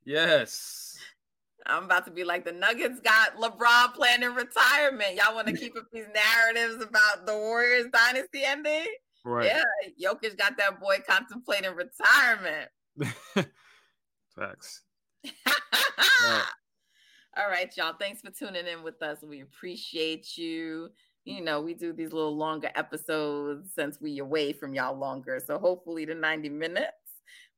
yes. 0.06 0.98
I'm 1.66 1.86
about 1.86 2.06
to 2.06 2.12
be 2.12 2.24
like 2.24 2.44
the 2.44 2.52
Nuggets 2.52 3.00
got 3.02 3.38
LeBron 3.38 3.94
planning 3.94 4.34
retirement. 4.34 5.16
Y'all 5.16 5.36
want 5.36 5.48
to 5.48 5.54
keep 5.54 5.78
up 5.78 5.86
these 5.94 6.08
narratives 6.14 6.84
about 6.84 7.26
the 7.26 7.36
Warriors 7.36 7.88
dynasty 7.94 8.44
ending? 8.44 8.88
Right. 9.24 9.46
Yeah, 9.46 10.12
Jokic 10.12 10.38
got 10.38 10.58
that 10.58 10.80
boy 10.80 10.98
contemplating 11.08 11.76
retirement. 11.76 12.70
Facts. 14.36 14.82
right. 15.24 16.44
All 17.38 17.48
right, 17.48 17.72
y'all. 17.78 17.94
Thanks 17.98 18.22
for 18.22 18.32
tuning 18.32 18.68
in 18.68 18.84
with 18.84 19.02
us. 19.02 19.20
We 19.22 19.42
appreciate 19.42 20.38
you. 20.38 20.90
You 21.24 21.42
know, 21.42 21.62
we 21.62 21.74
do 21.74 21.94
these 21.94 22.12
little 22.12 22.36
longer 22.36 22.72
episodes 22.76 23.74
since 23.74 24.02
we 24.02 24.20
away 24.20 24.52
from 24.52 24.74
y'all 24.74 24.98
longer. 24.98 25.40
So 25.46 25.60
hopefully 25.60 26.04
the 26.04 26.16
90 26.16 26.50
minutes 26.50 26.92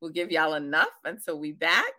will 0.04 0.10
give 0.10 0.30
y'all 0.30 0.52
enough 0.52 0.92
until 1.06 1.38
we 1.38 1.52
back. 1.52 1.94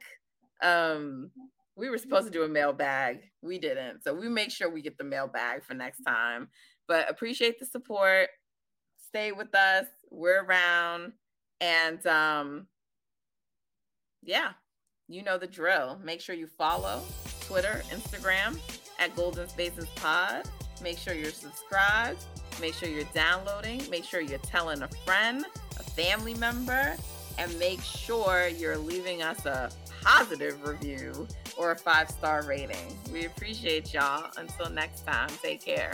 Um, 0.62 1.32
we 1.76 1.90
were 1.90 1.98
supposed 1.98 2.28
to 2.28 2.32
do 2.32 2.44
a 2.44 2.48
mailbag. 2.48 3.22
We 3.42 3.58
didn't. 3.58 4.04
So 4.04 4.14
we 4.14 4.30
make 4.30 4.52
sure 4.52 4.70
we 4.70 4.84
get 4.84 5.00
the 5.00 5.04
mailbag 5.04 5.64
for 5.66 5.74
next 5.74 6.04
time. 6.04 6.48
But 6.88 7.10
appreciate 7.10 7.60
the 7.60 7.66
support. 7.66 8.30
Stay 9.08 9.32
with 9.32 9.54
us. 9.56 9.88
We're 10.12 10.44
around. 10.44 11.14
And 11.60 12.06
um 12.06 12.68
yeah, 14.22 14.52
you 15.08 15.24
know 15.24 15.38
the 15.40 15.48
drill. 15.48 16.00
Make 16.04 16.22
sure 16.22 16.36
you 16.36 16.48
follow 16.48 17.02
Twitter, 17.42 17.82
Instagram 17.90 18.60
at 19.00 19.16
Golden 19.16 19.48
Spaces 19.48 19.88
Pod. 19.96 20.44
Make 20.84 21.00
sure 21.00 21.14
you're 21.16 21.32
subscribed. 21.32 22.24
Make 22.62 22.76
sure 22.76 22.88
you're 22.88 23.04
downloading. 23.14 23.82
Make 23.90 24.04
sure 24.04 24.22
you're 24.22 24.38
telling 24.40 24.84
a 24.84 24.88
friend, 25.06 25.44
a 25.80 25.84
family 25.84 26.36
member, 26.36 26.96
and 27.38 27.58
make 27.60 27.82
sure 27.82 28.48
you're 28.48 28.78
leaving 28.78 29.22
us 29.22 29.46
a 29.46 29.70
positive 30.04 30.66
review 30.68 31.28
or 31.58 31.72
a 31.72 31.76
five 31.76 32.10
star 32.10 32.46
rating. 32.48 32.98
We 33.12 33.26
appreciate 33.26 33.94
y'all. 33.94 34.30
Until 34.38 34.70
next 34.70 35.06
time, 35.06 35.30
take 35.42 35.64
care. 35.64 35.94